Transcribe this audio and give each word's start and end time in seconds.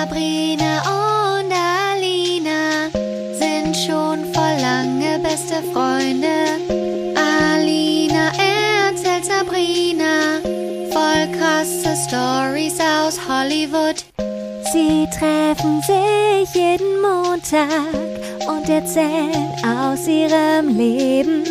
Sabrina 0.00 0.80
und 0.96 1.52
Alina 1.52 2.88
sind 3.38 3.76
schon 3.76 4.32
voll 4.32 4.56
lange 4.58 5.18
beste 5.18 5.56
Freunde. 5.74 6.56
Alina 7.14 8.32
erzählt 8.38 9.26
Sabrina 9.26 10.40
voll 10.90 11.28
krasse 11.36 11.94
Stories 12.08 12.78
aus 12.80 13.20
Hollywood. 13.28 14.02
Sie 14.72 15.06
treffen 15.18 15.82
sich 15.82 16.54
jeden 16.54 17.02
Montag 17.02 17.92
und 18.48 18.70
erzählen 18.70 19.52
aus 19.62 20.08
ihrem 20.08 20.78
Leben. 20.78 21.44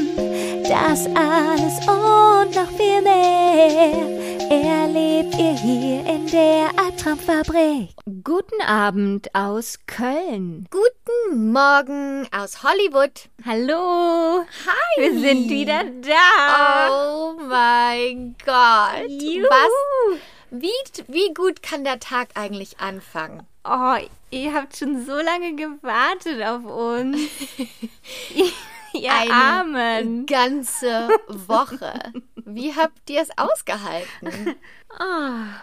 Das 0.64 1.06
alles 1.06 1.78
und 1.88 2.56
noch 2.56 2.72
viel 2.76 3.02
mehr 3.04 4.19
erlebt 4.64 5.36
ihr 5.38 5.54
hier 5.54 6.06
in 6.06 6.28
der 6.28 6.70
Albtraumfabrik. 6.78 7.90
Guten 8.24 8.62
Abend 8.62 9.34
aus 9.34 9.80
Köln. 9.88 10.68
Guten 10.70 11.52
Morgen 11.52 12.28
aus 12.32 12.64
Hollywood. 12.64 13.30
Hallo. 13.46 14.44
Hi. 14.66 15.02
Wir 15.02 15.20
sind 15.20 15.50
wieder 15.50 15.84
da. 15.84 16.90
Oh 16.92 17.40
mein 17.48 18.36
Gott. 18.46 19.10
Juhu. 19.10 19.48
Was? 19.50 20.20
Wie, 20.52 20.68
wie 21.08 21.34
gut 21.34 21.62
kann 21.62 21.84
der 21.84 22.00
Tag 22.00 22.30
eigentlich 22.36 22.80
anfangen? 22.80 23.44
Oh, 23.64 23.96
ihr 24.32 24.54
habt 24.54 24.78
schon 24.78 25.06
so 25.06 25.16
lange 25.16 25.56
gewartet 25.56 26.42
auf 26.44 26.66
uns. 26.66 27.20
ihr 28.94 29.14
Eine 29.14 29.34
Armen. 29.34 30.26
ganze 30.26 31.10
Woche. 31.28 31.94
Wie 32.36 32.76
habt 32.76 33.10
ihr 33.10 33.22
es 33.22 33.30
ausgehalten? 33.38 34.56
Ah, 34.98 35.62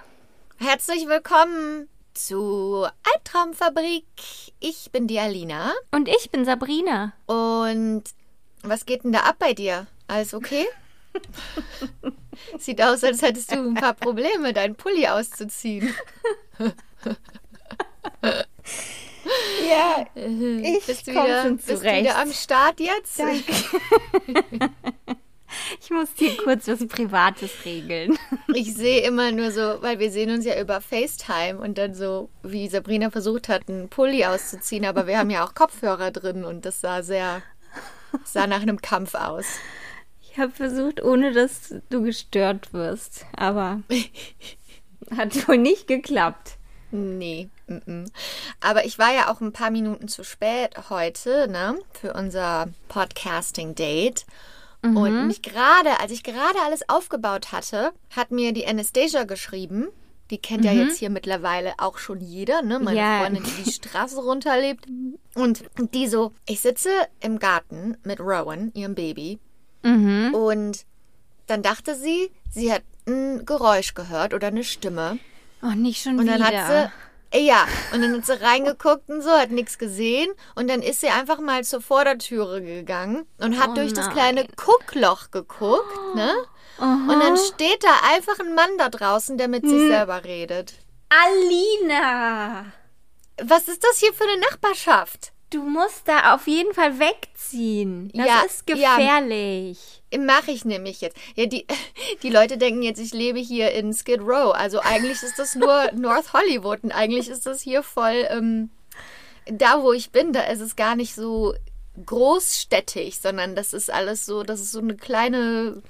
Herzlich 0.58 1.06
willkommen 1.08 1.88
zu 2.14 2.86
Albtraumfabrik. 3.12 4.04
Ich 4.60 4.90
bin 4.92 5.06
die 5.08 5.18
Alina. 5.18 5.72
und 5.90 6.08
ich 6.08 6.30
bin 6.30 6.44
Sabrina. 6.44 7.12
Und 7.26 8.04
was 8.62 8.86
geht 8.86 9.02
denn 9.04 9.12
da 9.12 9.20
ab 9.20 9.36
bei 9.40 9.52
dir? 9.52 9.86
Alles 10.06 10.32
okay? 10.32 10.64
Sieht 12.58 12.80
aus, 12.80 13.02
als 13.02 13.20
hättest 13.22 13.50
du 13.52 13.56
ein 13.56 13.74
paar 13.74 13.94
Probleme, 13.94 14.52
deinen 14.52 14.76
Pulli 14.76 15.08
auszuziehen. 15.08 15.92
Ja, 19.68 20.06
Ich 20.14 20.86
bist 20.86 21.06
du 21.06 21.12
komm 21.12 21.24
wieder, 21.24 21.42
schon 21.42 21.56
bist 21.56 21.70
du 21.70 21.76
zurecht. 21.76 22.04
wieder 22.04 22.18
am 22.18 22.32
Start 22.32 22.80
jetzt? 22.80 23.18
ich 25.80 25.90
muss 25.90 26.08
hier 26.16 26.36
kurz 26.36 26.68
was 26.68 26.86
Privates 26.86 27.50
regeln. 27.64 28.18
Ich 28.54 28.74
sehe 28.74 29.00
immer 29.02 29.32
nur 29.32 29.50
so, 29.50 29.78
weil 29.80 29.98
wir 29.98 30.10
sehen 30.10 30.30
uns 30.30 30.44
ja 30.44 30.60
über 30.60 30.80
FaceTime 30.80 31.58
und 31.58 31.78
dann 31.78 31.94
so, 31.94 32.28
wie 32.42 32.68
Sabrina 32.68 33.10
versucht 33.10 33.48
hat, 33.48 33.68
einen 33.68 33.88
Pulli 33.88 34.24
auszuziehen, 34.24 34.84
aber 34.84 35.06
wir 35.06 35.18
haben 35.18 35.30
ja 35.30 35.44
auch 35.44 35.54
Kopfhörer 35.54 36.10
drin 36.10 36.44
und 36.44 36.64
das 36.64 36.80
sah 36.80 37.02
sehr, 37.02 37.42
sah 38.24 38.46
nach 38.46 38.62
einem 38.62 38.80
Kampf 38.80 39.14
aus. 39.14 39.46
Ich 40.22 40.38
habe 40.38 40.52
versucht, 40.52 41.02
ohne 41.02 41.32
dass 41.32 41.74
du 41.88 42.02
gestört 42.02 42.72
wirst, 42.74 43.24
aber 43.34 43.80
hat 45.16 45.48
wohl 45.48 45.58
nicht 45.58 45.88
geklappt. 45.88 46.55
Nee. 46.90 47.48
mm, 47.66 47.74
mm. 47.90 48.04
Aber 48.60 48.84
ich 48.84 48.98
war 48.98 49.12
ja 49.12 49.30
auch 49.30 49.40
ein 49.40 49.52
paar 49.52 49.70
Minuten 49.70 50.08
zu 50.08 50.24
spät 50.24 50.70
heute, 50.90 51.48
ne, 51.48 51.78
für 52.00 52.12
unser 52.14 52.68
Podcasting-Date. 52.88 54.24
Und 54.82 55.26
mich 55.26 55.42
gerade, 55.42 55.98
als 56.00 56.12
ich 56.12 56.22
gerade 56.22 56.60
alles 56.64 56.88
aufgebaut 56.88 57.50
hatte, 57.50 57.90
hat 58.14 58.30
mir 58.30 58.52
die 58.52 58.68
Anastasia 58.68 59.24
geschrieben. 59.24 59.88
Die 60.30 60.38
kennt 60.38 60.64
ja 60.64 60.70
jetzt 60.70 60.98
hier 60.98 61.10
mittlerweile 61.10 61.74
auch 61.78 61.98
schon 61.98 62.20
jeder, 62.20 62.62
ne? 62.62 62.78
Meine 62.78 62.98
Ja. 62.98 63.20
Freundin, 63.20 63.42
die 63.42 63.64
die 63.64 63.72
Straße 63.72 64.20
runterlebt. 64.20 64.86
Und 65.34 65.64
die 65.92 66.06
so, 66.06 66.32
ich 66.46 66.60
sitze 66.60 66.90
im 67.20 67.40
Garten 67.40 67.96
mit 68.04 68.20
Rowan, 68.20 68.70
ihrem 68.74 68.94
Baby. 68.94 69.40
Und 70.32 70.84
dann 71.48 71.62
dachte 71.62 71.96
sie, 71.96 72.30
sie 72.50 72.72
hat 72.72 72.82
ein 73.08 73.44
Geräusch 73.44 73.94
gehört 73.94 74.34
oder 74.34 74.48
eine 74.48 74.62
Stimme. 74.64 75.18
Oh, 75.62 75.74
nicht 75.74 76.02
schon 76.02 76.18
Und 76.18 76.26
dann 76.26 76.36
wieder. 76.46 76.66
hat 76.66 76.90
sie, 77.32 77.44
ja, 77.46 77.66
und 77.92 78.02
dann 78.02 78.14
hat 78.16 78.26
sie 78.26 78.40
reingeguckt 78.40 79.08
und 79.08 79.22
so, 79.22 79.30
hat 79.30 79.50
nichts 79.50 79.78
gesehen. 79.78 80.28
Und 80.54 80.68
dann 80.68 80.82
ist 80.82 81.00
sie 81.00 81.08
einfach 81.08 81.40
mal 81.40 81.64
zur 81.64 81.80
Vordertüre 81.80 82.62
gegangen 82.62 83.26
und 83.38 83.58
hat 83.58 83.70
Oh 83.70 83.74
durch 83.74 83.92
das 83.92 84.06
nein. 84.06 84.14
kleine 84.14 84.46
Guckloch 84.56 85.30
geguckt, 85.30 86.14
ne? 86.14 86.32
Und 86.78 87.08
dann 87.20 87.36
steht 87.38 87.82
da 87.82 88.14
einfach 88.14 88.38
ein 88.38 88.54
Mann 88.54 88.76
da 88.78 88.90
draußen, 88.90 89.38
der 89.38 89.48
mit 89.48 89.62
Hm. 89.62 89.70
sich 89.70 89.88
selber 89.88 90.24
redet. 90.24 90.74
Alina! 91.08 92.66
Was 93.42 93.68
ist 93.68 93.82
das 93.84 93.98
hier 93.98 94.12
für 94.12 94.24
eine 94.24 94.40
Nachbarschaft? 94.40 95.32
Du 95.50 95.62
musst 95.62 96.06
da 96.06 96.34
auf 96.34 96.46
jeden 96.46 96.74
Fall 96.74 96.98
wegziehen. 96.98 98.10
Das 98.14 98.26
Ja, 98.26 98.40
ist 98.40 98.68
ja. 98.68 98.96
Mache 100.24 100.50
ich 100.50 100.64
nämlich 100.64 101.00
jetzt. 101.00 101.16
Ja, 101.34 101.46
die, 101.46 101.66
die 102.22 102.30
Leute 102.30 102.58
denken 102.58 102.82
jetzt, 102.82 103.00
ich 103.00 103.12
lebe 103.12 103.38
hier 103.38 103.72
in 103.72 103.92
Skid 103.92 104.20
Row. 104.20 104.54
Also 104.54 104.80
eigentlich 104.80 105.22
ist 105.22 105.38
das 105.38 105.54
nur 105.54 105.90
North 105.94 106.32
Hollywood 106.32 106.84
und 106.84 106.92
eigentlich 106.92 107.28
ist 107.28 107.46
das 107.46 107.60
hier 107.60 107.82
voll 107.82 108.26
ähm, 108.30 108.70
da, 109.46 109.82
wo 109.82 109.92
ich 109.92 110.10
bin. 110.10 110.32
Da 110.32 110.42
ist 110.42 110.60
es 110.60 110.76
gar 110.76 110.96
nicht 110.96 111.14
so 111.14 111.54
großstädtig, 112.04 113.20
sondern 113.20 113.54
das 113.54 113.72
ist 113.72 113.92
alles 113.92 114.26
so, 114.26 114.42
das 114.42 114.60
ist 114.60 114.72
so 114.72 114.80
eine 114.80 114.96
kleine. 114.96 115.82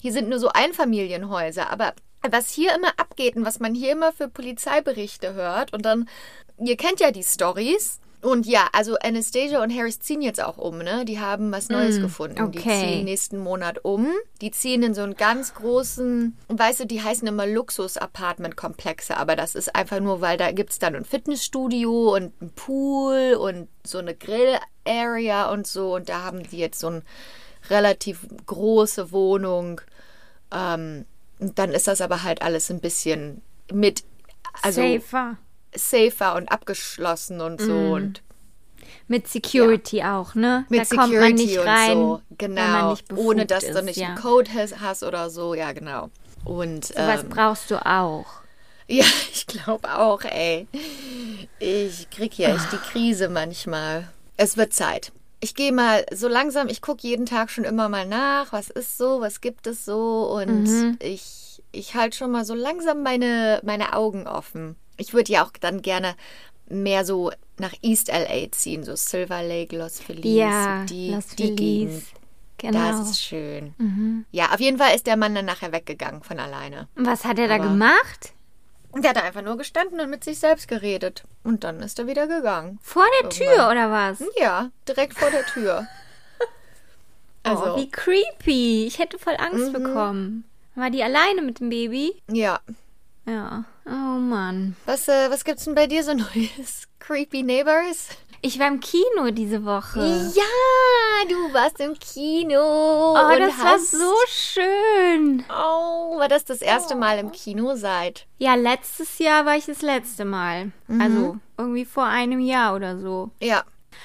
Hier 0.00 0.12
sind 0.12 0.28
nur 0.28 0.38
so 0.38 0.48
Einfamilienhäuser. 0.48 1.70
Aber 1.70 1.94
was 2.28 2.50
hier 2.50 2.74
immer 2.74 2.92
abgeht 2.98 3.36
und 3.36 3.44
was 3.44 3.60
man 3.60 3.74
hier 3.74 3.92
immer 3.92 4.12
für 4.12 4.28
Polizeiberichte 4.28 5.34
hört 5.34 5.72
und 5.72 5.82
dann, 5.84 6.08
ihr 6.58 6.76
kennt 6.76 7.00
ja 7.00 7.10
die 7.10 7.22
Stories. 7.22 8.00
Und 8.22 8.46
ja, 8.46 8.68
also 8.72 8.96
Anastasia 8.96 9.62
und 9.62 9.74
Harris 9.74 9.98
ziehen 10.00 10.20
jetzt 10.20 10.42
auch 10.42 10.58
um, 10.58 10.78
ne? 10.78 11.04
Die 11.06 11.20
haben 11.20 11.50
was 11.52 11.70
Neues 11.70 12.00
gefunden. 12.00 12.50
Die 12.52 12.58
okay. 12.58 12.80
ziehen 12.80 13.04
nächsten 13.04 13.38
Monat 13.38 13.82
um. 13.82 14.08
Die 14.42 14.50
ziehen 14.50 14.82
in 14.82 14.94
so 14.94 15.02
einen 15.02 15.16
ganz 15.16 15.54
großen, 15.54 16.36
weißt 16.48 16.80
du, 16.80 16.86
die 16.86 17.02
heißen 17.02 17.26
immer 17.26 17.46
Luxus-Apartment-Komplexe, 17.46 19.16
aber 19.16 19.36
das 19.36 19.54
ist 19.54 19.74
einfach 19.74 20.00
nur, 20.00 20.20
weil 20.20 20.36
da 20.36 20.52
gibt's 20.52 20.78
dann 20.78 20.94
ein 20.94 21.04
Fitnessstudio 21.04 22.14
und 22.14 22.40
ein 22.42 22.50
Pool 22.50 23.34
und 23.40 23.68
so 23.84 23.98
eine 23.98 24.14
Grill-Area 24.14 25.50
und 25.50 25.66
so. 25.66 25.94
Und 25.94 26.10
da 26.10 26.22
haben 26.22 26.42
die 26.42 26.58
jetzt 26.58 26.80
so 26.80 26.88
eine 26.88 27.02
relativ 27.70 28.26
große 28.44 29.12
Wohnung. 29.12 29.80
Ähm, 30.52 31.06
und 31.38 31.58
dann 31.58 31.72
ist 31.72 31.88
das 31.88 32.02
aber 32.02 32.22
halt 32.22 32.42
alles 32.42 32.70
ein 32.70 32.80
bisschen 32.80 33.40
mit, 33.72 34.04
also 34.62 34.82
Safer. 34.82 35.38
Safer 35.74 36.34
und 36.36 36.50
abgeschlossen 36.50 37.40
und 37.40 37.60
so. 37.60 37.72
Und 37.72 38.22
Mit 39.08 39.28
Security 39.28 40.02
auch, 40.02 40.34
ne? 40.34 40.64
mit 40.68 40.80
da 40.80 40.84
Security 40.84 41.10
kommt 41.12 41.20
man 41.22 41.34
nicht 41.34 41.58
und 41.58 41.66
rein, 41.66 41.92
so. 41.96 42.22
Genau. 42.38 42.96
Ohne 43.16 43.46
dass 43.46 43.64
ist, 43.64 43.76
du 43.76 43.82
nicht 43.82 43.96
ja. 43.98 44.08
einen 44.08 44.16
Code 44.16 44.52
has- 44.54 44.80
hast 44.80 45.02
oder 45.02 45.30
so. 45.30 45.54
Ja, 45.54 45.72
genau. 45.72 46.10
Und 46.44 46.86
Sowas 46.86 47.22
ähm, 47.22 47.28
brauchst 47.28 47.70
du 47.70 47.84
auch. 47.84 48.26
ja, 48.88 49.04
ich 49.32 49.46
glaube 49.46 49.88
auch, 49.96 50.22
ey. 50.22 50.66
Ich 51.58 52.08
krieg 52.10 52.32
hier 52.34 52.48
echt 52.48 52.72
die 52.72 52.76
Krise 52.78 53.28
manchmal. 53.28 54.08
Es 54.36 54.56
wird 54.56 54.72
Zeit. 54.72 55.12
Ich 55.40 55.54
gehe 55.54 55.72
mal 55.72 56.04
so 56.14 56.28
langsam, 56.28 56.68
ich 56.68 56.82
gucke 56.82 57.06
jeden 57.06 57.24
Tag 57.26 57.50
schon 57.50 57.64
immer 57.64 57.88
mal 57.88 58.06
nach, 58.06 58.52
was 58.52 58.68
ist 58.70 58.98
so, 58.98 59.20
was 59.20 59.40
gibt 59.40 59.66
es 59.66 59.84
so 59.86 60.30
und 60.34 60.64
Mhm. 60.64 60.98
ich, 61.00 61.62
ich 61.72 61.94
halte 61.94 62.16
schon 62.16 62.30
mal 62.30 62.44
so 62.44 62.54
langsam 62.54 63.02
meine, 63.02 63.60
meine 63.64 63.94
Augen 63.94 64.26
offen. 64.26 64.76
Ich 65.00 65.12
würde 65.14 65.32
ja 65.32 65.44
auch 65.44 65.50
dann 65.60 65.82
gerne 65.82 66.14
mehr 66.68 67.04
so 67.04 67.32
nach 67.58 67.72
East 67.82 68.08
LA 68.08 68.50
ziehen, 68.52 68.84
so 68.84 68.94
Silver 68.94 69.42
Lake, 69.42 69.76
Los 69.76 69.98
Feliz, 70.00 70.24
Ja, 70.24 70.84
die, 70.84 71.10
Los 71.12 71.26
die 71.28 71.42
Feliz. 71.44 71.56
Gegend. 71.58 72.02
Genau. 72.58 72.78
Das 72.98 73.10
ist 73.10 73.22
schön. 73.22 74.26
Ja, 74.30 74.52
auf 74.52 74.60
jeden 74.60 74.76
Fall 74.78 74.94
ist 74.94 75.06
der 75.06 75.16
Mann 75.16 75.34
dann 75.34 75.46
nachher 75.46 75.72
weggegangen 75.72 76.22
von 76.22 76.38
alleine. 76.38 76.88
Was 76.94 77.24
hat 77.24 77.38
er 77.38 77.48
da 77.48 77.54
Aber- 77.56 77.64
gemacht? 77.64 78.32
Der 78.94 79.10
hat 79.10 79.16
da 79.16 79.22
einfach 79.22 79.42
nur 79.42 79.56
gestanden 79.56 80.00
und 80.00 80.10
mit 80.10 80.24
sich 80.24 80.38
selbst 80.40 80.66
geredet. 80.68 81.22
Und 81.44 81.62
dann 81.64 81.80
ist 81.80 81.98
er 82.00 82.06
wieder 82.08 82.26
gegangen. 82.26 82.78
Vor 82.82 83.04
der 83.22 83.30
Tür 83.30 83.70
oder 83.70 83.90
was? 83.90 84.22
Ja, 84.38 84.70
direkt 84.88 85.16
vor 85.18 85.30
der 85.30 85.46
Tür. 85.46 85.86
Also, 87.42 87.74
Oh, 87.74 87.76
wie 87.78 87.88
creepy. 87.90 88.84
Ich 88.86 88.98
hätte 88.98 89.18
voll 89.18 89.36
Angst 89.38 89.72
bekommen. 89.72 90.44
War 90.74 90.90
die 90.90 91.02
alleine 91.02 91.40
mit 91.42 91.60
dem 91.60 91.70
Baby? 91.70 92.20
ja. 92.28 92.60
Ja. 93.30 93.64
Oh 93.86 94.18
Mann. 94.18 94.74
Was, 94.86 95.06
äh, 95.06 95.30
was 95.30 95.44
gibt's 95.44 95.64
denn 95.64 95.76
bei 95.76 95.86
dir 95.86 96.02
so 96.02 96.14
Neues? 96.14 96.88
Creepy 96.98 97.42
Neighbors? 97.44 98.08
Ich 98.42 98.58
war 98.58 98.68
im 98.68 98.80
Kino 98.80 99.30
diese 99.30 99.64
Woche. 99.64 100.00
Ja, 100.34 101.28
du 101.28 101.52
warst 101.52 101.78
im 101.78 101.94
Kino. 101.98 102.58
Oh, 102.58 103.32
und 103.32 103.38
das 103.38 103.58
war 103.58 103.78
so 103.78 104.14
schön. 104.26 105.44
Oh, 105.50 106.18
war 106.18 106.28
das 106.28 106.46
das 106.46 106.62
erste 106.62 106.96
Mal 106.96 107.18
im 107.18 107.32
Kino 107.32 107.76
seit? 107.76 108.26
Ja, 108.38 108.54
letztes 108.54 109.18
Jahr 109.18 109.44
war 109.44 109.56
ich 109.56 109.66
das 109.66 109.82
letzte 109.82 110.24
Mal. 110.24 110.72
Also 110.98 111.36
irgendwie 111.58 111.84
vor 111.84 112.06
einem 112.06 112.40
Jahr 112.40 112.74
oder 112.74 112.98
so. 112.98 113.30
Ja. 113.40 113.62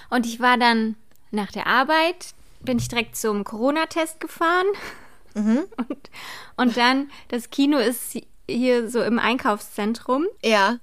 Und 0.10 0.26
ich 0.26 0.42
war 0.42 0.58
dann 0.58 0.98
nach 1.32 1.52
der 1.52 1.68
Arbeit, 1.68 2.34
bin 2.60 2.78
ich 2.78 2.90
direkt 2.90 3.16
zum 3.16 3.46
Corona-Test 3.46 4.20
gefahren. 4.20 4.68
Und, 5.36 6.10
und 6.56 6.78
dann, 6.78 7.12
das 7.28 7.50
Kino 7.50 7.78
ist 7.78 8.18
hier 8.50 8.90
so 8.90 9.02
im 9.02 9.20
Einkaufszentrum. 9.20 10.26
Ja. 10.44 10.78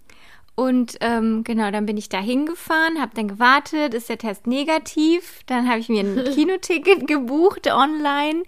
Und 0.55 0.99
ähm, 1.01 1.45
genau, 1.45 1.71
dann 1.71 1.87
bin 1.87 1.97
ich 1.97 2.11
da 2.11 2.19
hingefahren, 2.19 3.01
habe 3.01 3.13
dann 3.15 3.27
gewartet, 3.27 3.95
ist 3.95 4.11
der 4.11 4.19
Test 4.19 4.47
negativ. 4.47 5.41
Dann 5.47 5.67
habe 5.69 5.79
ich 5.81 5.89
mir 5.89 6.03
ein 6.05 6.25
Kinoticket 6.35 7.07
gebucht 7.07 7.67
online. 7.73 8.43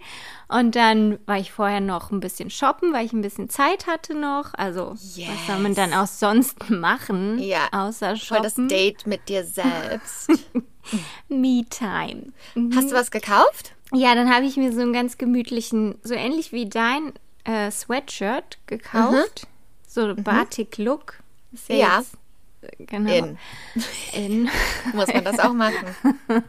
Und 0.47 0.75
dann 0.75 1.17
war 1.25 1.39
ich 1.39 1.51
vorher 1.51 1.81
noch 1.81 2.11
ein 2.11 2.19
bisschen 2.19 2.51
shoppen, 2.51 2.93
weil 2.93 3.07
ich 3.07 3.13
ein 3.13 3.21
bisschen 3.23 3.49
Zeit 3.49 3.87
hatte 3.87 4.13
noch. 4.13 4.53
Also, 4.53 4.93
Yes. 5.15 5.29
was 5.29 5.47
soll 5.47 5.57
man 5.63 5.73
dann 5.73 5.93
auch 5.95 6.05
sonst 6.05 6.69
machen, 6.69 7.39
Ja. 7.39 7.67
außer 7.71 8.15
Voll 8.17 8.41
das 8.41 8.51
shoppen? 8.53 8.67
Date 8.67 9.07
mit 9.07 9.27
dir 9.27 9.43
selbst. 9.43 10.29
Me-Time. 11.27 12.27
Hast 12.75 12.91
du 12.91 12.95
was 12.95 13.09
gekauft? 13.09 13.73
Ja, 13.93 14.13
dann 14.13 14.33
habe 14.33 14.45
ich 14.45 14.57
mir 14.57 14.71
so 14.71 14.81
einen 14.81 14.93
ganz 14.93 15.17
gemütlichen, 15.17 15.95
so 16.03 16.13
ähnlich 16.13 16.51
wie 16.51 16.67
dein 16.69 17.13
äh, 17.45 17.71
Sweatshirt 17.71 18.57
gekauft. 18.67 19.47
So 19.87 20.13
Batik-Look. 20.15 21.19
Ist 21.53 21.69
Mhm. 21.69 21.75
Ja. 21.77 21.97
jetzt, 21.99 22.13
äh, 22.61 22.85
Genau. 22.85 23.11
In. 23.13 23.37
In. 24.13 24.49
Muss 24.93 25.07
man 25.13 25.23
das 25.23 25.39
auch 25.39 25.53
machen? 25.53 25.95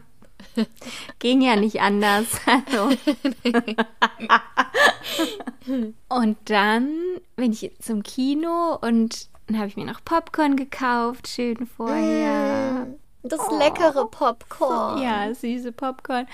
Ging 1.19 1.41
ja 1.41 1.55
nicht 1.55 1.81
anders. 1.81 2.25
Also. 2.45 2.89
und 6.09 6.37
dann 6.45 6.89
bin 7.35 7.51
ich 7.51 7.71
zum 7.79 8.03
Kino 8.03 8.75
und 8.81 9.27
dann 9.47 9.57
habe 9.59 9.67
ich 9.67 9.77
mir 9.77 9.85
noch 9.85 10.03
Popcorn 10.03 10.55
gekauft, 10.55 11.27
schön 11.27 11.67
vorher. 11.67 12.87
Das 13.23 13.39
leckere 13.59 14.05
Popcorn. 14.07 15.01
Ja, 15.01 15.33
süße 15.33 15.71
Popcorn. 15.71 16.27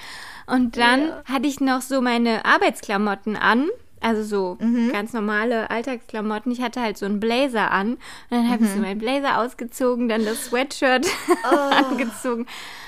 Und 0.47 0.77
dann 0.77 1.11
hatte 1.25 1.47
ich 1.47 1.59
noch 1.59 1.81
so 1.81 2.01
meine 2.01 2.45
Arbeitsklamotten 2.45 3.35
an. 3.35 3.69
Also 4.03 4.23
so 4.23 4.57
ganz 4.91 5.13
normale 5.13 5.69
Alltagsklamotten. 5.69 6.51
Ich 6.51 6.61
hatte 6.61 6.81
halt 6.81 6.97
so 6.97 7.05
einen 7.05 7.19
Blazer 7.19 7.71
an. 7.71 7.93
Und 7.93 7.99
dann 8.29 8.49
habe 8.49 8.63
ich 8.65 8.69
so 8.69 8.79
meinen 8.79 8.99
Blazer 8.99 9.39
ausgezogen, 9.39 10.09
dann 10.09 10.25
das 10.25 10.45
Sweatshirt 10.45 11.07
angezogen. 11.43 12.45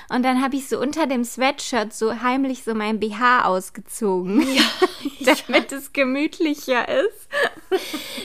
Und 0.08 0.22
dann 0.24 0.42
habe 0.42 0.54
ich 0.56 0.68
so 0.68 0.78
unter 0.78 1.06
dem 1.06 1.24
Sweatshirt 1.24 1.92
so 1.92 2.20
heimlich 2.20 2.62
so 2.62 2.74
mein 2.74 3.00
BH 3.00 3.44
ausgezogen. 3.44 4.46
damit 5.26 5.72
es 5.72 5.92
gemütlicher 5.92 6.86
ist. 6.88 7.28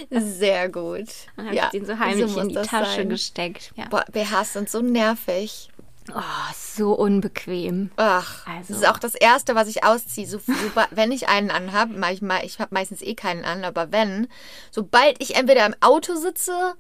Sehr 0.10 0.70
gut. 0.70 1.08
Dann 1.36 1.48
habe 1.48 1.56
ja, 1.56 1.66
ich 1.66 1.70
den 1.72 1.86
so 1.86 1.98
heimlich 1.98 2.28
muss 2.28 2.38
in 2.38 2.50
die 2.50 2.56
Tasche 2.56 2.98
sein. 2.98 3.10
gesteckt. 3.10 3.72
Ja. 3.76 3.86
Boah, 3.90 4.06
BHs 4.12 4.54
sind 4.54 4.70
so 4.70 4.82
nervig. 4.82 5.70
Oh, 6.14 6.54
so 6.56 6.94
unbequem. 6.94 7.92
Ach, 7.96 8.46
Also. 8.48 8.74
das 8.74 8.78
ist 8.82 8.88
auch 8.88 8.98
das 8.98 9.14
Erste, 9.16 9.54
was 9.56 9.68
ich 9.68 9.84
ausziehe. 9.84 10.26
So, 10.28 10.40
soba- 10.40 10.88
wenn 10.92 11.12
ich 11.12 11.28
einen 11.30 11.52
anhab, 11.52 11.90
manchmal, 11.96 12.44
ich 12.44 12.60
habe 12.60 12.74
meistens 12.74 13.02
eh 13.02 13.14
keinen 13.14 13.46
an, 13.46 13.64
aber 13.64 13.92
wenn, 13.92 14.28
sobald 14.72 15.22
ich 15.22 15.36
entweder 15.36 15.66
im 15.66 15.76
Auto 15.80 16.16
sitze 16.16 16.74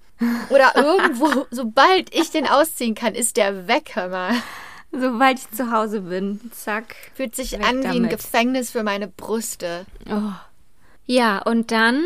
oder 0.49 0.71
irgendwo, 0.75 1.45
sobald 1.51 2.13
ich 2.15 2.31
den 2.31 2.47
ausziehen 2.47 2.95
kann, 2.95 3.13
ist 3.15 3.37
der 3.37 3.67
weg, 3.67 3.91
hör 3.93 4.09
mal. 4.09 4.33
Sobald 4.91 5.39
ich 5.39 5.49
zu 5.51 5.71
Hause 5.71 6.01
bin, 6.01 6.51
zack. 6.53 6.95
Fühlt 7.13 7.35
sich 7.35 7.63
an 7.63 7.81
wie 7.83 7.87
ein. 7.87 8.09
Gefängnis 8.09 8.71
für 8.71 8.83
meine 8.83 9.07
Brüste. 9.07 9.85
Oh. 10.09 10.33
Ja, 11.05 11.39
und 11.43 11.71
dann 11.71 12.03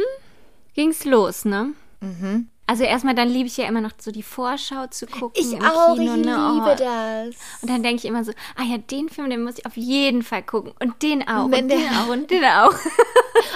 ging's 0.76 1.04
los, 1.06 1.46
ne? 1.46 1.74
Mhm. 2.02 2.50
Also 2.68 2.84
erstmal, 2.84 3.14
dann 3.14 3.30
liebe 3.30 3.48
ich 3.48 3.58
ja 3.58 3.68
immer 3.68 3.82
noch 3.82 3.92
so 3.98 4.12
die 4.12 4.24
Vorschau 4.24 4.88
zu 4.88 5.06
gucken 5.06 5.34
Ich 5.36 5.54
auch, 5.64 5.96
Kino, 5.96 6.16
ich 6.16 6.26
ne? 6.26 6.38
Oh. 6.38 6.54
liebe 6.54 6.76
das. 6.76 7.36
Und 7.62 7.70
dann 7.70 7.84
denke 7.84 7.98
ich 7.98 8.06
immer 8.06 8.24
so, 8.24 8.32
ah 8.56 8.64
ja, 8.64 8.78
den 8.80 9.08
Film, 9.10 9.30
den 9.30 9.44
muss 9.44 9.60
ich 9.60 9.66
auf 9.66 9.78
jeden 9.78 10.24
Fall 10.24 10.42
gucken. 10.42 10.74
Und 10.80 11.02
den 11.04 11.28
auch, 11.28 11.52
Wenn 11.52 11.66
und 11.66 11.72
den 11.72 11.90
auch, 11.90 12.08
und 12.08 12.32
den 12.32 12.44
auch. 12.44 12.74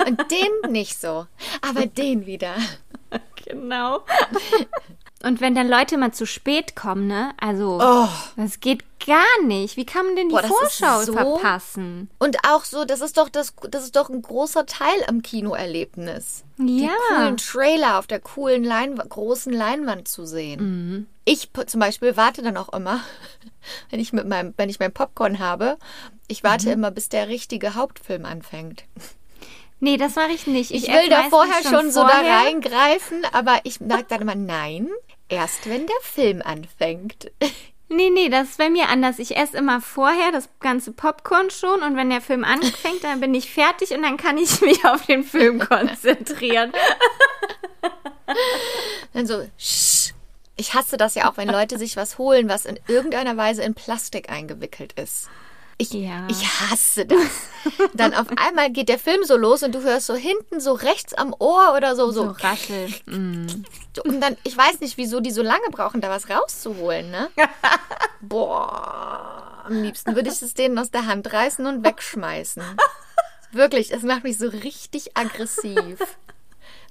Und 0.05 0.31
den 0.31 0.71
nicht 0.71 0.99
so, 0.99 1.25
aber 1.61 1.87
den 1.87 2.25
wieder. 2.25 2.53
genau. 3.45 4.01
Und 5.21 5.41
wenn 5.41 5.53
dann 5.53 5.67
Leute 5.67 5.97
mal 5.97 6.13
zu 6.13 6.25
spät 6.25 6.75
kommen, 6.77 7.07
ne? 7.07 7.31
Also, 7.41 7.79
Oh. 7.81 8.07
das 8.37 8.61
geht 8.61 8.83
gar 9.05 9.25
nicht. 9.45 9.75
Wie 9.75 9.85
kann 9.85 10.05
man 10.05 10.15
denn 10.15 10.29
die 10.29 10.35
Boah, 10.35 10.43
Vorschau 10.43 11.01
so- 11.01 11.11
verpassen? 11.13 12.09
Und 12.19 12.37
auch 12.47 12.63
so, 12.63 12.85
das 12.85 13.01
ist 13.01 13.17
doch 13.17 13.27
das, 13.27 13.53
das 13.69 13.83
ist 13.83 13.95
doch 13.97 14.09
ein 14.09 14.21
großer 14.21 14.65
Teil 14.65 15.03
am 15.07 15.21
Kinoerlebnis. 15.21 16.45
Die 16.57 16.83
Ja. 16.85 16.91
coolen 17.09 17.35
Trailer 17.37 17.99
auf 17.99 18.07
der 18.07 18.19
coolen 18.21 18.63
Leinwa 18.63 19.03
großen 19.03 19.51
Leinwand 19.51 20.07
zu 20.07 20.25
sehen. 20.25 20.59
Mhm. 20.61 21.07
Ich 21.25 21.49
zum 21.67 21.79
Beispiel 21.81 22.15
warte 22.15 22.41
dann 22.41 22.55
auch 22.57 22.69
immer, 22.71 23.01
wenn 23.89 23.99
ich 23.99 24.13
mit 24.13 24.25
meinem, 24.27 24.53
wenn 24.55 24.69
ich 24.69 24.79
mein 24.79 24.93
Popcorn 24.93 25.39
habe, 25.39 25.77
ich 26.27 26.43
warte 26.43 26.67
Mhm. 26.67 26.73
immer, 26.73 26.91
bis 26.91 27.09
der 27.09 27.27
richtige 27.27 27.75
Hauptfilm 27.75 28.23
anfängt. 28.25 28.83
Nee, 29.79 29.97
das 29.97 30.15
mache 30.15 30.31
ich 30.31 30.45
nicht. 30.45 30.71
Ich, 30.71 30.89
esse 30.89 30.99
will 30.99 31.09
da 31.09 31.29
vorher 31.29 31.63
schon, 31.63 31.91
so 31.91 32.01
da 32.01 32.19
reingreifen, 32.19 33.25
aber 33.31 33.61
ich 33.63 33.75
sage 33.75 34.05
dann 34.09 34.21
immer 34.21 34.35
nein, 34.35 34.89
erst 35.29 35.69
wenn 35.69 35.87
der 35.87 36.01
Film 36.01 36.41
anfängt. 36.43 37.31
Nee, 37.91 38.11
nee, 38.11 38.29
das 38.29 38.49
ist 38.49 38.57
bei 38.59 38.69
mir 38.69 38.87
anders. 38.89 39.17
Ich 39.17 39.35
esse 39.35 39.57
immer 39.57 39.81
vorher 39.81 40.31
das 40.31 40.47
ganze 40.59 40.91
Popcorn 40.91 41.49
schon 41.49 41.81
und 41.81 41.95
wenn 41.97 42.11
der 42.11 42.21
Film 42.21 42.43
anfängt, 42.43 43.03
dann 43.03 43.19
bin 43.19 43.33
ich 43.33 43.51
fertig 43.51 43.89
und 43.95 44.03
dann 44.03 44.15
kann 44.15 44.37
ich 44.37 44.61
mich 44.61 44.85
auf 44.85 45.07
den 45.07 45.23
Film 45.23 45.57
konzentrieren. 45.67 46.71
Dann 49.13 49.25
so, 49.25 49.43
Sch. 49.57 50.13
Ich 50.55 50.75
hasse 50.75 50.97
das 50.97 51.15
ja 51.15 51.27
auch, 51.31 51.37
wenn 51.37 51.47
Leute 51.47 51.79
sich 51.79 51.95
was 51.97 52.19
holen, 52.19 52.47
was 52.47 52.65
in 52.65 52.79
irgendeiner 52.87 53.37
Weise 53.37 53.63
in 53.63 53.73
Plastik 53.73 54.29
eingewickelt 54.29 54.93
ist. 54.93 55.29
Ich, 55.81 55.91
Ja. 55.93 56.27
ich 56.29 56.45
hasse 56.45 57.05
das. 57.05 57.19
Dann 57.93 58.13
auf 58.13 58.27
einmal 58.37 58.69
geht 58.69 58.89
der 58.89 58.99
Film 58.99 59.23
so 59.23 59.37
los 59.37 59.63
und 59.63 59.73
du 59.73 59.81
hörst 59.81 60.07
so 60.07 60.13
hinten 60.15 60.59
so 60.59 60.73
rechts 60.73 61.13
am 61.13 61.33
Ohr 61.39 61.73
oder 61.75 61.95
so 61.95 62.11
So 62.11 62.25
so. 62.25 62.35
raschel. 62.45 62.89
Mm. 63.05 63.47
Und 64.05 64.21
dann, 64.21 64.37
ich 64.43 64.55
weiß 64.55 64.79
nicht, 64.81 64.97
wieso 64.97 65.19
die 65.19 65.31
so 65.31 65.41
lange 65.41 65.67
brauchen, 65.71 65.99
da 65.99 66.09
was 66.09 66.29
rauszuholen, 66.29 67.09
ne? 67.11 67.29
Boah, 68.21 69.63
am 69.65 69.81
liebsten 69.83 70.15
würde 70.15 70.29
ich 70.29 70.41
es 70.41 70.53
denen 70.53 70.77
aus 70.77 70.91
der 70.91 71.05
Hand 71.05 71.31
reißen 71.33 71.65
und 71.65 71.83
wegschmeißen. 71.83 72.63
Wirklich, 73.51 73.91
es 73.93 74.03
macht 74.03 74.23
mich 74.23 74.37
so 74.37 74.47
richtig 74.47 75.17
aggressiv. 75.17 75.99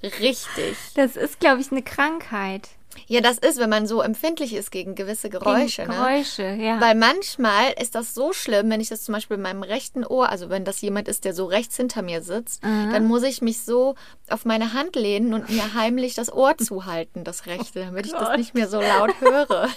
Richtig. 0.03 0.77
Das 0.95 1.15
ist, 1.15 1.39
glaube 1.39 1.61
ich, 1.61 1.71
eine 1.71 1.81
Krankheit. 1.83 2.69
Ja, 3.07 3.21
das 3.21 3.37
ist, 3.37 3.59
wenn 3.59 3.69
man 3.69 3.87
so 3.87 4.01
empfindlich 4.01 4.53
ist 4.53 4.71
gegen 4.71 4.95
gewisse 4.95 5.29
Geräusche. 5.29 5.83
Gegen 5.83 5.93
Ne? 5.93 5.97
Geräusche, 5.97 6.43
ja. 6.43 6.81
Weil 6.81 6.95
manchmal 6.95 7.73
ist 7.79 7.95
das 7.95 8.13
so 8.13 8.33
schlimm, 8.33 8.69
wenn 8.69 8.81
ich 8.81 8.89
das 8.89 9.03
zum 9.03 9.13
Beispiel 9.13 9.37
in 9.37 9.43
meinem 9.43 9.63
rechten 9.63 10.05
Ohr, 10.05 10.29
also 10.29 10.49
wenn 10.49 10.65
das 10.65 10.81
jemand 10.81 11.07
ist, 11.07 11.25
der 11.25 11.33
so 11.33 11.45
rechts 11.45 11.75
hinter 11.77 12.01
mir 12.01 12.21
sitzt, 12.21 12.63
dann 12.63 13.05
muss 13.05 13.23
ich 13.23 13.41
mich 13.41 13.61
so 13.61 13.95
auf 14.29 14.45
meine 14.45 14.73
Hand 14.73 14.95
lehnen 14.95 15.33
und 15.33 15.49
mir 15.49 15.73
heimlich 15.73 16.15
das 16.15 16.31
Ohr 16.31 16.57
zuhalten, 16.57 17.23
das 17.23 17.45
rechte, 17.45 17.79
damit 17.85 18.05
ich 18.05 18.11
das 18.11 18.37
nicht 18.37 18.53
mehr 18.53 18.67
so 18.67 18.81
laut 18.81 19.19
höre. 19.21 19.69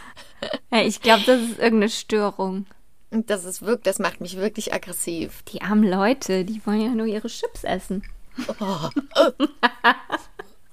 ja 0.72 0.82
ich 0.82 1.00
glaube, 1.00 1.22
das 1.26 1.40
ist 1.40 1.58
irgendeine 1.58 1.90
Störung. 1.90 2.66
Und 3.10 3.30
das 3.30 3.44
ist 3.44 3.62
wirklich, 3.62 3.84
das 3.84 3.98
macht 3.98 4.20
mich 4.20 4.36
wirklich 4.36 4.74
aggressiv. 4.74 5.42
Die 5.44 5.62
armen 5.62 5.88
Leute, 5.88 6.44
die 6.44 6.60
wollen 6.66 6.80
ja 6.80 6.88
nur 6.88 7.06
ihre 7.06 7.28
Chips 7.28 7.64
essen. 7.64 8.02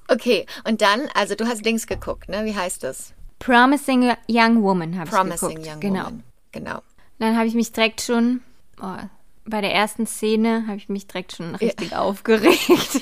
Okay, 0.08 0.46
und 0.66 0.82
dann, 0.82 1.08
also 1.14 1.36
du 1.36 1.46
hast 1.48 1.66
Dings 1.66 1.88
geguckt, 1.88 2.30
ne? 2.30 2.46
Wie 2.46 2.56
heißt 2.56 2.84
das? 2.84 3.14
Promising 3.40 4.14
Young 4.30 4.64
Woman 4.64 4.98
habe 4.98 5.06
ich 5.06 5.16
Promising 5.16 5.50
geguckt. 5.50 5.68
Young 5.68 5.80
genau. 5.80 6.06
Woman. 6.06 6.24
Genau. 6.52 6.82
Dann 7.20 7.38
habe 7.38 7.48
ich 7.48 7.56
mich 7.56 7.72
direkt 7.72 8.02
schon, 8.02 8.42
oh, 8.82 8.98
bei 9.46 9.62
der 9.62 9.74
ersten 9.74 10.08
Szene 10.08 10.66
habe 10.68 10.78
ich 10.78 10.90
mich 10.90 11.08
direkt 11.08 11.34
schon 11.34 11.56
richtig 11.56 11.96
aufgeregt. 11.96 12.70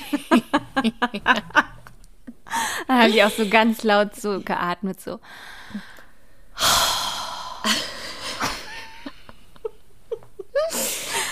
Dann 2.86 2.98
habe 2.98 3.08
ich 3.08 3.22
auch 3.24 3.30
so 3.30 3.48
ganz 3.48 3.82
laut 3.82 4.14
so 4.14 4.40
geatmet, 4.40 5.00
so. 5.00 5.20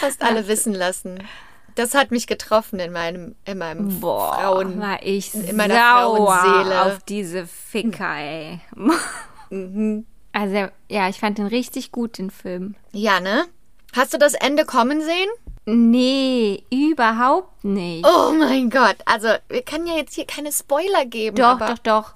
Fast 0.01 0.23
alle 0.23 0.47
wissen 0.49 0.73
lassen. 0.73 1.23
Das 1.81 1.95
hat 1.95 2.11
mich 2.11 2.27
getroffen 2.27 2.79
in 2.79 2.93
meinem, 2.93 3.35
in 3.47 3.57
meinem 3.57 4.01
Boah, 4.01 4.35
Frauen. 4.35 4.79
war 4.81 4.99
ich 5.03 5.33
in 5.35 5.57
meiner 5.57 5.75
Frauenseele. 5.77 6.83
auf 6.83 6.99
diese 7.09 7.47
Ficker, 7.47 8.17
ey. 8.17 8.61
Mhm. 9.53 10.07
Also, 10.33 10.69
ja, 10.89 11.09
ich 11.09 11.19
fand 11.19 11.39
den 11.39 11.47
richtig 11.47 11.91
gut, 11.91 12.19
den 12.19 12.31
Film. 12.31 12.77
Ja, 12.93 13.19
ne? 13.19 13.47
Hast 13.97 14.15
du 14.15 14.19
das 14.19 14.35
Ende 14.35 14.65
kommen 14.65 15.01
sehen? 15.01 15.29
Nee, 15.65 16.63
überhaupt 16.71 17.65
nicht. 17.65 18.07
Oh 18.07 18.33
mein 18.33 18.71
Gott. 18.71 18.97
Also, 19.07 19.29
wir 19.49 19.63
können 19.63 19.87
ja 19.89 19.95
jetzt 19.97 20.15
hier 20.15 20.27
keine 20.27 20.53
Spoiler 20.53 21.05
geben. 21.05 21.37
doch, 21.37 21.61
aber 21.61 21.67
doch, 21.71 21.79
doch. 21.79 22.15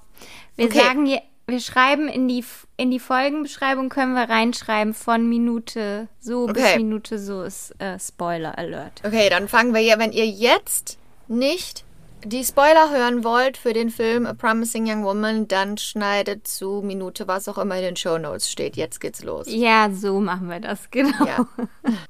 Wir 0.55 0.67
Okay. 0.67 0.79
sagen 0.79 1.05
hier, 1.05 1.21
wir 1.47 1.59
schreiben 1.59 2.07
in 2.07 2.27
die, 2.27 2.43
in 2.77 2.91
die 2.91 2.99
Folgenbeschreibung, 2.99 3.89
können 3.89 4.13
wir 4.13 4.29
reinschreiben, 4.29 4.93
von 4.93 5.27
Minute 5.29 6.07
so 6.19 6.47
bis 6.47 6.63
Okay. 6.63 6.77
Minute 6.77 7.19
so 7.19 7.43
ist 7.43 7.79
äh, 7.79 7.99
Spoiler 7.99 8.57
Alert. 8.57 9.01
Okay, 9.05 9.29
dann 9.29 9.47
fangen 9.47 9.73
wir 9.73 9.81
ja, 9.81 9.99
wenn 9.99 10.11
ihr 10.11 10.25
jetzt 10.25 10.97
nicht 11.27 11.85
die 12.23 12.43
Spoiler 12.43 12.89
hören 12.89 13.23
wollt 13.23 13.55
für 13.55 13.73
den 13.73 13.91
Film 13.91 14.25
A 14.25 14.33
Promising 14.33 14.89
Young 14.89 15.03
Woman, 15.03 15.47
dann 15.47 15.77
schneidet 15.77 16.47
zu 16.47 16.81
Minute, 16.83 17.27
was 17.27 17.47
auch 17.47 17.59
immer 17.59 17.75
in 17.77 17.83
den 17.83 17.95
Shownotes 17.95 18.49
steht. 18.51 18.75
Jetzt 18.75 18.99
geht's 18.99 19.23
los. 19.23 19.45
Ja, 19.47 19.91
so 19.93 20.19
machen 20.19 20.49
wir 20.49 20.59
das, 20.59 20.89
genau. 20.91 21.25
Ja. 21.25 21.45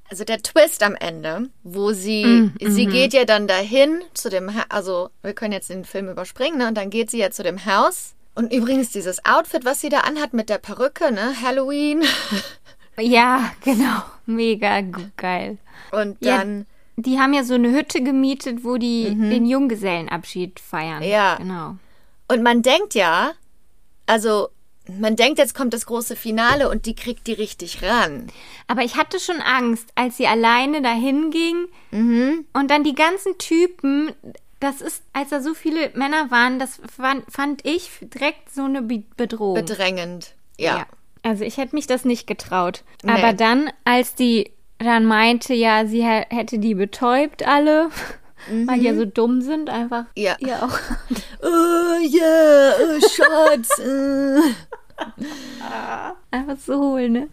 Also 0.10 0.24
der 0.24 0.42
Twist 0.42 0.84
am 0.84 0.96
Ende, 0.96 1.50
wo 1.64 1.92
sie, 1.92 2.24
Mm, 2.26 2.54
sie 2.62 2.88
mhm. 2.88 2.92
geht 2.92 3.14
ja 3.14 3.26
dann 3.26 3.48
dahin 3.48 4.02
zu 4.14 4.30
dem, 4.30 4.50
also 4.70 5.10
wir 5.22 5.34
können 5.34 5.52
jetzt 5.52 5.70
den 5.70 5.84
Film 5.84 6.08
überspringen, 6.08 6.60
ne? 6.60 6.70
Und 6.70 6.76
dann 6.76 6.90
geht 6.90 7.12
sie 7.12 7.18
ja 7.18 7.30
zu 7.30 7.44
dem 7.44 7.66
Haus 7.66 8.16
Und 8.36 8.52
übrigens 8.54 8.90
dieses 8.92 9.24
Outfit, 9.26 9.64
was 9.66 9.80
sie 9.82 9.90
da 9.90 10.00
anhat 10.02 10.34
mit 10.34 10.50
der 10.50 10.58
Perücke, 10.58 11.12
ne? 11.12 11.34
Halloween. 11.42 12.04
Ja, 12.98 13.52
genau. 13.62 14.04
Mega 14.26 14.80
geil. 15.18 15.58
Und 15.92 16.16
Ja, 16.22 16.38
dann, 16.38 16.66
Die 16.96 17.20
haben 17.20 17.34
ja 17.34 17.44
so 17.44 17.56
eine 17.56 17.72
Hütte 17.72 18.02
gemietet, 18.02 18.64
wo 18.64 18.78
die 18.78 19.14
den 19.14 19.46
Junggesellenabschied 19.46 20.62
feiern. 20.62 21.04
Mhm. 21.04 21.10
Ja. 21.10 21.36
Genau. 21.36 21.76
und 22.30 22.42
man 22.42 22.62
denkt 22.62 22.94
ja, 22.96 23.34
also 24.06 24.48
man 25.00 25.18
denkt, 25.18 25.40
jetzt 25.40 25.56
kommt 25.56 25.74
das 25.74 25.88
große 25.88 26.16
Finale 26.16 26.70
und 26.70 26.86
die 26.86 26.96
kriegt 26.96 27.28
die 27.28 27.34
richtig 27.34 27.82
ran. 27.84 28.28
Aber 28.68 28.84
ich 28.84 28.96
hatte 28.96 29.20
schon 29.20 29.42
Angst, 29.42 29.90
als 29.96 30.16
sie 30.16 30.28
alleine 30.28 30.82
dahin 30.82 31.32
ging 31.32 31.66
Mhm. 31.92 32.46
und 32.54 32.72
dann 32.72 32.86
die 32.86 32.96
ganzen 32.96 33.38
Typen, 33.40 34.12
das 34.66 34.82
ist, 34.82 35.04
als 35.14 35.30
da 35.30 35.42
so 35.42 35.54
viele 35.54 35.92
Männer 35.96 36.30
waren, 36.32 36.60
das 36.60 36.80
fand, 36.96 37.24
fand 37.32 37.66
ich 37.66 37.90
direkt 38.02 38.52
so 38.54 38.64
eine 38.64 38.82
Be 38.82 39.04
Bedrohung. 39.18 39.56
Bedrängend. 39.56 40.34
Ja. 40.58 40.86
Also 41.24 41.44
ich 41.44 41.58
hätte 41.58 41.76
mich 41.76 41.88
das 41.88 42.06
nicht 42.06 42.28
getraut. 42.28 42.84
Nee. 43.04 43.12
Aber 43.12 43.34
dann, 43.34 43.70
als 43.84 44.16
die 44.16 44.52
dann 44.78 45.06
meinte, 45.06 45.54
ja, 45.54 45.86
sie 45.86 46.04
hä- 46.04 46.26
hätte 46.30 46.60
die 46.60 46.76
betäubt 46.76 47.48
alle, 47.48 47.90
weil 48.66 48.80
die 48.80 48.86
ja 48.86 48.94
so 48.96 49.06
dumm 49.06 49.42
sind, 49.42 49.70
einfach 49.70 50.04
Mhm. 50.04 50.08
Ja. 50.16 50.36
ihr 50.40 50.62
auch. 50.64 50.78
Oh 51.42 51.98
yeah, 52.02 52.74
oh, 52.80 53.00
Schatz. 53.08 53.80
äh. 53.80 54.42
einfach 56.32 56.58
so 56.58 56.80
holen, 56.80 57.12
ne? 57.14 57.30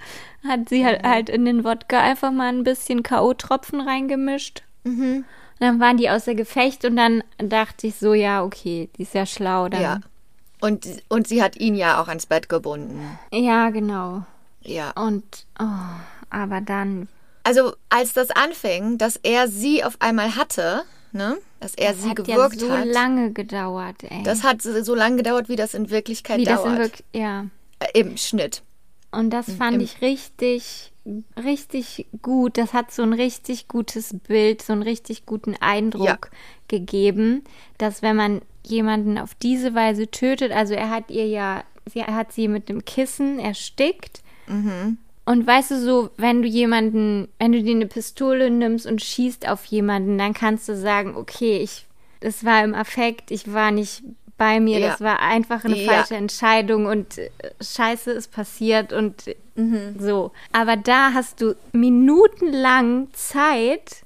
Hat 0.47 0.69
sie 0.69 0.81
Mhm. 0.81 0.87
halt, 0.87 1.03
halt 1.05 1.29
in 1.29 1.45
den 1.45 1.65
Wodka 1.65 2.01
einfach 2.01 2.31
mal 2.33 2.49
ein 2.49 2.65
bisschen 2.65 3.03
K.O.-Tropfen 3.03 3.85
reingemischt. 3.87 4.63
Mhm. 4.85 5.25
Dann 5.63 5.79
waren 5.81 5.97
die 5.97 6.11
außer 6.11 6.35
Gefecht 6.35 6.85
und 6.85 6.97
dann 6.97 7.23
dachte 7.39 7.87
ich 7.87 7.95
so, 7.95 8.15
ja, 8.15 8.43
okay, 8.45 8.91
die 8.99 9.03
ist 9.03 9.15
ja 9.15 9.25
schlau. 9.27 9.69
Dann. 9.69 9.81
ja. 9.81 10.01
Und, 10.61 10.87
und 11.09 11.27
sie 11.29 11.43
hat 11.43 11.57
ihn 11.57 11.75
ja 11.75 12.01
auch 12.03 12.09
ans 12.09 12.27
Bett 12.27 12.49
gebunden. 12.49 13.01
ja, 13.33 13.71
genau. 13.71 14.25
Ja. 14.63 14.91
Und, 14.93 15.47
oh, 15.61 15.65
aber 16.31 16.61
dann, 16.61 17.09
Also 17.45 17.75
als 17.89 18.13
das 18.13 18.31
anfing, 18.31 18.99
dass 18.99 19.17
er 19.23 19.49
sie 19.49 19.83
auf 19.83 19.97
einmal 20.01 20.37
hatte, 20.37 20.83
ne? 21.13 21.37
Dass 21.61 21.75
er 21.75 21.93
das 21.93 22.03
sie 22.03 22.11
hat 22.11 22.19
ja 22.27 22.35
gewirkt 22.37 22.61
so 22.61 22.71
hat. 22.71 22.87
lange 22.87 23.33
gedauert, 23.33 24.03
ey. 24.05 24.23
Das 24.25 24.43
hat 24.45 24.63
so 24.63 24.83
so 24.85 24.95
lange 24.95 25.17
gedauert, 25.17 25.49
wie 25.49 25.57
das 25.57 25.75
in 25.75 25.91
Wirklichkeit 25.91 26.39
Wie 26.39 26.45
das 26.45 26.63
dauert. 26.63 26.73
in 26.73 26.79
wirklich, 26.79 27.07
ja. 27.13 27.47
äh, 27.81 28.01
Im 28.01 28.17
Schnitt. 28.17 28.63
Und 29.11 29.31
das 29.31 29.47
fand 29.53 29.75
im- 29.77 29.81
ich 29.81 30.01
richtig, 30.01 30.92
richtig 31.43 32.07
gut. 32.23 32.59
Das 32.59 32.73
hat 32.73 32.93
so 32.93 33.03
ein 33.03 33.13
richtig 33.13 33.69
gutes 33.69 34.15
Bild, 34.27 34.63
so 34.63 34.73
einen 34.73 34.83
richtig 34.83 35.27
guten 35.27 35.57
Eindruck 35.61 36.07
Ja. 36.07 36.19
gegeben, 36.69 37.43
dass 37.79 38.03
wenn 38.03 38.17
man 38.17 38.43
jemanden 38.65 39.19
auf 39.19 39.35
diese 39.35 39.75
Weise 39.75 40.09
tötet, 40.11 40.53
also 40.53 40.75
er 40.75 40.91
hat 40.91 41.11
ihr 41.11 41.27
ja, 41.27 41.65
sie 41.93 42.01
er 42.01 42.15
hat 42.15 42.33
sie 42.33 42.47
mit 42.49 42.69
dem 42.69 42.85
Kissen 42.85 43.39
erstickt. 43.39 44.23
Und 45.25 45.47
weißt 45.47 45.71
du 45.73 45.81
so, 45.81 46.11
wenn 46.17 46.43
du 46.43 46.49
jemanden, 46.49 47.29
wenn 47.39 47.53
du 47.53 47.63
dir 47.63 47.75
eine 47.75 47.87
Pistole 47.87 48.51
nimmst 48.51 48.87
und 48.87 49.01
schießt 49.01 49.49
auf 49.49 49.65
jemanden, 49.67 50.19
dann 50.19 50.35
kannst 50.35 50.69
du 50.69 50.77
sagen, 50.77 51.17
okay, 51.17 51.59
ich, 51.59 51.87
es 52.21 52.45
war 52.45 52.63
im 52.65 52.75
Affekt, 52.75 53.31
ich 53.31 53.53
war 53.53 53.71
nicht 53.71 54.03
bei 54.39 54.61
mir, 54.61 54.79
Ja. 54.81 54.89
das 54.91 55.01
war 55.01 55.21
einfach 55.21 55.65
eine 55.65 55.77
Ja. 55.77 55.93
falsche 55.93 56.17
Entscheidung 56.17 56.87
und 56.87 57.19
äh, 57.19 57.31
Scheiße 57.61 58.11
ist 58.11 58.33
passiert 58.33 58.93
und 58.93 59.27
äh, 59.29 59.37
Mhm. 59.55 59.97
so. 59.99 60.33
Aber 60.53 60.77
da 60.77 61.13
hast 61.13 61.41
du 61.43 61.55
minutenlang 61.73 63.09
Zeit, 63.13 64.03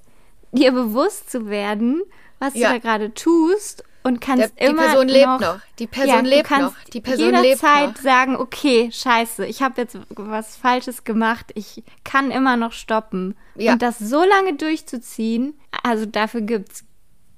dir 0.53 0.73
bewusst 0.73 1.31
zu 1.31 1.49
werden, 1.49 2.03
was 2.39 2.55
Ja. 2.55 2.69
du 2.69 2.75
da 2.75 2.79
gerade 2.81 3.15
tust 3.15 3.85
und 4.03 4.21
kannst 4.21 4.43
Der- 4.59 4.67
die 4.69 4.73
immer 4.73 4.83
Person 4.85 5.09
lebt 5.09 5.27
noch. 5.41 5.59
Die 5.79 5.87
Person 5.87 6.25
lebt 6.25 6.51
noch. 6.51 6.75
Die 6.93 7.01
Person 7.01 7.31
lebt 7.31 7.45
jederzeit 7.45 7.95
noch. 7.97 8.03
sagen, 8.03 8.37
okay, 8.37 8.91
scheiße, 8.93 9.47
ich 9.47 9.63
habe 9.63 9.81
jetzt 9.83 9.97
was 10.11 10.57
Falsches 10.57 11.05
gemacht, 11.05 11.53
ich 11.55 11.83
kann 12.05 12.31
immer 12.31 12.57
noch 12.57 12.73
stoppen. 12.73 13.37
Und 13.55 13.83
das 13.83 13.99
so 13.99 14.23
lange 14.25 14.55
durchzuziehen, 14.57 15.55
also 15.83 16.07
dafür 16.07 16.41
gibt's 16.43 16.85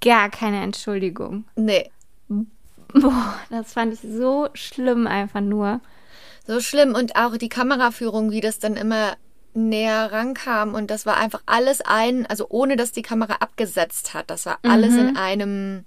gar 0.03 0.31
keine 0.31 0.63
Entschuldigung. 0.63 1.45
Nee. 1.57 1.91
Boah, 2.95 3.35
das 3.51 3.73
fand 3.73 3.95
ich 3.95 4.01
so 4.01 4.49
schlimm 4.55 5.07
einfach 5.07 5.41
nur. 5.41 5.81
So 6.47 6.61
schlimm. 6.61 6.95
Und 6.95 7.17
auch 7.17 7.37
die 7.37 7.51
Kameraführung, 7.51 8.31
wie 8.31 8.41
das 8.41 8.59
dann 8.59 8.77
immer 8.77 9.17
näher 9.55 10.13
rankam. 10.13 10.75
Und 10.75 10.91
das 10.91 11.05
war 11.05 11.17
einfach 11.17 11.43
alles 11.47 11.81
ein, 11.81 12.27
also 12.27 12.47
ohne 12.49 12.77
dass 12.77 12.93
die 12.93 13.03
Kamera 13.03 13.35
abgesetzt 13.41 14.15
hat. 14.15 14.31
Das 14.31 14.47
war 14.47 14.59
alles 14.63 14.95
in 14.95 15.17
einem 15.17 15.85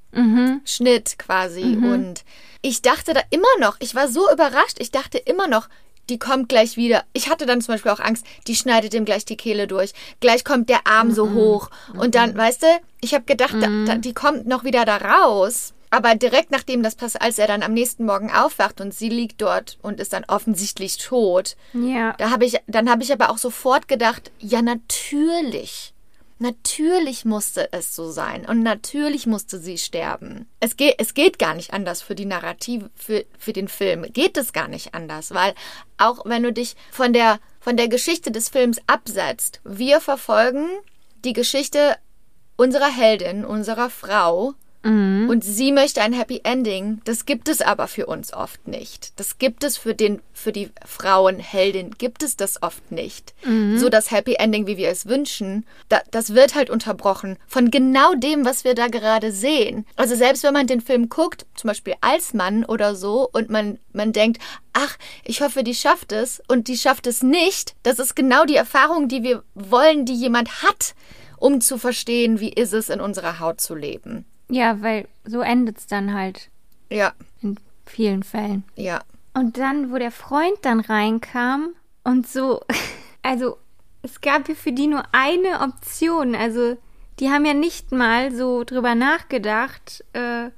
Schnitt 0.66 1.18
quasi. 1.18 1.62
Und 1.86 2.24
ich 2.62 2.82
dachte 2.82 3.14
da 3.14 3.22
immer 3.30 3.48
noch, 3.60 3.78
ich 3.80 3.96
war 3.96 4.08
so 4.08 4.32
überrascht, 4.32 4.78
ich 4.80 4.92
dachte 4.92 5.18
immer 5.18 5.48
noch, 5.48 5.70
die 6.10 6.20
kommt 6.20 6.50
gleich 6.50 6.76
wieder. 6.78 7.04
Ich 7.14 7.30
hatte 7.30 7.46
dann 7.46 7.62
zum 7.62 7.76
Beispiel 7.76 7.92
auch 7.92 8.00
Angst, 8.00 8.26
die 8.48 8.56
schneidet 8.56 8.94
ihm 8.94 9.06
gleich 9.06 9.24
die 9.24 9.38
Kehle 9.38 9.68
durch. 9.68 9.94
Gleich 10.20 10.44
kommt 10.44 10.70
der 10.70 10.86
Arm 10.86 11.12
so 11.12 11.32
hoch. 11.32 11.70
Und 11.98 12.16
dann, 12.16 12.36
weißt 12.36 12.64
du, 12.64 12.68
ich 13.00 13.14
habe 13.14 13.24
gedacht, 13.24 13.56
da, 13.62 13.68
da, 13.86 13.96
die 13.96 14.14
kommt 14.14 14.46
noch 14.46 14.64
wieder 14.64 14.84
da 14.86 14.98
raus. 14.98 15.74
Aber 15.92 16.16
direkt 16.16 16.52
nachdem 16.52 16.82
das 16.84 16.96
passiert, 16.96 17.22
als 17.22 17.38
er 17.38 17.48
dann 17.48 17.64
am 17.64 17.74
nächsten 17.74 18.06
Morgen 18.06 18.32
aufwacht 18.32 18.80
und 18.82 18.94
sie 18.94 19.10
liegt 19.10 19.42
dort 19.42 19.78
und 19.82 20.00
ist 20.00 20.14
dann 20.14 20.24
offensichtlich 20.26 20.98
tot, 20.98 21.56
Ja. 21.74 22.14
da 22.18 22.32
habe 22.32 22.46
ich, 22.46 22.58
dann 22.68 22.90
habe 22.90 23.04
ich 23.04 23.12
aber 23.14 23.30
auch 23.30 23.38
sofort 23.38 23.88
gedacht, 23.90 24.32
ja 24.40 24.62
natürlich, 24.62 25.94
natürlich 26.40 27.26
musste 27.26 27.72
es 27.72 27.96
so 27.96 28.10
sein 28.10 28.46
und 28.46 28.64
natürlich 28.64 29.28
musste 29.28 29.60
sie 29.60 29.78
sterben. 29.78 30.48
Es 30.60 30.78
geht, 30.78 30.96
es 30.98 31.14
geht 31.14 31.38
gar 31.40 31.54
nicht 31.54 31.74
anders 31.74 32.02
für 32.02 32.16
die 32.16 32.26
Narrative, 32.26 32.90
für, 32.96 33.26
für 33.38 33.54
den 33.54 33.68
Film 33.68 34.12
geht 34.14 34.38
es 34.38 34.54
gar 34.54 34.68
nicht 34.68 34.94
anders, 34.96 35.34
weil 35.34 35.54
auch 35.98 36.26
wenn 36.26 36.44
du 36.44 36.52
dich 36.54 36.76
von 36.92 37.14
der 37.14 37.40
von 37.60 37.78
der 37.78 37.90
Geschichte 37.90 38.32
des 38.32 38.50
Films 38.50 38.80
absetzt, 38.88 39.60
wir 39.64 40.02
verfolgen 40.02 40.68
die 41.24 41.34
Geschichte 41.34 41.96
unserer 42.58 42.90
Heldin, 42.90 43.46
unserer 43.46 43.92
Frau, 43.92 44.54
und 44.84 45.44
sie 45.44 45.72
möchte 45.72 46.02
ein 46.02 46.14
Happy 46.14 46.42
Ending. 46.44 47.02
Das 47.04 47.26
gibt 47.26 47.48
es 47.50 47.62
aber 47.62 47.88
für 47.88 48.08
uns 48.08 48.34
oft 48.34 48.68
nicht. 48.68 49.20
Das 49.20 49.38
gibt 49.38 49.64
es 49.64 49.78
für 49.78 49.94
den, 49.94 50.22
für 50.34 50.52
die 50.52 50.72
Frauenheldin 50.86 51.92
gibt 51.98 52.24
es 52.24 52.36
das 52.36 52.64
oft 52.64 52.92
nicht. 52.92 53.36
So 53.78 53.90
das 53.90 54.10
Happy 54.10 54.36
Ending, 54.40 54.66
wie 54.66 54.78
wir 54.78 54.90
es 54.90 55.06
wünschen, 55.06 55.66
da, 55.90 56.02
das 56.10 56.34
wird 56.34 56.56
halt 56.56 56.70
unterbrochen 56.70 57.38
von 57.48 57.70
genau 57.70 58.16
dem, 58.16 58.44
was 58.44 58.64
wir 58.64 58.74
da 58.74 58.88
gerade 58.88 59.32
sehen. 59.32 59.86
Also 59.96 60.16
selbst 60.16 60.44
wenn 60.44 60.54
man 60.54 60.68
den 60.68 60.82
Film 60.82 61.10
guckt, 61.10 61.46
zum 61.56 61.68
Beispiel 61.68 61.94
als 62.02 62.34
Mann 62.34 62.66
oder 62.66 62.96
so, 62.96 63.30
und 63.32 63.50
man, 63.50 63.78
man 63.94 64.14
denkt, 64.14 64.42
ach, 64.74 64.98
ich 65.24 65.42
hoffe, 65.42 65.64
die 65.64 65.76
schafft 65.76 66.12
es 66.12 66.42
und 66.48 66.68
die 66.68 66.78
schafft 66.78 67.06
es 67.06 67.22
nicht. 67.22 67.76
Das 67.84 68.00
ist 68.00 68.16
genau 68.16 68.46
die 68.46 68.56
Erfahrung, 68.56 69.08
die 69.08 69.22
wir 69.22 69.44
wollen, 69.54 70.06
die 70.06 70.16
jemand 70.16 70.64
hat, 70.64 70.96
um 71.38 71.62
zu 71.62 71.78
verstehen, 71.78 72.40
wie 72.40 72.50
ist 72.54 72.74
es 72.74 72.90
in 72.90 73.02
unserer 73.02 73.40
Haut 73.40 73.62
zu 73.62 73.76
leben. 73.76 74.26
Ja, 74.52 74.82
weil 74.82 75.08
so 75.24 75.42
endet's 75.42 75.88
dann 75.88 76.14
halt 76.14 76.50
Ja, 76.90 77.14
in 77.42 77.58
vielen 77.86 78.24
Fällen. 78.24 78.64
ja. 78.76 79.02
Und 79.34 79.58
dann, 79.58 79.94
wo 79.94 79.98
der 79.98 80.12
Freund 80.12 80.58
dann 80.64 80.82
reinkam 80.82 81.70
und 82.04 82.28
so, 82.28 82.60
also 83.24 83.58
es 84.02 84.20
gab 84.20 84.50
ja 84.50 84.56
für 84.56 84.74
die 84.74 84.88
nur 84.88 85.04
eine 85.14 85.62
Option. 85.62 86.36
Also 86.36 86.78
die 87.20 87.30
haben 87.30 87.46
ja 87.46 87.54
nicht 87.54 87.94
mal 87.94 88.36
so 88.36 88.66
drüber 88.66 88.94
nachgedacht, 88.94 90.04
äh, 90.12 90.50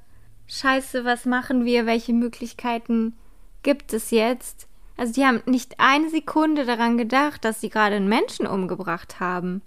scheiße, 0.48 1.04
was 1.04 1.24
machen 1.24 1.64
wir, 1.64 1.86
welche 1.86 2.12
Möglichkeiten 2.12 3.14
gibt 3.62 3.92
es 3.92 4.10
jetzt? 4.10 4.66
Also 4.96 5.12
die 5.12 5.24
haben 5.24 5.42
nicht 5.46 5.78
eine 5.78 6.10
Sekunde 6.10 6.64
daran 6.64 6.98
gedacht, 6.98 7.44
dass 7.44 7.60
sie 7.60 7.68
gerade 7.68 7.96
einen 7.96 8.08
Menschen 8.08 8.46
umgebracht 8.46 9.20
haben. 9.20 9.62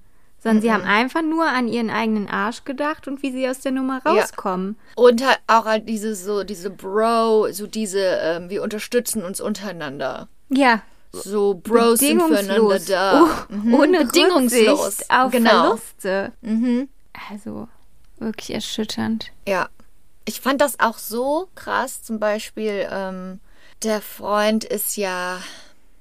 Sondern 0.47 0.61
sie 0.61 0.71
haben 0.71 0.83
einfach 0.83 1.21
nur 1.21 1.45
an 1.45 1.67
ihren 1.67 1.89
eigenen 1.89 2.27
Arsch 2.29 2.63
gedacht 2.63 3.07
und 3.07 3.21
wie 3.23 3.31
sie 3.31 3.47
aus 3.49 3.59
der 3.59 3.71
Nummer 3.71 4.01
Ja. 4.05 4.11
rauskommen. 4.11 4.77
Und 4.95 5.25
halt 5.25 5.39
auch 5.47 5.65
halt 5.65 5.87
diese 5.89 6.15
so, 6.15 6.43
diese 6.43 6.69
Bro, 6.69 7.51
so 7.51 7.67
diese, 7.67 7.99
ähm, 8.21 8.49
wir 8.49 8.63
unterstützen 8.63 9.23
uns 9.23 9.41
untereinander. 9.41 10.27
Ja, 10.49 10.81
So 11.11 11.55
Bros 11.55 11.99
sind 11.99 12.21
füreinander 12.21 12.79
da. 12.79 13.23
Oh, 13.23 13.53
Mhm. 13.53 13.73
Ohne 13.73 14.05
Bedingungslos. 14.05 14.85
Rücksicht 14.85 15.11
auf 15.11 15.31
genau. 15.31 15.49
Verluste. 15.77 16.31
Mhm. 16.41 16.89
Also 17.31 17.67
wirklich 18.19 18.51
erschütternd. 18.53 19.31
Ja. 19.47 19.69
Ich 20.25 20.41
fand 20.41 20.59
das 20.61 20.79
auch 20.79 20.97
so 20.97 21.47
krass. 21.55 22.03
Zum 22.03 22.19
Beispiel, 22.19 22.87
ähm, 22.91 23.39
der 23.83 24.01
Freund 24.01 24.63
ist 24.65 24.97
ja 24.97 25.39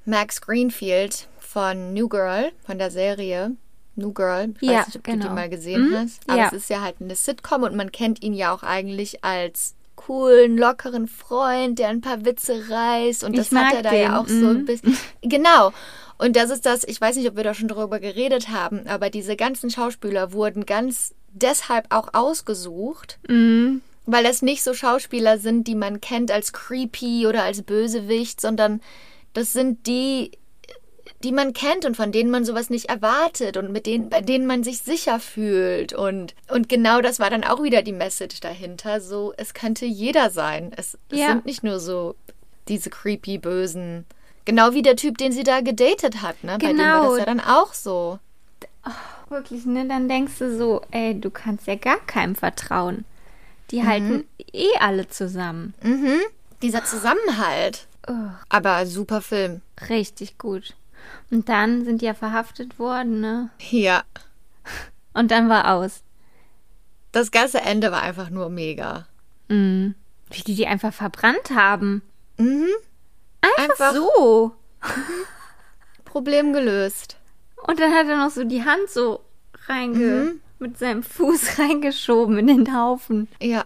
Max 0.04 0.40
Greenfield 0.40 1.28
von 1.38 1.94
New 1.94 2.08
Girl, 2.08 2.50
von 2.66 2.78
der 2.78 2.90
Serie. 2.90 3.52
New 3.96 4.12
Girl. 4.12 4.54
Ich 4.60 4.68
Ja, 4.68 4.78
weiß 4.80 4.86
nicht, 4.88 4.96
ob 4.96 5.04
du 5.04 5.10
genau. 5.12 5.28
die 5.28 5.34
mal 5.34 5.48
gesehen 5.48 5.90
Mhm, 5.90 5.96
hast. 5.96 6.20
Aber 6.28 6.38
ja. 6.38 6.46
es 6.46 6.52
ist 6.52 6.70
ja 6.70 6.80
halt 6.82 6.96
eine 7.00 7.16
Sitcom 7.16 7.62
und 7.62 7.74
man 7.74 7.90
kennt 7.92 8.22
ihn 8.22 8.34
ja 8.34 8.54
auch 8.54 8.62
eigentlich 8.62 9.24
als 9.24 9.74
coolen, 9.96 10.56
lockeren 10.58 11.08
Freund, 11.08 11.78
der 11.78 11.88
ein 11.88 12.02
paar 12.02 12.24
Witze 12.24 12.68
reißt. 12.68 13.24
Und 13.24 13.32
Ich 13.32 13.38
das 13.38 13.46
hat 13.48 13.52
mag 13.64 13.74
er 13.74 13.82
da 13.82 13.90
den, 13.90 14.00
ja 14.02 14.20
auch 14.20 14.28
so 14.28 14.34
mhm. 14.34 14.48
ein 14.58 14.64
bisschen. 14.66 14.96
Genau. 15.22 15.72
Und 16.18 16.36
das 16.36 16.50
ist 16.50 16.64
das, 16.64 16.84
ich 16.84 17.00
weiß 17.00 17.16
nicht, 17.16 17.28
ob 17.28 17.36
wir 17.36 17.44
da 17.44 17.52
schon 17.54 17.68
drüber 17.68 17.98
geredet 18.00 18.48
haben, 18.48 18.86
aber 18.86 19.10
diese 19.10 19.36
ganzen 19.36 19.70
Schauspieler 19.70 20.32
wurden 20.32 20.64
ganz 20.64 21.14
deshalb 21.32 21.86
auch 21.94 22.08
ausgesucht, 22.14 23.18
Mhm. 23.28 23.82
Weil 24.08 24.22
das 24.22 24.40
nicht 24.40 24.62
so 24.62 24.72
Schauspieler 24.72 25.36
sind, 25.38 25.66
die 25.66 25.74
man 25.74 26.00
kennt 26.00 26.30
als 26.30 26.52
creepy 26.52 27.26
oder 27.26 27.42
als 27.42 27.62
Bösewicht, 27.62 28.40
sondern 28.40 28.80
das 29.32 29.52
sind 29.52 29.88
die, 29.88 30.30
die 31.26 31.32
man 31.32 31.52
kennt 31.52 31.84
und 31.84 31.96
von 31.96 32.12
denen 32.12 32.30
man 32.30 32.44
sowas 32.44 32.70
nicht 32.70 32.88
erwartet 32.88 33.56
und 33.56 33.72
mit 33.72 33.84
denen, 33.86 34.08
bei 34.08 34.20
denen 34.20 34.46
man 34.46 34.62
sich 34.62 34.78
sicher 34.80 35.18
fühlt. 35.18 35.92
Und, 35.92 36.34
und 36.48 36.68
genau 36.68 37.00
das 37.00 37.18
war 37.18 37.28
dann 37.30 37.42
auch 37.44 37.62
wieder 37.62 37.82
die 37.82 37.92
Message 37.92 38.38
dahinter. 38.40 39.00
So, 39.00 39.34
es 39.36 39.52
könnte 39.52 39.84
jeder 39.86 40.30
sein. 40.30 40.72
Es, 40.76 40.96
es 41.10 41.18
Ja. 41.18 41.26
sind 41.28 41.44
nicht 41.44 41.64
nur 41.64 41.80
so 41.80 42.14
diese 42.68 42.90
creepy, 42.90 43.38
bösen. 43.38 44.06
Genau 44.44 44.72
wie 44.72 44.82
der 44.82 44.94
Typ, 44.96 45.18
den 45.18 45.32
sie 45.32 45.42
da 45.42 45.60
gedatet 45.60 46.22
hat, 46.22 46.44
ne? 46.44 46.58
Bei 46.60 46.68
dem 46.68 46.78
war 46.78 47.00
Genau. 47.00 47.08
das 47.10 47.18
ja 47.18 47.24
dann 47.24 47.40
auch 47.40 47.74
so. 47.74 48.20
Wirklich, 49.28 49.66
ne? 49.66 49.86
Dann 49.88 50.08
denkst 50.08 50.34
du 50.38 50.56
so, 50.56 50.82
ey, 50.92 51.20
du 51.20 51.30
kannst 51.30 51.66
ja 51.66 51.74
gar 51.74 51.98
keinem 52.06 52.36
vertrauen. 52.36 53.04
Die 53.72 53.80
Mhm. 53.82 53.86
halten 53.88 54.24
eh 54.52 54.68
alle 54.78 55.08
zusammen. 55.08 55.74
Dieser 56.62 56.84
Zusammenhalt. 56.84 57.88
Oh, 58.08 58.12
Aber 58.48 58.86
super 58.86 59.20
Film. 59.20 59.62
richtig 59.90 60.38
gut. 60.38 60.74
Und 61.30 61.48
dann 61.48 61.84
sind 61.84 62.02
die 62.02 62.06
ja 62.06 62.14
verhaftet 62.14 62.78
worden, 62.78 63.20
ne? 63.20 63.50
Ja. 63.70 64.02
Und 65.14 65.30
dann 65.30 65.48
war 65.48 65.72
aus. 65.72 66.02
Das 67.12 67.30
ganze 67.30 67.60
Ende 67.60 67.90
war 67.92 68.02
einfach 68.02 68.30
nur 68.30 68.48
mega. 68.50 69.06
Mhm. 69.48 69.94
Wie 70.30 70.42
die 70.42 70.54
die 70.54 70.66
einfach 70.66 70.92
verbrannt 70.92 71.50
haben. 71.54 72.02
Mhm. 72.36 72.68
Einfach 73.58 73.94
So. 73.94 74.52
Problem 76.04 76.52
gelöst. 76.52 77.16
Und 77.66 77.80
dann 77.80 77.92
hat 77.94 78.06
er 78.06 78.16
noch 78.18 78.30
so 78.30 78.44
die 78.44 78.64
Hand 78.64 78.88
so 78.88 79.20
reinge... 79.68 79.98
Mhm. 79.98 80.40
mit 80.58 80.78
seinem 80.78 81.02
Fuß 81.02 81.58
reingeschoben 81.58 82.38
in 82.38 82.46
den 82.46 82.76
Haufen. 82.76 83.28
Ja. 83.42 83.64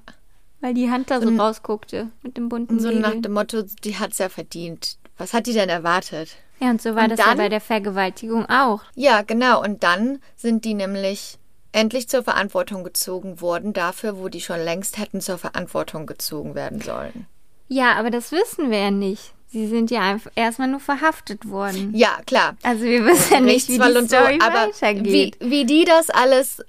Weil 0.61 0.75
die 0.75 0.91
Hand 0.91 1.11
da 1.11 1.21
so 1.21 1.29
rausguckte 1.31 2.11
mit 2.23 2.37
dem 2.37 2.49
bunten 2.49 2.79
So 2.81 2.91
nach 2.91 3.09
Nägel. 3.11 3.23
dem 3.23 3.33
Motto, 3.33 3.63
die 3.63 3.99
hat's 3.99 4.19
ja 4.19 4.29
verdient. 4.29 4.99
Was 5.21 5.33
hat 5.35 5.47
die 5.47 5.53
denn 5.53 5.69
erwartet? 5.69 6.31
Ja, 6.61 6.71
und 6.71 6.81
so 6.81 6.95
war 6.95 7.05
Und 7.05 7.11
das 7.11 7.19
ja 7.19 7.27
dann- 7.27 7.37
bei 7.39 7.49
der 7.49 7.61
Vergewaltigung 7.61 8.47
auch. 8.49 8.81
Ja, 8.95 9.23
genau. 9.23 9.63
Und 9.63 9.83
dann 9.83 10.19
sind 10.37 10.65
die 10.65 10.75
nämlich 10.75 11.39
endlich 11.73 12.09
zur 12.09 12.23
Verantwortung 12.25 12.85
gezogen 12.85 13.41
worden, 13.41 13.73
dafür, 13.73 14.19
wo 14.19 14.29
die 14.29 14.41
schon 14.41 14.59
längst 14.61 14.99
hätten 14.99 15.21
zur 15.21 15.39
Verantwortung 15.39 16.07
gezogen 16.07 16.55
werden 16.55 16.81
sollen. 16.81 17.27
Ja, 17.69 17.95
aber 17.95 18.11
das 18.11 18.33
wissen 18.33 18.71
wir 18.71 18.79
ja 18.79 18.91
nicht. 18.91 19.33
Sie 19.49 19.67
sind 19.67 19.91
ja 19.91 20.01
einfach 20.01 20.31
erstmal 20.37 20.69
nur 20.69 20.81
verhaftet 20.81 21.49
worden. 21.49 21.93
Ja, 21.95 22.19
klar. 22.27 22.57
Also 22.63 22.85
wir 22.85 23.05
wissen 23.05 23.33
ja 23.35 23.41
nicht, 23.41 23.69
wie 23.69 23.79
die 23.79 23.97
und 23.97 24.09
so, 24.11 24.17
Story 24.17 24.39
aber 24.43 24.67
wie, 24.69 24.73
weitergeht. 24.83 25.37
wie 25.41 25.65
die 25.65 25.85
das 25.85 26.09
alles 26.11 26.63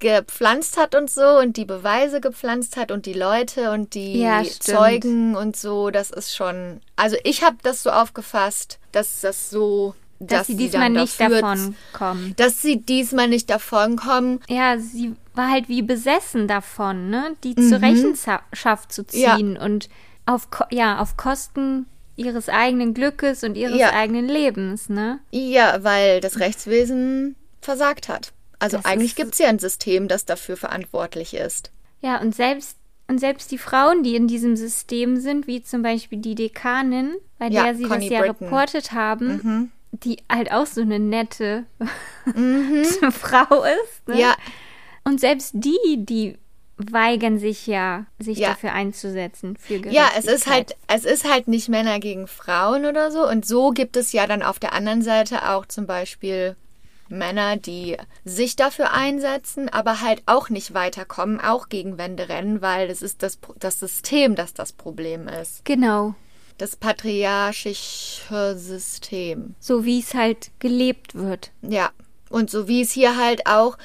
gepflanzt 0.00 0.76
hat 0.76 0.94
und 0.94 1.10
so 1.10 1.38
und 1.38 1.56
die 1.56 1.64
Beweise 1.64 2.20
gepflanzt 2.20 2.76
hat 2.76 2.90
und 2.90 3.06
die 3.06 3.12
Leute 3.14 3.70
und 3.70 3.94
die 3.94 4.20
Ja. 4.20 4.42
Zeugen 4.44 5.34
und 5.36 5.56
so, 5.56 5.90
das 5.90 6.10
ist 6.10 6.34
schon. 6.34 6.80
Also 6.96 7.16
ich 7.24 7.42
habe 7.42 7.56
das 7.62 7.82
so 7.82 7.90
aufgefasst, 7.90 8.78
dass 8.92 9.20
das 9.22 9.50
so, 9.50 9.94
dass, 10.20 10.46
sie 10.46 10.56
diesmal 10.56 10.84
dann 10.92 11.02
nicht 11.02 11.20
dafür- 11.20 11.40
davon 11.40 11.76
kommen. 11.92 12.34
dass 12.36 12.60
sie 12.62 12.80
diesmal 12.80 13.28
nicht 13.28 13.50
davon 13.50 13.96
kommen. 13.96 14.40
Ja, 14.48 14.78
sie 14.78 15.14
war 15.34 15.50
halt 15.50 15.68
wie 15.68 15.82
besessen 15.82 16.46
davon, 16.48 17.10
ne? 17.10 17.34
Die 17.42 17.54
zur 17.56 17.80
Rechenschaft 17.82 18.92
zu 18.92 19.02
Mhm. 19.02 19.06
Ja. 19.12 19.36
ziehen 19.36 19.56
und 19.56 19.88
auf, 20.26 20.48
ja, 20.70 21.00
auf 21.00 21.16
Kosten 21.16 21.86
ihres 22.16 22.48
eigenen 22.48 22.94
Glückes 22.94 23.42
und 23.42 23.56
ihres 23.56 23.78
Ja. 23.78 23.90
eigenen 23.92 24.28
Lebens, 24.28 24.88
ne? 24.88 25.18
Ja, 25.32 25.82
weil 25.82 26.20
das 26.20 26.38
Rechtswesen 26.38 27.34
versagt 27.60 28.08
hat. 28.08 28.32
Also 28.64 28.76
Das 28.78 28.86
eigentlich 28.86 29.14
gibt 29.16 29.32
es 29.34 29.38
ja 29.38 29.48
ein 29.48 29.58
System, 29.58 30.08
das 30.08 30.24
dafür 30.24 30.56
verantwortlich 30.56 31.34
ist. 31.34 31.70
Ja, 32.00 32.20
und 32.20 32.34
selbst, 32.34 32.76
und 33.08 33.18
selbst 33.18 33.50
die 33.50 33.58
Frauen, 33.58 34.02
die 34.02 34.16
in 34.16 34.26
diesem 34.28 34.56
System 34.56 35.16
sind, 35.18 35.46
wie 35.46 35.62
zum 35.62 35.82
Beispiel 35.82 36.18
die 36.18 36.34
Dekanin, 36.34 37.14
bei 37.38 37.48
Ja, 37.48 37.64
der 37.64 37.74
sie 37.76 37.84
Connie 37.84 38.08
das 38.08 38.18
ja 38.18 38.24
Britton. 38.24 38.48
reportet 38.48 38.92
haben, 38.92 39.70
die 39.92 40.16
halt 40.30 40.50
auch 40.52 40.66
so 40.66 40.80
eine 40.80 40.98
nette 40.98 41.64
Mhm. 42.34 42.84
Frau 43.10 43.62
ist. 43.64 44.08
Ne? 44.08 44.20
Ja, 44.20 44.34
Und 45.04 45.20
selbst 45.20 45.52
die, 45.54 45.76
die 45.98 46.36
weigern 46.76 47.38
sich 47.38 47.66
ja, 47.66 48.06
sich 48.18 48.38
Ja. 48.38 48.48
dafür 48.50 48.72
einzusetzen. 48.72 49.56
Für 49.56 49.76
ja, 49.90 50.08
es 50.18 50.24
ist 50.24 50.46
halt, 50.50 50.74
es 50.88 51.04
ist 51.04 51.30
halt 51.30 51.46
nicht 51.46 51.68
Männer 51.68 52.00
gegen 52.00 52.26
Frauen 52.26 52.84
oder 52.84 53.10
so. 53.12 53.28
Und 53.28 53.46
so 53.46 53.70
gibt 53.70 53.96
es 53.96 54.12
ja 54.12 54.26
dann 54.26 54.42
auf 54.42 54.58
der 54.58 54.72
anderen 54.72 55.02
Seite 55.02 55.48
auch 55.50 55.66
zum 55.66 55.86
Beispiel 55.86 56.56
Männer, 57.08 57.56
die 57.56 57.96
sich 58.24 58.56
dafür 58.56 58.92
einsetzen, 58.92 59.68
aber 59.68 60.00
halt 60.00 60.22
auch 60.26 60.48
nicht 60.48 60.74
weiterkommen, 60.74 61.40
auch 61.40 61.68
gegen 61.68 61.98
Wände 61.98 62.28
rennen, 62.28 62.62
weil 62.62 62.88
das 62.88 63.02
ist 63.02 63.22
das, 63.22 63.38
das 63.58 63.80
System, 63.80 64.34
das 64.34 64.54
das 64.54 64.72
Problem 64.72 65.28
ist. 65.28 65.64
Genau. 65.64 66.14
Das 66.58 66.76
patriarchische 66.76 68.56
System. 68.56 69.54
So 69.58 69.84
wie 69.84 70.00
es 70.00 70.14
halt 70.14 70.50
gelebt 70.60 71.14
wird. 71.14 71.50
Ja, 71.62 71.90
und 72.30 72.50
so 72.50 72.68
wie 72.68 72.82
es 72.82 72.92
hier 72.92 73.16
halt 73.16 73.46
auch 73.46 73.76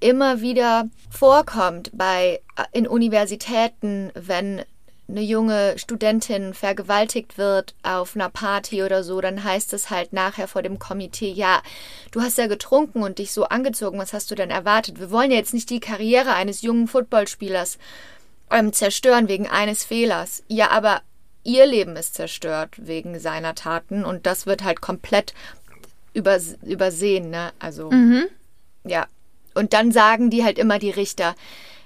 immer 0.00 0.40
wieder 0.40 0.88
vorkommt 1.10 1.90
bei 1.94 2.40
äh, 2.56 2.64
in 2.72 2.86
Universitäten, 2.86 4.10
wenn 4.14 4.62
eine 5.08 5.20
junge 5.20 5.78
Studentin 5.78 6.54
vergewaltigt 6.54 7.36
wird 7.36 7.74
auf 7.82 8.14
einer 8.14 8.30
Party 8.30 8.82
oder 8.82 9.04
so, 9.04 9.20
dann 9.20 9.44
heißt 9.44 9.72
es 9.74 9.90
halt 9.90 10.12
nachher 10.12 10.48
vor 10.48 10.62
dem 10.62 10.78
Komitee, 10.78 11.30
ja, 11.30 11.62
du 12.10 12.22
hast 12.22 12.38
ja 12.38 12.46
getrunken 12.46 13.02
und 13.02 13.18
dich 13.18 13.32
so 13.32 13.44
angezogen, 13.44 13.98
was 13.98 14.12
hast 14.12 14.30
du 14.30 14.34
denn 14.34 14.50
erwartet? 14.50 14.98
Wir 14.98 15.10
wollen 15.10 15.30
ja 15.30 15.36
jetzt 15.36 15.54
nicht 15.54 15.68
die 15.70 15.80
Karriere 15.80 16.32
eines 16.34 16.62
jungen 16.62 16.88
Footballspielers 16.88 17.78
ähm, 18.50 18.72
zerstören 18.72 19.28
wegen 19.28 19.46
eines 19.48 19.84
Fehlers. 19.84 20.42
Ja, 20.48 20.70
aber 20.70 21.02
ihr 21.42 21.66
Leben 21.66 21.96
ist 21.96 22.14
zerstört 22.14 22.74
wegen 22.78 23.18
seiner 23.18 23.54
Taten 23.54 24.04
und 24.04 24.26
das 24.26 24.46
wird 24.46 24.64
halt 24.64 24.80
komplett 24.80 25.34
übers 26.14 26.56
übersehen, 26.62 27.28
ne? 27.30 27.52
Also, 27.58 27.90
ja. 28.84 29.06
Und 29.54 29.72
dann 29.72 29.92
sagen 29.92 30.30
die 30.30 30.44
halt 30.44 30.58
immer 30.58 30.78
die 30.78 30.90
Richter, 30.90 31.34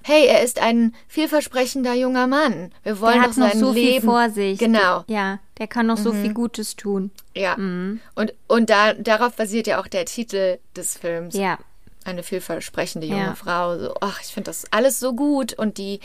hey, 0.09 0.27
er 0.27 0.43
ist 0.43 0.59
ein 0.61 0.95
vielversprechender 1.07 1.93
junger 1.95 2.27
Mann. 2.27 2.73
Wir 2.83 2.99
wollen 3.01 3.15
Der 3.15 3.23
hat 3.23 3.37
noch 3.37 3.53
so 3.53 3.73
Leben. 3.73 3.93
viel 3.93 4.01
vor 4.03 4.31
sich. 4.31 4.59
Genau, 4.59 5.05
Ja, 5.07 5.39
der 5.59 5.67
kann 5.69 5.87
noch 5.87 5.99
so 5.99 6.13
viel 6.13 6.33
Gutes 6.33 6.77
tun. 6.77 7.11
ja. 7.35 7.55
Und, 7.57 8.33
und 8.47 8.71
da, 8.71 8.95
darauf 8.95 9.35
basiert 9.37 9.67
ja 9.67 9.81
auch 9.81 9.87
der 9.87 10.07
Titel 10.07 10.59
des 10.75 10.97
Films. 10.97 11.35
Ja. 11.37 11.59
Eine 12.05 12.23
vielversprechende 12.23 13.07
junge 13.07 13.21
Ja. 13.23 13.35
Frau. 13.35 13.79
So, 13.79 13.95
ach, 14.01 14.21
ich 14.23 14.29
finde 14.29 14.49
das 14.49 14.65
alles 14.71 14.99
so 14.99 15.13
gut. 15.13 15.53
Und 15.53 15.77
die 15.77 16.01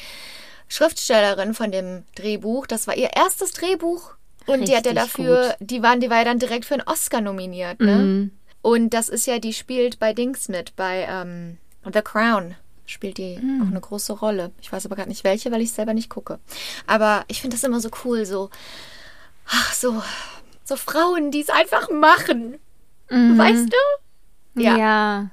Schriftstellerin 0.67 1.53
von 1.53 1.71
dem 1.71 2.03
Drehbuch, 2.15 2.67
das 2.67 2.87
war 2.87 2.95
ihr 2.97 3.11
erstes 3.15 3.51
Drehbuch. 3.53 4.15
Und 4.45 4.67
die 4.67 4.75
hat 4.75 4.85
ja 4.85 4.91
Richtig 4.91 5.13
dafür, 5.15 5.55
die 5.61 5.81
waren, 5.81 6.01
die 6.01 6.09
war 6.09 6.17
ja 6.17 6.23
dann 6.25 6.39
direkt 6.39 6.65
für 6.65 6.73
einen 6.73 6.83
Oscar 6.87 7.21
nominiert, 7.21 7.79
ne? 7.79 7.95
Mhm. 7.95 8.31
Und 8.61 8.89
das 8.93 9.07
ist 9.07 9.27
ja, 9.27 9.39
die 9.39 9.53
spielt 9.53 9.99
bei 9.99 10.13
Dings 10.13 10.49
mit, 10.49 10.75
bei 10.75 11.05
ähm, 11.09 11.57
The 11.93 12.01
Crown 12.01 12.55
spielt 12.85 13.17
die 13.17 13.37
Mhm. 13.37 13.61
auch 13.63 13.67
eine 13.71 13.81
große 13.81 14.13
Rolle. 14.13 14.51
Ich 14.61 14.71
weiß 14.71 14.85
aber 14.85 14.95
gerade 14.95 15.09
nicht 15.09 15.23
welche, 15.23 15.51
weil 15.51 15.61
ich 15.61 15.71
selber 15.71 15.93
nicht 15.93 16.09
gucke. 16.09 16.39
Aber 16.87 17.23
ich 17.27 17.41
finde 17.41 17.55
das 17.55 17.63
immer 17.63 17.79
so 17.79 17.89
cool, 18.03 18.25
so, 18.25 18.49
ach, 19.47 19.73
so, 19.73 20.01
so 20.65 20.75
Frauen, 20.75 21.31
die 21.31 21.41
es 21.41 21.49
einfach 21.49 21.89
machen. 21.89 22.59
Weißt 23.09 23.67
du? 23.71 24.61
Ja. 24.61 24.71
Mhm. 24.73 24.79
Ja. 24.79 25.29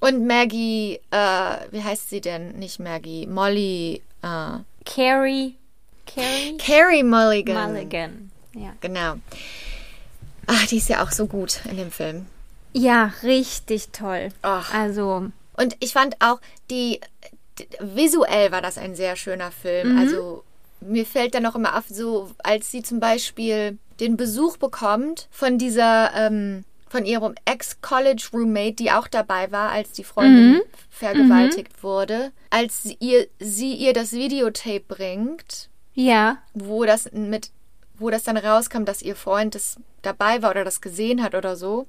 Und 0.00 0.26
Maggie, 0.26 1.00
äh, 1.10 1.56
wie 1.70 1.82
heißt 1.82 2.10
sie 2.10 2.20
denn? 2.20 2.52
Nicht 2.58 2.80
Maggie, 2.80 3.26
Molly, 3.26 4.02
äh, 4.22 4.58
Carrie. 4.84 5.56
Carrie 6.06 6.56
Carrie 6.58 7.02
Mulligan. 7.04 7.72
Mulligan. 7.72 8.30
Ja. 8.54 8.72
Genau. 8.80 9.14
Ach, 10.46 10.66
die 10.66 10.78
ist 10.78 10.88
ja 10.88 11.02
auch 11.04 11.12
so 11.12 11.26
gut 11.26 11.60
in 11.70 11.76
dem 11.76 11.90
Film. 11.92 12.26
Ja, 12.72 13.12
richtig 13.22 13.90
toll. 13.92 14.30
Ach. 14.42 14.74
Also, 14.74 15.28
Und 15.62 15.76
ich 15.78 15.92
fand 15.92 16.16
auch, 16.20 16.40
die, 16.70 17.00
visuell 17.78 18.50
war 18.50 18.62
das 18.62 18.78
ein 18.78 18.96
sehr 18.96 19.14
schöner 19.14 19.52
Film. 19.52 19.96
Also 19.96 20.42
mir 20.80 21.06
fällt 21.06 21.34
dann 21.34 21.46
auch 21.46 21.54
immer 21.54 21.78
auf, 21.78 21.84
so 21.88 22.30
als 22.42 22.70
sie 22.70 22.82
zum 22.82 22.98
Beispiel 22.98 23.78
den 24.00 24.16
Besuch 24.16 24.56
bekommt 24.56 25.28
von 25.30 25.58
dieser, 25.58 26.12
ähm, 26.14 26.64
von 26.88 27.06
ihrem 27.06 27.34
Ex-College-Roommate, 27.44 28.74
die 28.74 28.90
auch 28.90 29.06
dabei 29.06 29.52
war, 29.52 29.70
als 29.70 29.92
die 29.92 30.04
Freundin 30.04 30.60
vergewaltigt 30.90 31.82
wurde, 31.82 32.32
als 32.50 32.82
sie 32.82 32.96
ihr, 32.98 33.28
sie 33.38 33.74
ihr 33.74 33.92
das 33.92 34.12
Videotape 34.12 34.82
bringt, 34.88 35.68
ja. 35.94 36.38
wo 36.54 36.84
das 36.84 37.12
mit, 37.12 37.50
wo 37.98 38.10
das 38.10 38.24
dann 38.24 38.36
rauskam, 38.36 38.84
dass 38.84 39.00
ihr 39.00 39.14
Freund 39.14 39.54
das 39.54 39.76
dabei 40.02 40.42
war 40.42 40.50
oder 40.50 40.64
das 40.64 40.80
gesehen 40.80 41.22
hat 41.22 41.34
oder 41.34 41.56
so. 41.56 41.86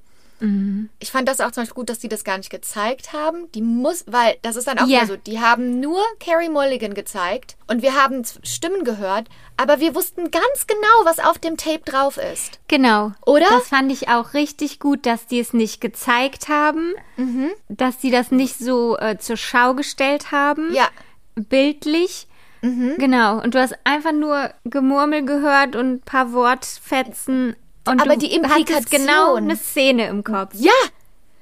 Ich 0.99 1.11
fand 1.11 1.27
das 1.27 1.39
auch 1.39 1.51
zum 1.51 1.61
Beispiel 1.63 1.75
gut, 1.75 1.89
dass 1.89 1.99
die 1.99 2.09
das 2.09 2.23
gar 2.23 2.37
nicht 2.37 2.49
gezeigt 2.49 3.13
haben. 3.13 3.51
Die 3.53 3.61
muss, 3.61 4.03
weil 4.07 4.35
das 4.41 4.55
ist 4.55 4.67
dann 4.67 4.79
auch 4.79 4.87
wieder 4.87 5.05
so, 5.05 5.15
die 5.15 5.39
haben 5.39 5.79
nur 5.79 6.01
Carrie 6.19 6.49
Mulligan 6.49 6.93
gezeigt 6.93 7.55
und 7.67 7.81
wir 7.81 7.95
haben 7.95 8.23
Stimmen 8.43 8.83
gehört, 8.83 9.29
aber 9.57 9.79
wir 9.79 9.95
wussten 9.95 10.31
ganz 10.31 10.67
genau, 10.67 11.05
was 11.05 11.19
auf 11.19 11.39
dem 11.39 11.57
Tape 11.57 11.83
drauf 11.85 12.17
ist. 12.17 12.59
Genau. 12.67 13.13
Oder? 13.25 13.45
Das 13.49 13.69
fand 13.69 13.91
ich 13.91 14.09
auch 14.09 14.33
richtig 14.33 14.79
gut, 14.79 15.05
dass 15.05 15.27
die 15.27 15.39
es 15.39 15.53
nicht 15.53 15.79
gezeigt 15.79 16.49
haben, 16.49 16.93
dass 17.69 18.01
sie 18.01 18.11
das 18.11 18.31
nicht 18.31 18.57
so 18.57 18.97
äh, 18.97 19.17
zur 19.17 19.37
Schau 19.37 19.75
gestellt 19.75 20.31
haben, 20.31 20.73
Ja, 20.73 20.89
bildlich, 21.35 22.27
Genau. 22.97 23.41
Und 23.41 23.55
du 23.55 23.59
hast 23.59 23.75
einfach 23.83 24.13
nur 24.13 24.51
Gemurmel 24.63 25.25
gehört 25.25 25.75
und 25.75 25.95
ein 25.95 26.01
paar 26.01 26.31
Wortfetzen. 26.31 27.57
Und 27.87 28.01
Aber 28.01 28.15
die 28.17 28.33
Implikation. 28.33 28.83
genau 29.01 29.35
eine 29.35 29.55
Szene 29.57 30.07
im 30.07 30.23
Kopf. 30.23 30.51
Ja! 30.55 30.71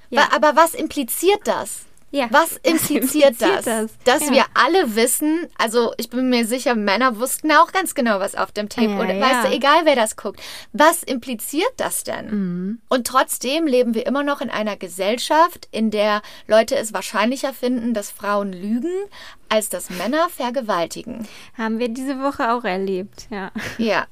Ja. 0.10 0.30
Aber 0.36 0.56
was 0.56 0.74
impliziert 0.74 1.40
das? 1.46 1.84
Ja. 2.14 2.28
Was 2.32 2.58
impliziert, 2.64 3.04
impliziert 3.40 3.40
das? 3.40 3.64
das? 3.64 3.92
Dass 4.04 4.26
Ja. 4.28 4.34
wir 4.34 4.46
alle 4.54 4.98
wissen, 4.98 5.48
also 5.58 5.94
ich 5.96 6.10
bin 6.10 6.30
mir 6.30 6.46
sicher, 6.46 6.76
Männer 6.76 7.18
wussten 7.20 7.50
auch 7.54 7.72
ganz 7.72 7.96
genau, 7.96 8.20
was 8.20 8.36
auf 8.36 8.52
dem 8.52 8.68
Tape 8.68 8.90
Ja, 8.90 9.00
oder 9.00 9.14
ja. 9.14 9.22
weißt 9.22 9.48
du, 9.48 9.56
egal 9.56 9.86
wer 9.86 9.96
das 9.96 10.18
guckt. 10.18 10.42
Was 10.74 11.04
impliziert 11.04 11.72
das 11.78 12.04
denn? 12.04 12.26
Mhm. 12.26 12.82
Und 12.90 13.08
trotzdem 13.08 13.66
leben 13.66 13.94
wir 13.94 14.06
immer 14.06 14.24
noch 14.24 14.42
in 14.42 14.50
einer 14.50 14.76
Gesellschaft, 14.76 15.70
in 15.72 15.90
der 15.90 16.22
Leute 16.48 16.76
es 16.76 16.92
wahrscheinlicher 16.94 17.54
finden, 17.54 17.94
dass 17.94 18.12
Frauen 18.12 18.52
lügen, 18.52 18.92
als 19.48 19.70
dass 19.70 19.90
Männer 19.90 20.28
vergewaltigen. 20.28 21.26
Haben 21.58 21.80
wir 21.80 21.88
diese 21.88 22.20
Woche 22.22 22.52
auch 22.52 22.66
erlebt, 22.66 23.28
ja. 23.30 23.52
Ja, 23.78 24.06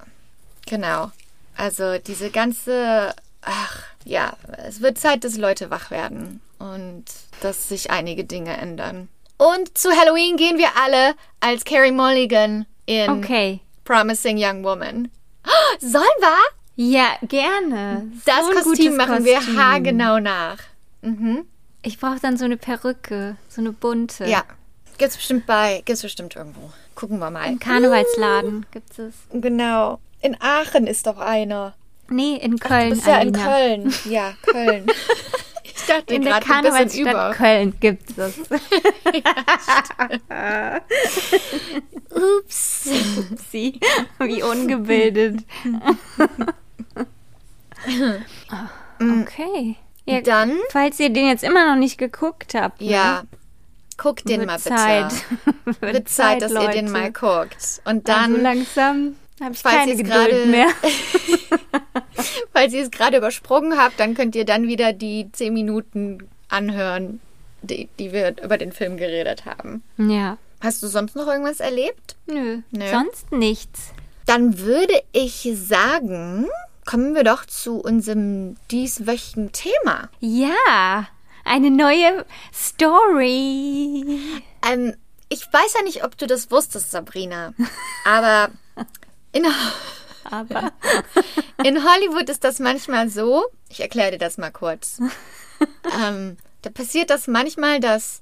genau. 0.65 1.11
Also 1.59 1.97
diese 1.97 2.29
ganze, 2.29 3.13
ach 3.41 3.83
ja, 4.05 4.33
es 4.65 4.81
wird 4.81 4.97
Zeit, 4.97 5.23
dass 5.25 5.35
Leute 5.37 5.69
wach 5.69 5.91
werden 5.91 6.39
und 6.57 7.03
dass 7.41 7.67
sich 7.69 7.91
einige 7.91 8.23
Dinge 8.23 8.55
ändern. 8.55 9.09
Und 9.37 9.77
zu 9.77 9.89
Halloween 9.91 10.37
gehen 10.37 10.57
wir 10.57 10.69
alle 10.81 11.15
als 11.41 11.65
Carrie 11.65 11.91
Mulligan 11.91 12.65
in 12.85 13.09
Okay. 13.09 13.59
Promising 13.83 14.37
Young 14.39 14.63
Woman. 14.63 15.09
Oh, 15.45 15.77
sollen 15.79 16.03
wir? 16.19 16.37
Ja, 16.75 17.17
gerne. 17.23 18.09
Das 18.25 18.45
So 18.45 18.51
Kostüm 18.69 18.95
machen 18.95 19.25
wir 19.25 19.35
Kostüm. 19.35 19.59
haargenau 19.59 20.19
nach. 20.19 20.57
Ich 21.81 21.99
brauche 21.99 22.19
dann 22.21 22.37
so 22.37 22.45
eine 22.45 22.55
Perücke, 22.57 23.35
so 23.49 23.59
eine 23.61 23.73
bunte. 23.73 24.25
Ja. 24.27 24.43
Gibt's 24.97 25.17
bestimmt 25.17 25.45
bei, 25.45 25.81
gibt's 25.85 26.01
bestimmt 26.01 26.35
irgendwo. 26.35 26.71
Gucken 26.95 27.19
wir 27.19 27.29
mal. 27.31 27.47
Im 27.47 27.59
Karnevalsladen 27.59 28.65
gibt 28.71 28.97
es. 28.99 29.13
Genau. 29.33 29.99
In 30.21 30.35
Aachen 30.41 30.85
ist 30.87 31.07
doch 31.07 31.17
einer. 31.17 31.75
Nee, 32.09 32.35
in 32.35 32.59
Köln. 32.59 32.89
Du 32.89 32.95
bist 32.95 33.07
ja 33.07 33.19
in. 33.19 33.31
Köln. 33.33 33.93
Ja, 34.05 34.33
Köln. 34.41 34.87
Ich 35.63 35.85
dachte 35.85 36.13
In 36.13 36.23
der. 36.23 36.41
Karnevalsstadt 36.41 37.37
Köln 37.37 37.73
gibt 37.79 38.17
es. 38.17 38.33
Ups. 42.39 42.89
Sie, 43.49 43.79
wie 44.19 44.43
ungebildet. 44.43 45.39
okay. 48.99 49.77
Ja, 50.05 50.19
Dann, 50.21 50.57
falls 50.69 50.99
ihr 50.99 51.11
den 51.11 51.27
jetzt 51.27 51.45
immer 51.45 51.65
noch 51.65 51.77
nicht 51.79 51.97
geguckt 51.97 52.55
habt, 52.55 52.81
ne, 52.81 52.91
ja, 52.91 53.23
guck 53.95 54.17
den 54.25 54.41
wird 54.41 54.47
mal 54.47 54.57
bitte. 54.57 54.75
Zeit. 54.75 55.13
wird, 55.79 56.09
Zeit, 56.09 56.41
dass 56.41 56.51
ihr 56.51 56.67
den 56.67 56.87
Leute. 56.87 56.91
mal 56.91 57.09
guckt. 57.11 57.81
Und 57.85 58.09
Dann 58.09 58.33
dann, 58.33 58.41
langsam 58.41 59.15
habe 59.41 59.53
ich 59.53 59.59
falls 59.59 59.75
keine 59.75 59.95
Geduld 59.95 60.13
gerade- 60.13 60.45
mehr. 60.45 60.67
falls 62.53 62.73
ihr 62.73 62.83
es 62.83 62.91
gerade 62.91 63.17
übersprungen 63.17 63.77
habt, 63.77 63.99
dann 63.99 64.13
könnt 64.13 64.35
ihr 64.35 64.45
dann 64.45 64.67
wieder 64.67 64.93
die 64.93 65.29
zehn 65.31 65.53
Minuten 65.53 66.27
anhören, 66.49 67.19
die, 67.61 67.89
die 67.99 68.11
wir 68.11 68.35
über 68.43 68.57
den 68.57 68.71
Film 68.71 68.97
geredet 68.97 69.45
haben. 69.45 69.83
Ja. 69.97 70.37
Hast 70.61 70.83
du 70.83 70.87
sonst 70.87 71.15
noch 71.15 71.27
irgendwas 71.27 71.59
erlebt? 71.59 72.15
Nö, 72.25 72.61
Nö. 72.71 72.89
sonst 72.91 73.31
nichts. 73.31 73.91
Dann 74.25 74.59
würde 74.59 74.93
ich 75.13 75.49
sagen, 75.55 76.47
kommen 76.85 77.15
wir 77.15 77.23
doch 77.23 77.45
zu 77.45 77.79
unserem 77.79 78.57
dieswöchigen 78.69 79.51
Thema. 79.51 80.09
Ja, 80.19 81.07
eine 81.45 81.71
neue 81.71 82.25
Story. 82.53 84.19
Ähm, 84.69 84.95
ich 85.29 85.41
weiß 85.51 85.75
ja 85.77 85.83
nicht, 85.83 86.03
ob 86.03 86.17
du 86.17 86.27
das 86.27 86.51
wusstest, 86.51 86.91
Sabrina, 86.91 87.53
aber 88.05 88.49
in, 89.31 89.45
Aber 90.23 90.71
in 91.63 91.83
Hollywood 91.83 92.29
ist 92.29 92.43
das 92.43 92.59
manchmal 92.59 93.09
so, 93.09 93.45
ich 93.69 93.79
erkläre 93.81 94.11
dir 94.11 94.17
das 94.17 94.37
mal 94.37 94.51
kurz. 94.51 94.99
ähm, 96.01 96.37
da 96.61 96.69
passiert 96.69 97.09
das 97.09 97.27
manchmal, 97.27 97.79
dass 97.79 98.21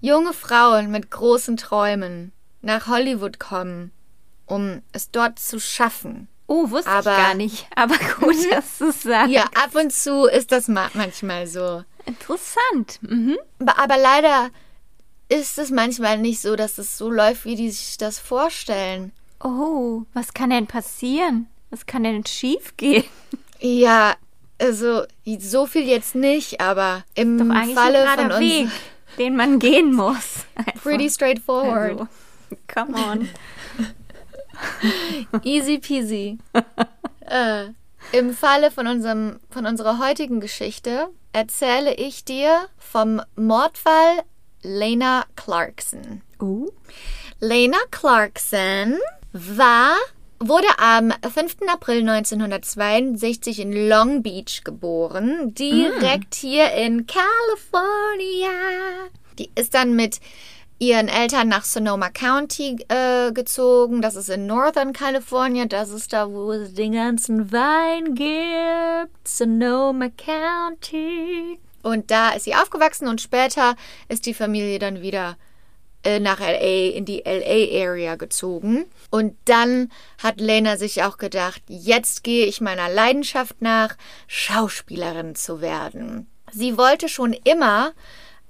junge 0.00 0.32
Frauen 0.32 0.90
mit 0.90 1.10
großen 1.10 1.56
Träumen 1.56 2.32
nach 2.62 2.86
Hollywood 2.88 3.38
kommen, 3.38 3.92
um 4.46 4.82
es 4.92 5.10
dort 5.10 5.38
zu 5.38 5.58
schaffen. 5.60 6.28
oh, 6.46 6.70
wusste 6.70 6.90
Aber- 6.90 7.12
ich 7.12 7.16
gar 7.16 7.34
nicht. 7.34 7.66
Aber 7.74 7.96
gut, 8.20 8.36
dass 8.50 8.78
du 8.78 8.88
es 8.88 9.02
sagst. 9.02 9.30
Ja, 9.32 9.44
ab 9.54 9.74
und 9.74 9.92
zu 9.92 10.26
ist 10.26 10.52
das 10.52 10.68
ma 10.68 10.90
manchmal 10.94 11.46
so. 11.46 11.82
Interessant. 12.04 12.98
Mhm. 13.02 13.36
Aber, 13.60 13.78
aber 13.78 13.96
leider 13.96 14.50
ist 15.28 15.58
es 15.58 15.70
manchmal 15.70 16.18
nicht 16.18 16.40
so, 16.40 16.54
dass 16.54 16.78
es 16.78 16.96
so 16.98 17.10
läuft, 17.10 17.44
wie 17.46 17.56
die 17.56 17.70
sich 17.70 17.96
das 17.98 18.18
vorstellen. 18.20 19.12
Oh, 19.40 20.02
was 20.14 20.34
kann 20.34 20.50
denn 20.50 20.66
passieren? 20.66 21.48
Was 21.70 21.86
kann 21.86 22.04
denn 22.04 22.24
schief 22.24 22.76
gehen? 22.76 23.04
Ja, 23.60 24.14
also 24.58 25.04
so 25.38 25.66
viel 25.66 25.86
jetzt 25.86 26.14
nicht, 26.14 26.60
aber 26.60 27.04
im 27.14 27.38
Doch 27.38 27.54
eigentlich 27.54 27.74
Falle 27.74 28.08
ein 28.08 28.18
von 28.18 28.32
uns 28.32 28.40
Weg, 28.40 28.68
den 29.18 29.36
man 29.36 29.58
gehen 29.58 29.92
muss. 29.92 30.46
Einfach. 30.54 30.74
pretty 30.82 31.10
straightforward. 31.10 31.92
Also, 31.92 32.08
come 32.66 32.94
on. 32.96 33.28
Easy 35.42 35.78
peasy. 35.78 36.38
äh, 37.20 37.66
Im 38.12 38.32
Falle 38.34 38.70
von, 38.70 38.86
unserem, 38.86 39.40
von 39.50 39.66
unserer 39.66 39.98
heutigen 39.98 40.40
Geschichte 40.40 41.08
erzähle 41.32 41.94
ich 41.94 42.24
dir 42.24 42.68
vom 42.78 43.20
Mordfall 43.36 44.22
Lena 44.62 45.24
Clarkson. 45.34 46.22
Uh. 46.40 46.68
Lena 47.40 47.78
Clarkson 47.90 48.98
war, 49.58 49.96
wurde 50.38 50.68
am 50.78 51.12
5. 51.22 51.56
April 51.68 52.08
1962 52.08 53.60
in 53.60 53.88
Long 53.88 54.22
Beach 54.22 54.62
geboren, 54.64 55.54
direkt 55.54 56.34
hier 56.34 56.72
in 56.72 57.06
California. 57.06 58.50
Die 59.38 59.50
ist 59.54 59.74
dann 59.74 59.94
mit 59.94 60.20
ihren 60.78 61.08
Eltern 61.08 61.48
nach 61.48 61.64
Sonoma 61.64 62.10
County 62.10 62.76
äh, 62.88 63.32
gezogen. 63.32 64.02
Das 64.02 64.14
ist 64.14 64.28
in 64.28 64.46
Northern 64.46 64.92
California. 64.92 65.64
Das 65.64 65.90
ist 65.90 66.12
da, 66.12 66.30
wo 66.30 66.52
es 66.52 66.74
den 66.74 66.92
ganzen 66.92 67.52
Wein 67.52 68.14
gibt. 68.14 69.26
Sonoma 69.26 70.08
County. 70.10 71.58
Und 71.82 72.10
da 72.10 72.30
ist 72.30 72.44
sie 72.44 72.54
aufgewachsen 72.54 73.08
und 73.08 73.20
später 73.20 73.76
ist 74.08 74.26
die 74.26 74.34
Familie 74.34 74.78
dann 74.78 75.02
wieder 75.02 75.36
äh, 76.06 76.20
nach 76.20 76.38
LA, 76.38 76.90
in 76.94 77.04
die 77.04 77.24
LA-Area 77.26 78.14
gezogen. 78.14 78.84
Und 79.10 79.36
dann 79.46 79.90
hat 80.22 80.40
Lena 80.40 80.76
sich 80.76 81.02
auch 81.02 81.18
gedacht, 81.18 81.62
jetzt 81.66 82.22
gehe 82.22 82.46
ich 82.46 82.60
meiner 82.60 82.88
Leidenschaft 82.88 83.60
nach, 83.60 83.96
Schauspielerin 84.28 85.34
zu 85.34 85.60
werden. 85.60 86.30
Sie 86.52 86.78
wollte 86.78 87.08
schon 87.08 87.32
immer 87.32 87.92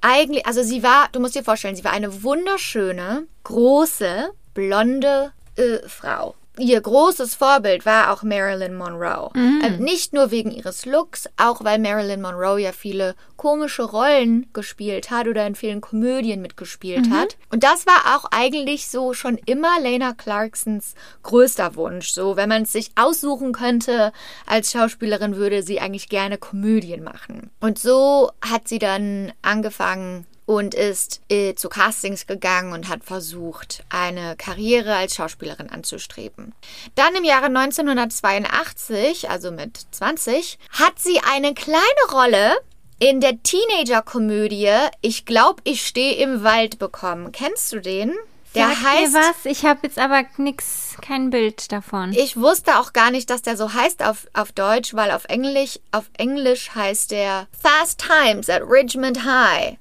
eigentlich, 0.03 0.47
also 0.47 0.63
sie 0.63 0.83
war, 0.83 1.09
du 1.13 1.21
musst 1.21 1.35
dir 1.35 1.45
vorstellen, 1.45 1.77
sie 1.77 1.85
war 1.85 1.93
eine 1.93 2.23
wunderschöne, 2.23 3.27
große, 3.45 4.33
blonde 4.53 5.33
äh, 5.57 5.79
Frau. 5.89 6.35
Ihr 6.59 6.81
großes 6.81 7.35
Vorbild 7.35 7.85
war 7.85 8.13
auch 8.13 8.23
Marilyn 8.23 8.75
Monroe. 8.77 9.31
Ähm, 9.63 9.79
nicht 9.79 10.13
nur 10.13 10.31
wegen 10.31 10.51
ihres 10.51 10.87
Looks, 10.87 11.29
auch 11.37 11.63
weil 11.65 11.79
Marilyn 11.79 12.23
Monroe 12.23 12.59
ja 12.59 12.73
viele 12.73 13.15
komische 13.37 13.83
Rollen 13.83 14.47
gespielt 14.55 15.11
hat 15.11 15.29
oder 15.29 15.47
in 15.47 15.55
vielen 15.55 15.81
Komödien 15.81 16.41
mitgespielt 16.41 17.11
hat. 17.11 17.37
Und 17.51 17.63
das 17.63 17.87
war 17.87 18.17
auch 18.17 18.25
eigentlich 18.31 18.89
so 18.89 19.13
schon 19.13 19.39
immer 19.45 19.79
Lena 19.81 20.15
Clarksons 20.15 20.95
größter 21.23 21.77
Wunsch. 21.77 22.11
So, 22.11 22.37
wenn 22.37 22.49
man 22.49 22.63
es 22.63 22.73
sich 22.73 22.91
aussuchen 22.97 23.53
könnte 23.53 24.13
als 24.47 24.73
Schauspielerin, 24.73 25.37
würde 25.37 25.63
sie 25.63 25.81
eigentlich 25.81 26.09
gerne 26.09 26.39
Komödien 26.39 27.05
machen. 27.05 27.51
Und 27.61 27.79
so 27.79 28.31
hat 28.41 28.67
sie 28.69 28.79
dann 28.79 29.33
angefangen, 29.43 30.27
und 30.47 30.75
ist 30.75 31.21
äh, 31.29 31.55
zu 31.55 31.69
Castings 31.69 32.27
gegangen 32.27 32.73
und 32.73 32.89
hat 32.89 33.05
versucht, 33.05 33.85
eine 33.91 34.37
Karriere 34.37 34.95
als 34.95 35.17
Schauspielerin 35.17 35.71
anzustreben. 35.71 36.55
Dann 36.95 37.15
im 37.17 37.25
Jahre 37.25 37.47
1982, 37.47 39.29
also 39.29 39.51
mit 39.51 39.87
20, 39.91 40.59
hat 40.71 40.99
sie 40.99 41.21
eine 41.21 41.53
kleine 41.53 41.77
Rolle 42.13 42.57
in 42.99 43.21
der 43.21 43.43
Teenager-Komödie 43.43 44.71
Ich 45.03 45.27
glaube, 45.27 45.61
ich 45.65 45.85
stehe 45.85 46.15
im 46.15 46.45
Wald 46.45 46.79
bekommen. 46.79 47.33
Kennst 47.33 47.73
du 47.73 47.81
den? 47.81 48.15
Der 48.55 48.69
Sag 48.69 48.83
heißt. 48.85 49.13
mir 49.13 49.19
was? 49.19 49.45
Ich 49.45 49.67
habe 49.67 49.81
jetzt 49.83 49.99
aber 49.99 50.25
nix, 50.39 50.97
kein 51.03 51.29
Bild 51.29 51.71
davon. 51.73 52.15
Ich 52.15 52.39
wusste 52.39 52.79
auch 52.79 52.95
gar 52.95 53.11
nicht, 53.11 53.29
dass 53.29 53.43
der 53.43 53.57
so 53.57 53.75
heißt 53.75 54.03
auf, 54.03 54.27
auf 54.33 54.53
Deutsch, 54.53 54.95
weil 54.95 55.11
auf 55.11 55.27
Englisch, 55.27 55.79
auf 55.93 56.05
Englisch 56.17 56.71
heißt 56.75 57.11
der 57.11 57.49
Fast 57.61 58.01
Times 58.01 58.49
at 58.49 58.63
Richmond 58.63 59.25
High. 59.25 59.77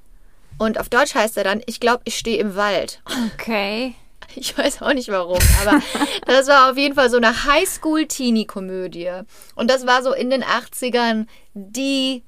Und 0.57 0.79
auf 0.79 0.89
Deutsch 0.89 1.15
heißt 1.15 1.37
er 1.37 1.43
dann, 1.43 1.61
ich 1.65 1.79
glaube, 1.79 2.01
ich 2.05 2.17
stehe 2.17 2.39
im 2.39 2.55
Wald. 2.55 3.01
Okay. 3.33 3.95
Ich 4.37 4.57
weiß 4.57 4.81
auch 4.81 4.91
nicht 4.91 5.07
warum, 5.09 5.39
aber 5.61 5.79
das 6.25 6.47
war 6.47 6.69
auf 6.69 6.77
jeden 6.77 6.95
Fall 6.95 7.09
so 7.09 7.15
eine 7.15 7.45
Highschool-Teenie-Komödie. 7.45 9.21
Und 9.53 9.69
das 9.69 9.85
war 9.85 10.03
so 10.03 10.13
in 10.13 10.29
den 10.29 10.43
80ern 10.43 11.27
die 11.53 12.23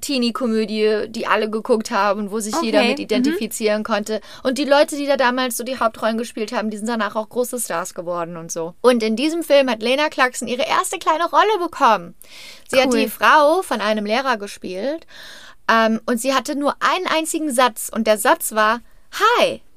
Teenie-Komödie, 0.00 1.06
die 1.08 1.26
alle 1.26 1.48
geguckt 1.48 1.90
haben, 1.90 2.30
wo 2.30 2.40
sich 2.40 2.54
okay. 2.54 2.66
jeder 2.66 2.84
mit 2.84 2.98
identifizieren 2.98 3.78
mhm. 3.78 3.84
konnte. 3.84 4.20
Und 4.42 4.58
die 4.58 4.64
Leute, 4.64 4.96
die 4.96 5.06
da 5.06 5.16
damals 5.16 5.56
so 5.56 5.64
die 5.64 5.78
Hauptrollen 5.78 6.18
gespielt 6.18 6.52
haben, 6.52 6.70
die 6.70 6.76
sind 6.76 6.88
danach 6.88 7.16
auch 7.16 7.28
große 7.28 7.58
Stars 7.58 7.94
geworden 7.94 8.36
und 8.36 8.52
so. 8.52 8.74
Und 8.82 9.02
in 9.02 9.16
diesem 9.16 9.42
Film 9.42 9.70
hat 9.70 9.82
Lena 9.82 10.08
Clarkson 10.08 10.48
ihre 10.48 10.66
erste 10.66 10.98
kleine 10.98 11.28
Rolle 11.28 11.58
bekommen. 11.58 12.14
Sie 12.68 12.76
cool. 12.76 12.82
hat 12.82 12.92
die 12.92 13.08
Frau 13.08 13.62
von 13.62 13.80
einem 13.80 14.04
Lehrer 14.04 14.36
gespielt. 14.36 15.06
Ähm, 15.68 16.00
und 16.06 16.20
sie 16.20 16.34
hatte 16.34 16.56
nur 16.56 16.76
einen 16.80 17.06
einzigen 17.06 17.52
Satz. 17.52 17.90
Und 17.92 18.06
der 18.06 18.18
Satz 18.18 18.52
war, 18.52 18.80
Hi. 19.12 19.62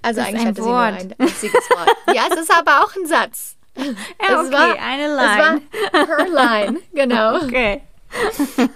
Also 0.00 0.20
das 0.20 0.28
eigentlich 0.28 0.46
hatte 0.46 0.64
Wort. 0.64 1.00
sie 1.00 1.06
nur 1.08 1.16
ein 1.18 1.28
einziges 1.28 1.70
Wort. 1.70 1.90
ja, 2.14 2.22
es 2.30 2.40
ist 2.40 2.54
aber 2.54 2.82
auch 2.82 2.94
ein 2.96 3.06
Satz. 3.06 3.56
Ja, 3.76 4.40
okay, 4.40 4.52
war, 4.52 4.78
eine 4.80 5.14
Line. 5.14 5.62
Es 5.92 5.92
war 5.92 6.06
her 6.16 6.28
Line, 6.28 6.80
genau. 6.94 7.36
Okay. 7.44 7.82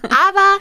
aber 0.03 0.59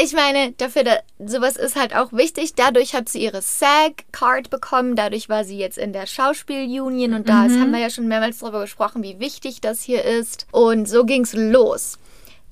ich 0.00 0.12
meine, 0.12 0.52
dafür, 0.52 0.84
da, 0.84 0.98
sowas 1.18 1.56
ist 1.56 1.76
halt 1.76 1.94
auch 1.94 2.12
wichtig. 2.12 2.54
Dadurch 2.54 2.94
hat 2.94 3.08
sie 3.08 3.22
ihre 3.22 3.42
SAG-Card 3.42 4.48
bekommen. 4.48 4.94
Dadurch 4.94 5.28
war 5.28 5.44
sie 5.44 5.58
jetzt 5.58 5.76
in 5.76 5.92
der 5.92 6.06
Schauspielunion. 6.06 7.14
Und 7.14 7.28
da 7.28 7.42
mhm. 7.42 7.60
haben 7.60 7.72
wir 7.72 7.80
ja 7.80 7.90
schon 7.90 8.06
mehrmals 8.06 8.38
darüber 8.38 8.60
gesprochen, 8.60 9.02
wie 9.02 9.18
wichtig 9.18 9.60
das 9.60 9.82
hier 9.82 10.04
ist. 10.04 10.46
Und 10.52 10.88
so 10.88 11.04
ging 11.04 11.22
es 11.22 11.32
los. 11.34 11.98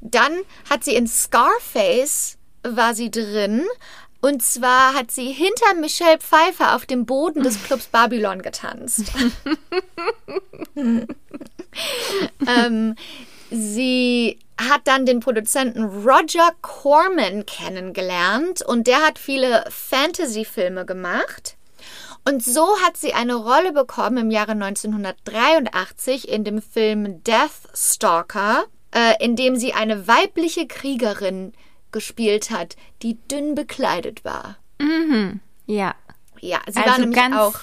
Dann 0.01 0.33
hat 0.69 0.85
sie 0.85 0.95
in 0.95 1.07
Scarface, 1.07 2.39
war 2.63 2.95
sie 2.95 3.11
drin. 3.11 3.65
Und 4.21 4.43
zwar 4.43 4.95
hat 4.95 5.11
sie 5.11 5.31
hinter 5.31 5.75
Michelle 5.81 6.19
Pfeiffer 6.19 6.75
auf 6.75 6.87
dem 6.87 7.07
Boden 7.07 7.43
des 7.43 7.63
Clubs 7.63 7.87
Babylon 7.87 8.43
getanzt. 8.43 9.05
ähm, 12.47 12.97
sie 13.51 14.39
hat 14.59 14.83
dann 14.85 15.07
den 15.07 15.21
Produzenten 15.21 15.85
Roger 15.85 16.51
Corman 16.63 17.45
kennengelernt 17.47 18.63
und 18.63 18.87
der 18.87 19.03
hat 19.03 19.19
viele 19.19 19.65
Fantasy-Filme 19.69 20.87
gemacht. 20.87 21.57
Und 22.29 22.43
so 22.43 22.67
hat 22.85 22.97
sie 22.97 23.13
eine 23.13 23.37
Rolle 23.37 23.73
bekommen 23.73 24.17
im 24.17 24.31
Jahre 24.33 24.53
1983 24.53 26.29
in 26.29 26.43
dem 26.43 26.61
Film 26.61 27.23
Death 27.23 27.69
Stalker, 27.73 28.65
äh, 28.97 29.23
in 29.23 29.37
dem 29.37 29.57
sie 29.57 29.75
eine 29.75 30.09
weibliche 30.09 30.67
Kriegerin 30.67 31.53
gespielt 31.93 32.51
hat, 32.51 32.77
die 33.03 33.19
dünn 33.29 33.55
bekleidet 33.55 34.25
war. 34.25 34.57
Mhm. 34.81 35.41
Ja. 35.67 35.95
Ja, 36.41 36.61
sie 36.67 36.79
also 36.79 36.91
war 36.91 36.99
nämlich 36.99 37.19
ganz 37.19 37.37
auch 37.37 37.61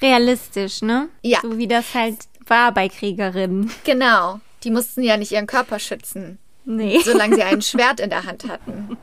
realistisch, 0.00 0.82
ne? 0.82 1.08
Ja. 1.22 1.40
So 1.42 1.58
wie 1.58 1.68
das 1.68 1.94
halt 1.94 2.16
war 2.46 2.72
bei 2.72 2.88
Kriegerinnen. 2.88 3.70
Genau. 3.84 4.40
Die 4.64 4.70
mussten 4.70 5.02
ja 5.02 5.16
nicht 5.16 5.32
ihren 5.32 5.46
Körper 5.46 5.78
schützen. 5.78 6.38
Nee. 6.64 7.00
Solange 7.04 7.36
sie 7.36 7.42
ein 7.42 7.62
Schwert 7.62 8.00
in 8.00 8.10
der 8.10 8.24
Hand 8.24 8.48
hatten. 8.48 8.96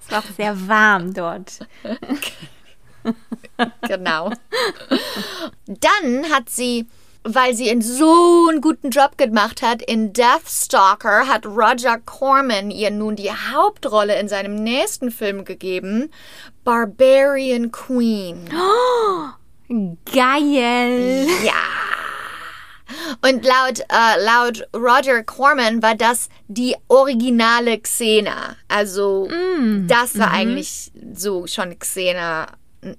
Es 0.00 0.12
war 0.12 0.20
auch 0.20 0.30
sehr 0.36 0.68
warm 0.68 1.14
dort. 1.14 1.66
genau. 3.88 4.32
Dann 5.66 6.30
hat 6.30 6.50
sie 6.50 6.86
weil 7.24 7.54
sie 7.54 7.68
in 7.68 7.82
so 7.82 8.48
einen 8.48 8.60
guten 8.60 8.90
Job 8.90 9.16
gemacht 9.16 9.62
hat. 9.62 9.82
In 9.82 10.12
Deathstalker 10.12 11.26
hat 11.28 11.46
Roger 11.46 11.98
Corman 11.98 12.70
ihr 12.70 12.90
nun 12.90 13.16
die 13.16 13.30
Hauptrolle 13.30 14.18
in 14.18 14.28
seinem 14.28 14.54
nächsten 14.54 15.10
Film 15.10 15.44
gegeben, 15.44 16.10
Barbarian 16.64 17.70
Queen. 17.70 18.48
Oh, 18.52 19.28
geil. 20.12 21.26
Ja. 21.44 21.52
Und 23.22 23.44
laut, 23.44 23.80
äh, 23.88 24.22
laut 24.22 24.68
Roger 24.74 25.22
Corman 25.22 25.82
war 25.82 25.94
das 25.94 26.28
die 26.48 26.76
originale 26.88 27.78
Xena. 27.78 28.56
Also 28.68 29.28
mm. 29.30 29.86
das 29.86 30.18
war 30.18 30.28
mhm. 30.28 30.34
eigentlich 30.34 30.92
so 31.14 31.46
schon 31.46 31.78
Xena 31.78 32.48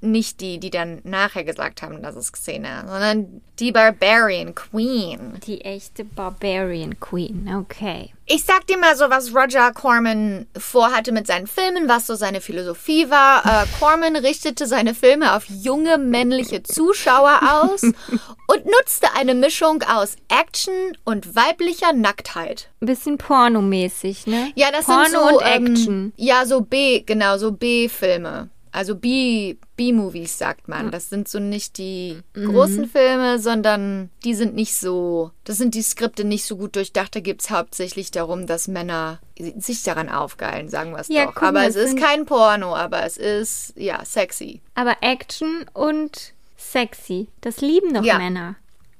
nicht 0.01 0.39
die, 0.39 0.59
die 0.59 0.69
dann 0.69 1.01
nachher 1.03 1.43
gesagt 1.43 1.81
haben, 1.81 2.01
das 2.01 2.15
ist 2.15 2.31
Xena, 2.31 2.87
sondern 2.87 3.41
die 3.59 3.71
Barbarian 3.71 4.55
Queen. 4.55 5.39
Die 5.45 5.61
echte 5.61 6.05
Barbarian 6.05 6.99
Queen, 6.99 7.53
okay. 7.59 8.13
Ich 8.25 8.45
sag 8.45 8.65
dir 8.67 8.77
mal 8.77 8.95
so, 8.95 9.09
was 9.09 9.35
Roger 9.35 9.73
Corman 9.73 10.47
vorhatte 10.57 11.11
mit 11.11 11.27
seinen 11.27 11.47
Filmen, 11.47 11.89
was 11.89 12.07
so 12.07 12.15
seine 12.15 12.39
Philosophie 12.39 13.09
war. 13.09 13.45
Äh, 13.45 13.65
Corman 13.77 14.15
richtete 14.15 14.65
seine 14.65 14.95
Filme 14.95 15.35
auf 15.35 15.43
junge 15.49 15.97
männliche 15.97 16.63
Zuschauer 16.63 17.41
aus 17.41 17.81
und 18.47 18.65
nutzte 18.65 19.07
eine 19.15 19.35
Mischung 19.35 19.83
aus 19.83 20.15
Action 20.29 20.73
und 21.03 21.35
weiblicher 21.35 21.91
Nacktheit. 21.91 22.69
Ein 22.81 22.85
bisschen 22.85 23.17
pornomäßig, 23.17 24.27
ne? 24.27 24.53
Ja, 24.55 24.71
das 24.71 24.85
Porno 24.85 25.03
sind 25.03 25.13
so 25.13 25.37
und 25.37 25.45
Action. 25.45 25.93
Ähm, 25.93 26.13
ja, 26.15 26.45
so 26.45 26.61
B, 26.61 27.01
genau, 27.01 27.37
so 27.37 27.51
B-Filme 27.51 28.49
also 28.73 28.95
B-Movies 28.95 30.39
sagt 30.39 30.67
man. 30.67 30.89
Das 30.89 31.09
sind 31.09 31.27
so 31.27 31.39
nicht 31.39 31.77
die 31.77 32.17
mhm. 32.33 32.51
großen 32.51 32.89
Filme, 32.89 33.37
sondern 33.37 34.09
die 34.25 34.33
sind 34.33 34.55
nicht 34.55 34.75
so, 34.75 35.31
das 35.43 35.57
sind 35.59 35.75
die 35.75 35.83
Skripte 35.83 36.23
nicht 36.23 36.43
so 36.45 36.57
gut 36.57 36.75
durchdacht. 36.75 37.15
Da 37.15 37.19
geht 37.19 37.41
es 37.41 37.51
hauptsächlich 37.51 38.09
darum, 38.09 38.47
dass 38.47 38.67
Männer 38.67 39.19
sich 39.37 39.83
daran 39.83 40.09
aufgeilen, 40.09 40.69
sagen 40.69 40.91
wir 40.91 40.99
es 40.99 41.07
ja, 41.07 41.25
doch. 41.25 41.35
Guck, 41.35 41.43
aber 41.43 41.67
es 41.67 41.75
ist 41.75 41.97
kein 41.97 42.25
Porno, 42.25 42.75
aber 42.75 43.05
es 43.05 43.17
ist, 43.17 43.73
ja, 43.75 44.03
sexy. 44.03 44.61
Aber 44.73 44.97
Action 45.01 45.65
und 45.73 46.33
sexy, 46.57 47.27
das 47.41 47.61
lieben 47.61 47.93
doch 47.93 48.03
ja. 48.03 48.17
Männer. 48.17 48.55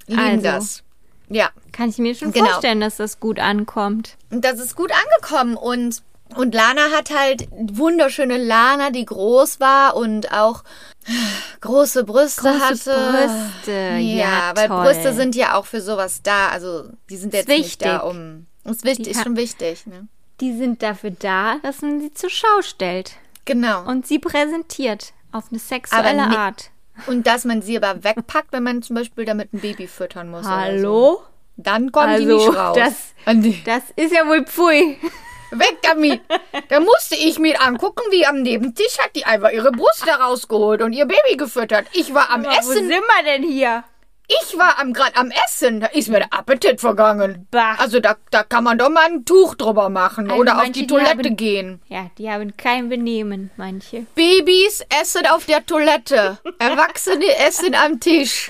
Lieben 0.06 0.22
also. 0.22 0.44
das. 0.44 0.84
Ja. 1.30 1.50
Kann 1.72 1.90
ich 1.90 1.98
mir 1.98 2.14
schon 2.14 2.32
genau. 2.32 2.46
vorstellen, 2.46 2.80
dass 2.80 2.98
das 2.98 3.20
gut 3.20 3.40
ankommt. 3.40 4.18
Das 4.30 4.60
ist 4.60 4.76
gut 4.76 4.92
angekommen 4.92 5.56
und 5.56 6.04
und 6.36 6.54
Lana 6.54 6.92
hat 6.96 7.12
halt 7.12 7.48
wunderschöne 7.52 8.38
Lana, 8.38 8.90
die 8.90 9.06
groß 9.06 9.60
war 9.60 9.96
und 9.96 10.32
auch 10.32 10.64
große 11.62 12.04
Brüste 12.04 12.42
große 12.42 12.60
hatte. 12.60 13.48
Brüste, 13.56 13.72
ja, 13.72 13.98
ja 13.98 14.52
weil 14.56 14.68
toll. 14.68 14.84
Brüste 14.84 15.14
sind 15.14 15.36
ja 15.36 15.56
auch 15.56 15.66
für 15.66 15.82
sowas 15.82 16.22
da. 16.24 16.50
Also 16.50 16.86
die 17.10 17.18
sind 17.18 17.34
jetzt 17.34 17.48
nicht 17.48 17.84
da 17.84 18.00
um. 18.00 18.48
Ist 18.64 18.86
wichtig, 18.86 19.10
ist 19.10 19.24
schon 19.24 19.36
wichtig. 19.36 19.86
Ne? 19.88 20.08
Die 20.40 20.56
sind 20.58 20.82
dafür 20.82 21.12
da, 21.12 21.58
dass 21.64 21.82
man 21.82 22.00
sie 22.00 22.14
zur 22.14 22.30
Schau 22.30 22.62
stellt. 22.62 23.14
Genau. 23.46 23.84
Und 23.86 24.08
sie 24.08 24.20
präsentiert 24.20 25.14
auf 25.32 25.46
eine 25.52 25.60
sexuelle 25.60 26.24
Art. 26.24 26.70
Und 27.08 27.28
dass 27.28 27.44
man 27.44 27.62
sie 27.62 27.78
aber 27.82 28.04
wegpackt, 28.04 28.54
wenn 28.54 28.64
man 28.64 28.82
zum 28.84 28.96
Beispiel 28.96 29.26
damit 29.26 29.52
ein 29.54 29.60
Baby 29.60 29.88
füttern 29.88 30.30
muss. 30.30 30.46
Hallo? 30.46 31.16
So. 31.16 31.24
Dann 31.58 31.92
kommen 31.92 32.10
also, 32.10 32.28
die 32.28 32.34
nicht 32.34 32.58
raus. 32.58 32.78
Das, 32.78 32.94
das 33.66 33.84
ist 33.96 34.14
ja 34.14 34.28
wohl 34.28 34.46
pfui. 34.46 34.98
Weg 35.60 35.78
damit. 35.84 36.22
Da 36.70 36.80
musste 36.80 37.16
ich 37.16 37.40
mir 37.40 37.62
angucken, 37.62 38.02
wie 38.12 38.26
am 38.26 38.42
Nebentisch 38.42 38.98
hat 39.00 39.16
die 39.16 39.26
einfach 39.26 39.52
ihre 39.52 39.72
Brust 39.72 40.06
rausgeholt 40.08 40.82
und 40.82 40.94
ihr 40.94 41.06
Baby 41.06 41.38
gefüttert. 41.38 41.86
Ich 41.94 42.14
war 42.14 42.30
am 42.30 42.46
Aber 42.46 42.58
Essen. 42.58 42.70
Wo 42.70 42.74
sind 42.74 42.90
wir 42.90 43.24
denn 43.26 43.44
hier? 43.44 43.84
Ich 44.42 44.58
war 44.58 44.80
am 44.80 44.94
gerade 44.94 45.18
am 45.18 45.32
Essen, 45.46 45.82
da 45.82 45.88
ist 45.88 46.08
mir 46.08 46.20
der 46.20 46.34
Appetit 46.34 46.80
vergangen. 46.80 47.46
Bah. 47.52 47.76
Also 47.78 48.00
da, 48.00 48.16
da 48.32 48.44
kann 48.44 48.64
man 48.64 48.78
doch 48.78 48.90
mal 48.90 49.06
ein 49.06 49.26
Tuch 49.26 49.54
drüber 49.56 49.90
machen 49.90 50.30
Also 50.32 50.40
oder 50.42 50.60
auf 50.60 50.66
die 50.68 50.72
die 50.72 50.88
Toilette 50.88 51.12
haben- 51.30 51.36
gehen. 51.36 51.82
Ja, 51.90 52.10
die 52.18 52.32
haben 52.32 52.56
kein 52.56 52.88
Benehmen, 52.88 53.52
manche. 53.58 54.06
Babys 54.16 54.82
essen 55.02 55.28
auf 55.28 55.46
der 55.46 55.66
Toilette. 55.66 56.38
Erwachsene 56.60 57.36
essen 57.46 57.76
am 57.76 58.00
Tisch. 58.00 58.50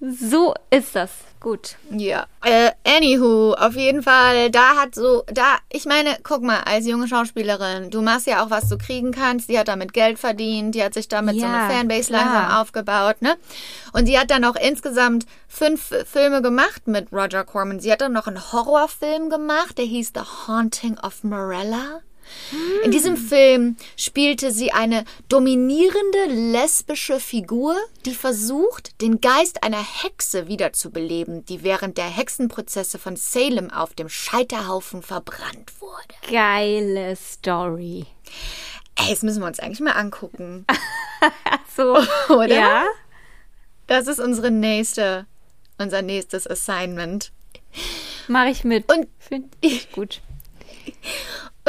So 0.00 0.54
ist 0.70 0.96
das. 0.96 1.10
Gut. 1.40 1.76
Ja. 1.90 2.26
Äh, 2.44 2.70
anywho, 2.86 3.54
auf 3.54 3.74
jeden 3.74 4.02
Fall, 4.02 4.50
da 4.50 4.76
hat 4.76 4.94
so, 4.94 5.24
da, 5.26 5.56
ich 5.70 5.86
meine, 5.86 6.18
guck 6.22 6.42
mal, 6.42 6.60
als 6.60 6.86
junge 6.86 7.08
Schauspielerin, 7.08 7.90
du 7.90 8.02
machst 8.02 8.26
ja 8.26 8.44
auch, 8.44 8.50
was 8.50 8.68
du 8.68 8.76
kriegen 8.76 9.10
kannst. 9.10 9.48
Die 9.48 9.58
hat 9.58 9.68
damit 9.68 9.92
Geld 9.94 10.18
verdient, 10.18 10.74
die 10.74 10.82
hat 10.82 10.92
sich 10.94 11.08
damit 11.08 11.36
so 11.36 11.42
Ja, 11.42 11.66
eine 11.66 11.74
Fanbase 11.74 12.08
klar. 12.08 12.24
langsam 12.24 12.60
aufgebaut, 12.60 13.22
ne? 13.22 13.36
Und 13.92 14.06
sie 14.06 14.18
hat 14.18 14.30
dann 14.30 14.44
auch 14.44 14.56
insgesamt 14.56 15.26
fünf 15.48 15.92
Filme 16.06 16.42
gemacht 16.42 16.86
mit 16.86 17.10
Roger 17.12 17.44
Corman. 17.44 17.80
Sie 17.80 17.90
hat 17.90 18.02
dann 18.02 18.12
noch 18.12 18.26
einen 18.26 18.52
Horrorfilm 18.52 19.30
gemacht, 19.30 19.78
der 19.78 19.86
hieß 19.86 20.12
The 20.14 20.22
Haunting 20.46 20.98
of 20.98 21.24
Morella. 21.24 22.00
In 22.84 22.90
diesem 22.90 23.16
Film 23.16 23.76
spielte 23.96 24.50
sie 24.52 24.72
eine 24.72 25.04
dominierende 25.28 26.26
lesbische 26.26 27.20
Figur, 27.20 27.76
die 28.06 28.14
versucht, 28.14 29.00
den 29.00 29.20
Geist 29.20 29.62
einer 29.62 29.82
Hexe 29.82 30.48
wiederzubeleben, 30.48 31.44
die 31.44 31.62
während 31.62 31.98
der 31.98 32.06
Hexenprozesse 32.08 32.98
von 32.98 33.16
Salem 33.16 33.70
auf 33.70 33.94
dem 33.94 34.08
Scheiterhaufen 34.08 35.02
verbrannt 35.02 35.72
wurde. 35.80 36.32
Geile 36.32 37.14
Story. 37.16 38.06
Ey, 38.96 39.10
das 39.10 39.22
müssen 39.22 39.40
wir 39.40 39.46
uns 39.46 39.60
eigentlich 39.60 39.80
mal 39.80 39.92
angucken, 39.92 40.66
So, 41.76 41.96
oder? 42.34 42.48
Ja. 42.54 42.84
Das 43.86 44.06
ist 44.06 44.20
unsere 44.20 44.50
nächste, 44.50 45.26
unser 45.78 46.02
nächstes 46.02 46.46
Assignment. 46.46 47.32
Mache 48.28 48.50
ich 48.50 48.64
mit. 48.64 48.90
Und- 48.92 49.08
Finde 49.18 49.48
ich 49.60 49.90
gut. 49.92 50.20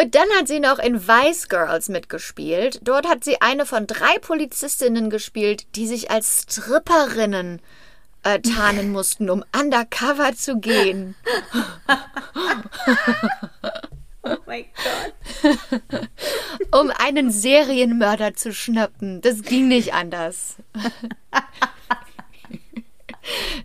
Und 0.01 0.15
dann 0.15 0.27
hat 0.39 0.47
sie 0.47 0.59
noch 0.59 0.79
in 0.79 1.07
Vice 1.07 1.47
Girls 1.47 1.87
mitgespielt. 1.87 2.79
Dort 2.81 3.07
hat 3.07 3.23
sie 3.23 3.39
eine 3.39 3.67
von 3.67 3.85
drei 3.85 4.17
Polizistinnen 4.19 5.11
gespielt, 5.11 5.67
die 5.75 5.85
sich 5.85 6.09
als 6.09 6.47
Stripperinnen 6.49 7.61
äh, 8.23 8.39
tarnen 8.39 8.91
mussten, 8.91 9.29
um 9.29 9.43
undercover 9.55 10.33
zu 10.33 10.57
gehen. 10.57 11.13
Oh 14.23 14.37
mein 14.45 14.65
Gott. 15.41 16.09
um 16.71 16.91
einen 16.91 17.31
Serienmörder 17.31 18.35
zu 18.35 18.53
schnappen. 18.53 19.19
Das 19.21 19.41
ging 19.41 19.67
nicht 19.67 19.95
anders. 19.95 20.57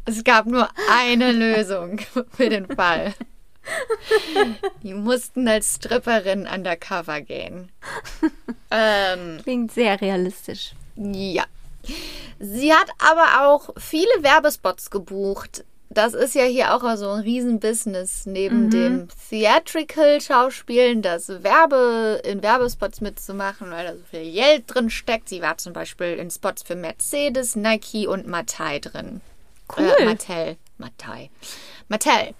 es 0.06 0.24
gab 0.24 0.46
nur 0.46 0.70
eine 0.90 1.32
Lösung 1.32 2.00
für 2.30 2.48
den 2.48 2.74
Fall. 2.74 3.12
Die 4.82 4.94
mussten 4.94 5.48
als 5.48 5.76
Stripperin 5.76 6.46
undercover 6.46 7.20
gehen. 7.20 7.70
Ähm, 8.70 9.40
Klingt 9.42 9.72
sehr 9.72 10.00
realistisch. 10.00 10.72
Ja. 10.96 11.44
Sie 12.38 12.72
hat 12.72 12.90
aber 12.98 13.46
auch 13.46 13.70
viele 13.78 14.06
Werbespots 14.20 14.90
gebucht. 14.90 15.64
Das 15.88 16.14
ist 16.14 16.34
ja 16.34 16.44
hier 16.44 16.74
auch 16.74 16.96
so 16.96 17.10
ein 17.10 17.20
Riesenbusiness 17.20 18.26
neben 18.26 18.66
mhm. 18.66 18.70
dem 18.70 19.08
Theatrical-Schauspielen, 19.30 21.00
das 21.00 21.28
Werbe 21.42 22.20
in 22.24 22.42
Werbespots 22.42 23.00
mitzumachen, 23.00 23.70
weil 23.70 23.86
da 23.86 23.94
so 23.94 24.02
viel 24.10 24.32
Geld 24.32 24.64
drin 24.66 24.90
steckt. 24.90 25.28
Sie 25.28 25.40
war 25.40 25.56
zum 25.58 25.72
Beispiel 25.72 26.14
in 26.14 26.30
Spots 26.30 26.62
für 26.62 26.74
Mercedes, 26.74 27.56
Nike 27.56 28.06
und 28.08 28.26
Mattel 28.26 28.80
drin. 28.80 29.20
Cool. 29.74 29.92
Äh, 29.98 30.04
Mattel. 30.04 30.56
Mattel. 30.78 31.28
Mattel. 31.88 32.34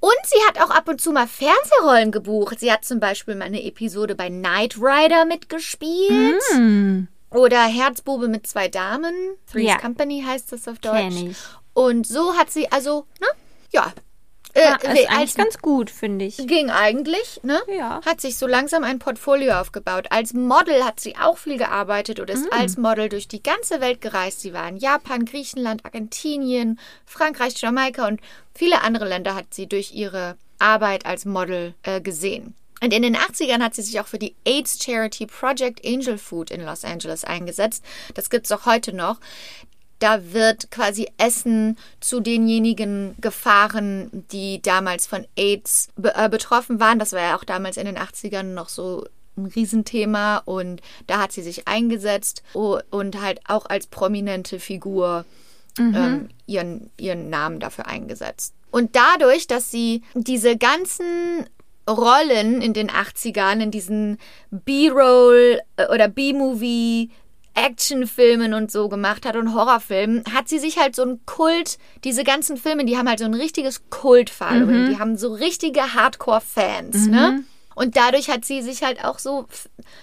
Und 0.00 0.18
sie 0.24 0.38
hat 0.48 0.60
auch 0.60 0.70
ab 0.70 0.88
und 0.88 1.00
zu 1.00 1.12
mal 1.12 1.26
Fernsehrollen 1.26 2.10
gebucht. 2.12 2.60
Sie 2.60 2.72
hat 2.72 2.84
zum 2.84 3.00
Beispiel 3.00 3.34
mal 3.34 3.46
eine 3.46 3.62
Episode 3.62 4.14
bei 4.14 4.28
Knight 4.28 4.76
Rider 4.76 5.24
mitgespielt. 5.24 6.42
Mm. 6.54 7.04
Oder 7.30 7.64
Herzbube 7.64 8.28
mit 8.28 8.46
zwei 8.46 8.68
Damen. 8.68 9.14
Three's 9.50 9.68
ja. 9.68 9.78
Company 9.78 10.22
heißt 10.26 10.52
das 10.52 10.68
auf 10.68 10.78
Deutsch. 10.78 11.14
Und 11.72 12.06
so 12.06 12.34
hat 12.34 12.50
sie, 12.50 12.70
also, 12.70 13.06
ne? 13.20 13.26
Ja. 13.70 13.92
Äh, 14.54 14.60
ja, 14.60 14.74
ist 14.74 14.86
eigentlich 14.86 15.10
als, 15.10 15.34
ganz 15.34 15.58
gut, 15.58 15.90
finde 15.90 16.26
ich. 16.26 16.36
Ging 16.36 16.70
eigentlich, 16.70 17.40
ne? 17.42 17.60
Ja. 17.68 18.00
Hat 18.04 18.20
sich 18.20 18.36
so 18.36 18.46
langsam 18.46 18.84
ein 18.84 18.98
Portfolio 18.98 19.54
aufgebaut. 19.54 20.06
Als 20.10 20.34
Model 20.34 20.84
hat 20.84 21.00
sie 21.00 21.16
auch 21.16 21.38
viel 21.38 21.56
gearbeitet 21.56 22.20
oder 22.20 22.34
ist 22.34 22.50
mm. 22.50 22.54
als 22.54 22.76
Model 22.76 23.08
durch 23.08 23.28
die 23.28 23.42
ganze 23.42 23.80
Welt 23.80 24.00
gereist. 24.00 24.40
Sie 24.40 24.52
war 24.52 24.68
in 24.68 24.76
Japan, 24.76 25.24
Griechenland, 25.24 25.84
Argentinien, 25.84 26.78
Frankreich, 27.06 27.54
Jamaika 27.56 28.06
und 28.06 28.20
viele 28.54 28.82
andere 28.82 29.08
Länder 29.08 29.34
hat 29.34 29.54
sie 29.54 29.66
durch 29.66 29.94
ihre 29.94 30.36
Arbeit 30.58 31.06
als 31.06 31.24
Model 31.24 31.74
äh, 31.82 32.00
gesehen. 32.00 32.54
Und 32.82 32.92
in 32.92 33.02
den 33.02 33.16
80ern 33.16 33.62
hat 33.62 33.76
sie 33.76 33.82
sich 33.82 34.00
auch 34.00 34.08
für 34.08 34.18
die 34.18 34.34
AIDS 34.44 34.82
Charity 34.82 35.26
Project 35.26 35.86
Angel 35.86 36.18
Food 36.18 36.50
in 36.50 36.64
Los 36.64 36.84
Angeles 36.84 37.24
eingesetzt. 37.24 37.84
Das 38.14 38.28
gibt 38.28 38.46
es 38.46 38.52
auch 38.52 38.66
heute 38.66 38.92
noch. 38.92 39.20
Da 40.02 40.32
wird 40.32 40.72
quasi 40.72 41.06
Essen 41.16 41.78
zu 42.00 42.18
denjenigen 42.18 43.14
gefahren, 43.20 44.24
die 44.32 44.60
damals 44.60 45.06
von 45.06 45.24
AIDS 45.36 45.90
be 45.94 46.12
äh, 46.16 46.28
betroffen 46.28 46.80
waren. 46.80 46.98
Das 46.98 47.12
war 47.12 47.20
ja 47.20 47.36
auch 47.36 47.44
damals 47.44 47.76
in 47.76 47.86
den 47.86 47.96
80ern 47.96 48.42
noch 48.42 48.68
so 48.68 49.06
ein 49.36 49.46
Riesenthema 49.46 50.38
und 50.38 50.82
da 51.06 51.20
hat 51.20 51.30
sie 51.30 51.42
sich 51.42 51.68
eingesetzt 51.68 52.42
und 52.52 53.20
halt 53.20 53.40
auch 53.46 53.66
als 53.66 53.86
prominente 53.86 54.58
Figur 54.58 55.24
mhm. 55.78 55.94
ähm, 55.94 56.28
ihren, 56.46 56.90
ihren 56.96 57.30
Namen 57.30 57.60
dafür 57.60 57.86
eingesetzt. 57.86 58.54
Und 58.72 58.96
dadurch, 58.96 59.46
dass 59.46 59.70
sie 59.70 60.02
diese 60.14 60.56
ganzen 60.56 61.46
Rollen 61.88 62.60
in 62.60 62.72
den 62.72 62.90
80ern, 62.90 63.60
in 63.60 63.70
diesen 63.70 64.18
B-Roll 64.50 65.60
äh, 65.76 65.86
oder 65.86 66.08
B-Movie 66.08 67.10
Actionfilmen 67.54 68.54
und 68.54 68.70
so 68.70 68.88
gemacht 68.88 69.26
hat 69.26 69.36
und 69.36 69.54
Horrorfilmen, 69.54 70.24
hat 70.32 70.48
sie 70.48 70.58
sich 70.58 70.78
halt 70.78 70.96
so 70.96 71.02
ein 71.02 71.20
Kult, 71.26 71.78
diese 72.04 72.24
ganzen 72.24 72.56
Filme, 72.56 72.84
die 72.84 72.96
haben 72.96 73.08
halt 73.08 73.18
so 73.18 73.24
ein 73.24 73.34
richtiges 73.34 73.82
Kult-Following. 73.90 74.84
Mhm. 74.84 74.90
Die 74.90 74.98
haben 74.98 75.16
so 75.16 75.32
richtige 75.32 75.94
Hardcore-Fans, 75.94 76.96
mhm. 77.06 77.10
ne? 77.10 77.44
Und 77.74 77.96
dadurch 77.96 78.28
hat 78.28 78.44
sie 78.44 78.62
sich 78.62 78.82
halt 78.82 79.02
auch 79.04 79.18
so 79.18 79.46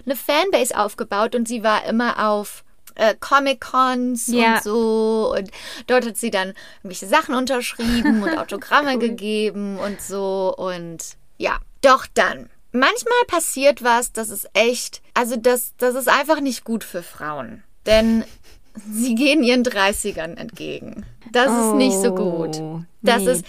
eine 0.06 0.16
Fanbase 0.16 0.76
aufgebaut 0.78 1.36
und 1.36 1.48
sie 1.48 1.64
war 1.64 1.86
immer 1.86 2.28
auf 2.28 2.64
äh, 2.96 3.16
Comic-Cons 3.20 4.28
ja. 4.28 4.56
und 4.56 4.64
so. 4.64 5.36
Und 5.38 5.52
dort 5.88 6.06
hat 6.06 6.18
sie 6.18 6.32
dann 6.32 6.54
irgendwelche 6.80 7.08
Sachen 7.08 7.36
unterschrieben 7.36 8.24
und 8.24 8.38
Autogramme 8.38 8.94
cool. 8.94 9.00
gegeben 9.00 9.78
und 9.78 10.02
so. 10.02 10.54
Und 10.56 11.18
ja, 11.38 11.58
doch 11.82 12.06
dann. 12.14 12.50
Manchmal 12.72 13.26
passiert 13.28 13.84
was, 13.84 14.12
das 14.14 14.30
ist 14.30 14.48
echt, 14.54 15.02
also 15.20 15.36
das, 15.36 15.74
das 15.78 15.96
ist 15.96 16.08
einfach 16.08 16.40
nicht 16.40 16.64
gut 16.64 16.86
für 16.86 17.04
Frauen. 17.04 17.62
Denn 17.86 18.24
sie 18.90 19.16
gehen 19.16 19.44
ihren 19.44 19.66
30ern 19.66 20.38
entgegen. 20.38 21.06
Das 21.34 21.50
oh, 21.50 21.72
ist 21.72 21.76
nicht 21.76 21.98
so 21.98 22.16
gut. 22.16 22.58
Oh, 22.62 22.82
das, 23.02 23.24
nee. 23.24 23.32
ist, 23.32 23.46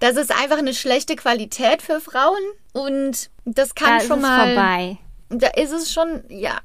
das 0.00 0.16
ist 0.16 0.30
einfach 0.30 0.58
eine 0.58 0.74
schlechte 0.74 1.16
Qualität 1.16 1.80
für 1.80 2.02
Frauen 2.02 2.42
und 2.74 3.30
das 3.46 3.74
kann 3.74 4.00
da 4.00 4.04
schon 4.04 4.20
mal. 4.20 4.48
Vorbei. 4.48 4.98
Da 5.30 5.48
ist 5.48 5.72
es 5.72 5.90
schon, 5.90 6.24
ja. 6.28 6.58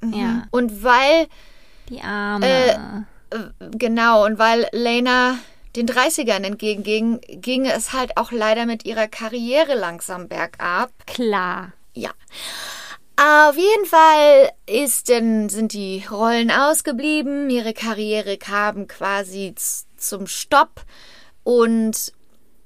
Mhm. 0.00 0.12
Ja. 0.12 0.42
Und 0.52 0.84
weil. 0.84 1.26
Die 1.88 2.00
Arme. 2.00 2.46
Äh, 2.46 3.38
genau, 3.72 4.24
und 4.24 4.38
weil 4.38 4.68
Lena 4.70 5.36
den 5.74 5.88
30ern 5.88 6.44
entgegenging, 6.44 7.20
ging 7.42 7.66
es 7.66 7.92
halt 7.92 8.16
auch 8.16 8.30
leider 8.30 8.66
mit 8.66 8.84
ihrer 8.84 9.08
Karriere 9.08 9.74
langsam 9.74 10.28
bergab. 10.28 10.92
Klar. 11.06 11.72
Ja. 11.92 12.10
Auf 13.18 13.56
jeden 13.56 13.86
Fall 13.86 14.50
ist 14.66 15.08
denn, 15.08 15.48
sind 15.48 15.72
die 15.72 16.04
Rollen 16.10 16.50
ausgeblieben, 16.50 17.48
ihre 17.48 17.72
Karriere 17.72 18.36
kam 18.36 18.86
quasi 18.88 19.54
zum 19.96 20.26
Stopp. 20.26 20.82
Und 21.42 22.12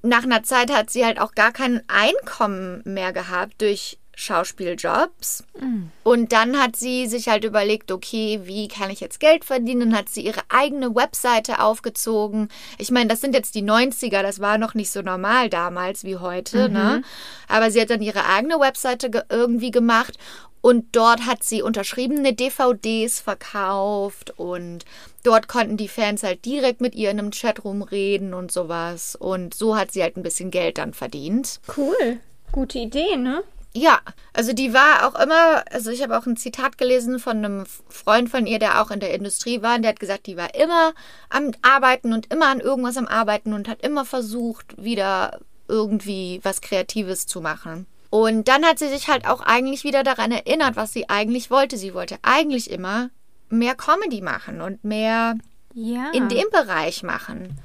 nach 0.03 0.25
einer 0.25 0.43
Zeit 0.43 0.73
hat 0.73 0.91
sie 0.91 1.05
halt 1.05 1.21
auch 1.21 1.37
gar 1.37 1.53
kein 1.53 1.83
Einkommen 1.89 2.83
mehr 2.85 3.13
gehabt 3.13 3.63
durch 3.63 4.00
Schauspieljobs. 4.21 5.45
Mhm. 5.59 5.91
Und 6.05 6.33
dann 6.33 6.61
hat 6.61 6.77
sie 6.77 7.07
sich 7.07 7.29
halt 7.29 7.45
überlegt, 7.45 7.91
okay, 7.91 8.41
wie 8.45 8.69
kann 8.69 8.91
ich 8.91 9.01
jetzt 9.01 9.19
Geld 9.19 9.47
verdienen? 9.47 9.97
Hat 9.97 10.11
sie 10.11 10.21
ihre 10.21 10.43
eigene 10.51 10.95
Webseite 10.95 11.61
aufgezogen. 11.61 12.49
Ich 12.77 12.91
meine, 12.91 13.09
das 13.09 13.23
sind 13.23 13.35
jetzt 13.35 13.55
die 13.55 13.63
90er, 13.63 14.23
das 14.23 14.39
war 14.39 14.59
noch 14.59 14.75
nicht 14.75 14.91
so 14.91 15.01
normal 15.01 15.49
damals 15.49 16.05
wie 16.05 16.17
heute, 16.17 16.69
mhm. 16.69 16.75
ne? 16.75 17.03
Aber 17.49 17.71
sie 17.71 17.81
hat 17.81 17.91
dann 17.91 18.03
ihre 18.03 18.27
eigene 18.27 18.61
Webseite 18.61 19.11
ge 19.11 19.23
irgendwie 19.31 19.71
gemacht 19.71 20.19
und 20.61 20.85
dort 20.93 21.25
hat 21.25 21.43
sie 21.43 21.63
unterschriebene 21.63 22.35
DVDs 22.35 23.21
verkauft 23.21 24.35
und 24.37 24.85
dort 25.23 25.49
konnten 25.49 25.79
die 25.79 25.89
Fans 25.89 26.23
halt 26.23 26.45
direkt 26.45 26.83
mit 26.83 26.95
ihr 26.95 27.11
in 27.11 27.19
einem 27.19 27.31
Chatroom 27.31 27.81
reden 27.83 28.35
und 28.35 28.53
sowas. 28.53 29.17
Und 29.17 29.55
so 29.55 29.77
hat 29.77 29.93
sie 29.93 30.03
halt 30.03 30.19
ein 30.19 30.23
bisschen 30.23 30.51
Geld 30.51 30.77
dann 30.77 30.93
verdient. 30.93 31.61
Cool. 31.75 32.19
Gute 32.53 32.79
Idee, 32.79 33.17
ne? 33.17 33.43
Ja, 33.73 34.01
also 34.33 34.53
die 34.53 34.75
war 34.75 35.07
auch 35.07 35.21
immer, 35.21 35.65
also 35.71 35.91
ich 35.91 36.03
habe 36.03 36.19
auch 36.19 36.27
ein 36.27 36.37
Zitat 36.37 36.77
gelesen 36.77 37.21
von 37.21 37.37
einem 37.39 37.67
Freund 37.89 38.29
von 38.29 38.47
ihr, 38.47 38.59
der 38.59 38.83
auch 38.83 38.91
in 38.91 38.99
der 38.99 39.15
Industrie 39.15 39.63
war, 39.63 39.77
und 39.77 39.83
der 39.83 39.91
hat 39.91 40.01
gesagt, 40.01 40.27
die 40.27 40.37
war 40.37 40.55
immer 40.57 40.93
am 41.29 41.53
Arbeiten 41.63 42.13
und 42.13 42.33
immer 42.33 42.49
an 42.49 42.61
irgendwas 42.61 42.97
am 42.97 43.07
Arbeiten 43.07 43.53
und 43.53 43.69
hat 43.69 43.83
immer 43.83 44.05
versucht, 44.05 44.83
wieder 44.83 45.39
irgendwie 45.69 46.41
was 46.43 46.61
Kreatives 46.61 47.27
zu 47.27 47.41
machen. 47.41 47.87
Und 48.11 48.49
dann 48.49 48.65
hat 48.65 48.81
sie 48.81 48.89
sich 48.89 49.09
halt 49.09 49.27
auch 49.27 49.41
eigentlich 49.41 49.85
wieder 49.85 50.03
daran 50.03 50.33
erinnert, 50.33 50.75
was 50.75 50.93
sie 50.93 51.09
eigentlich 51.09 51.49
wollte. 51.49 51.77
Sie 51.77 51.95
wollte 51.95 52.19
eigentlich 52.23 52.71
immer 52.71 53.11
mehr 53.51 53.77
Comedy 53.77 54.21
machen 54.21 54.61
und 54.61 54.83
mehr 54.83 55.37
ja. 55.75 56.11
in 56.13 56.29
dem 56.29 56.51
Bereich 56.51 57.05
machen. 57.05 57.57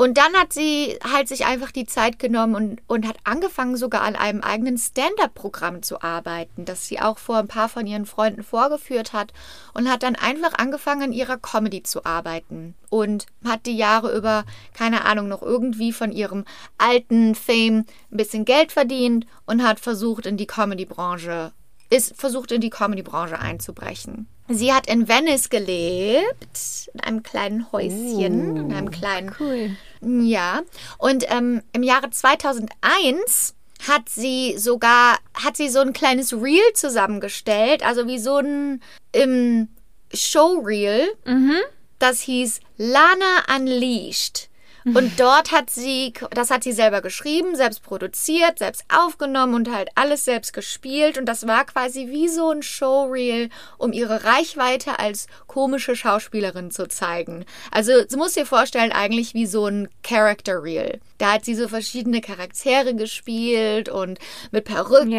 Und 0.00 0.16
dann 0.16 0.32
hat 0.34 0.52
sie 0.52 0.96
halt 1.02 1.26
sich 1.26 1.44
einfach 1.44 1.72
die 1.72 1.84
Zeit 1.84 2.20
genommen 2.20 2.54
und, 2.54 2.82
und 2.86 3.04
hat 3.04 3.16
angefangen, 3.24 3.76
sogar 3.76 4.02
an 4.02 4.14
einem 4.14 4.42
eigenen 4.42 4.78
Stand-up-Programm 4.78 5.82
zu 5.82 6.00
arbeiten, 6.02 6.64
das 6.64 6.86
sie 6.86 7.00
auch 7.00 7.18
vor 7.18 7.38
ein 7.38 7.48
paar 7.48 7.68
von 7.68 7.84
ihren 7.84 8.06
Freunden 8.06 8.44
vorgeführt 8.44 9.12
hat 9.12 9.32
und 9.74 9.90
hat 9.90 10.04
dann 10.04 10.14
einfach 10.14 10.54
angefangen, 10.56 11.02
an 11.02 11.12
ihrer 11.12 11.36
Comedy 11.36 11.82
zu 11.82 12.04
arbeiten 12.04 12.76
und 12.90 13.26
hat 13.44 13.66
die 13.66 13.76
Jahre 13.76 14.16
über, 14.16 14.44
keine 14.72 15.04
Ahnung, 15.04 15.26
noch 15.26 15.42
irgendwie 15.42 15.92
von 15.92 16.12
ihrem 16.12 16.44
alten 16.78 17.34
Fame 17.34 17.84
ein 18.12 18.16
bisschen 18.16 18.44
Geld 18.44 18.70
verdient 18.70 19.26
und 19.46 19.64
hat 19.64 19.80
versucht, 19.80 20.26
in 20.26 20.36
die 20.36 20.46
Comedy-Branche, 20.46 21.50
ist 21.90 22.14
versucht, 22.14 22.52
in 22.52 22.60
die 22.60 22.70
Comedy-Branche 22.70 23.40
einzubrechen. 23.40 24.28
Sie 24.46 24.72
hat 24.72 24.86
in 24.86 25.08
Venice 25.08 25.50
gelebt, 25.50 26.88
in 26.94 27.00
einem 27.00 27.22
kleinen 27.24 27.70
Häuschen, 27.72 28.52
oh, 28.52 28.60
in 28.60 28.72
einem 28.72 28.90
kleinen. 28.90 29.34
Cool. 29.38 29.76
Ja. 30.00 30.62
Und 30.98 31.24
ähm, 31.28 31.62
im 31.72 31.82
Jahre 31.82 32.10
2001 32.10 33.54
hat 33.86 34.08
sie 34.08 34.58
sogar, 34.58 35.18
hat 35.34 35.56
sie 35.56 35.68
so 35.68 35.80
ein 35.80 35.92
kleines 35.92 36.32
Reel 36.32 36.72
zusammengestellt, 36.74 37.84
also 37.84 38.06
wie 38.06 38.18
so 38.18 38.38
ein 38.38 38.82
im 39.12 39.68
Showreel. 40.12 41.08
Mhm. 41.24 41.56
Das 41.98 42.20
hieß 42.20 42.60
Lana 42.76 43.44
Unleashed. 43.54 44.48
Und 44.84 45.20
dort 45.20 45.52
hat 45.52 45.70
sie, 45.70 46.12
das 46.30 46.50
hat 46.50 46.64
sie 46.64 46.72
selber 46.72 47.00
geschrieben, 47.00 47.56
selbst 47.56 47.82
produziert, 47.82 48.58
selbst 48.58 48.84
aufgenommen 48.88 49.54
und 49.54 49.72
halt 49.74 49.90
alles 49.94 50.24
selbst 50.24 50.52
gespielt. 50.52 51.18
Und 51.18 51.26
das 51.26 51.46
war 51.46 51.64
quasi 51.64 52.08
wie 52.08 52.28
so 52.28 52.50
ein 52.50 52.62
Showreel, 52.62 53.50
um 53.76 53.92
ihre 53.92 54.24
Reichweite 54.24 54.98
als 54.98 55.26
komische 55.46 55.96
Schauspielerin 55.96 56.70
zu 56.70 56.88
zeigen. 56.88 57.44
Also, 57.70 57.92
sie 58.06 58.16
muss 58.16 58.34
dir 58.34 58.46
vorstellen, 58.46 58.92
eigentlich 58.92 59.34
wie 59.34 59.46
so 59.46 59.66
ein 59.66 59.88
Character 60.02 60.62
Reel. 60.62 61.00
Da 61.18 61.32
hat 61.34 61.44
sie 61.44 61.54
so 61.54 61.68
verschiedene 61.68 62.20
Charaktere 62.20 62.94
gespielt 62.94 63.88
und 63.88 64.18
mit 64.52 64.64
Perücken 64.64 65.10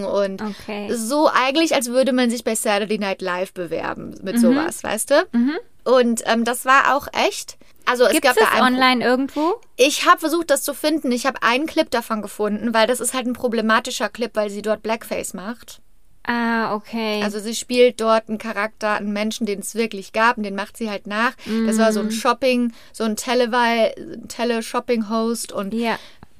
ja. 0.00 0.08
und 0.08 0.42
okay. 0.42 0.92
so 0.92 1.30
eigentlich, 1.32 1.74
als 1.74 1.88
würde 1.88 2.12
man 2.12 2.30
sich 2.30 2.44
bei 2.44 2.54
Saturday 2.54 2.98
Night 2.98 3.22
Live 3.22 3.52
bewerben 3.52 4.14
mit 4.22 4.36
mhm. 4.36 4.40
sowas, 4.40 4.82
weißt 4.82 5.10
du? 5.10 5.26
Mhm. 5.32 5.58
Und 5.84 6.22
ähm, 6.26 6.44
das 6.44 6.64
war 6.64 6.96
auch 6.96 7.08
echt. 7.12 7.56
Also 7.86 8.04
es 8.04 8.20
gab 8.20 8.36
da 8.36 8.48
einen 8.48 8.76
online 8.76 9.04
irgendwo? 9.04 9.60
Ich 9.76 10.06
habe 10.06 10.18
versucht, 10.18 10.50
das 10.50 10.62
zu 10.62 10.74
finden. 10.74 11.10
Ich 11.12 11.26
habe 11.26 11.42
einen 11.42 11.66
Clip 11.66 11.90
davon 11.90 12.22
gefunden, 12.22 12.72
weil 12.72 12.86
das 12.86 13.00
ist 13.00 13.12
halt 13.14 13.26
ein 13.26 13.34
problematischer 13.34 14.08
Clip, 14.08 14.30
weil 14.34 14.50
sie 14.50 14.62
dort 14.62 14.82
Blackface 14.82 15.34
macht. 15.34 15.80
Ah, 16.26 16.74
okay. 16.74 17.20
Also 17.22 17.38
sie 17.38 17.54
spielt 17.54 18.00
dort 18.00 18.26
einen 18.28 18.38
Charakter, 18.38 18.94
einen 18.94 19.12
Menschen, 19.12 19.44
den 19.46 19.60
es 19.60 19.74
wirklich 19.74 20.14
gab, 20.14 20.38
und 20.38 20.44
den 20.44 20.54
macht 20.54 20.78
sie 20.78 20.88
halt 20.88 21.06
nach. 21.06 21.34
Mm. 21.44 21.66
Das 21.66 21.76
war 21.76 21.92
so 21.92 22.00
ein 22.00 22.06
mhm. 22.06 22.12
Shopping, 22.12 22.72
so 22.92 23.04
ein 23.04 23.16
Tele-Shopping-Host 23.16 25.52
und 25.52 25.74
ja. 25.74 25.98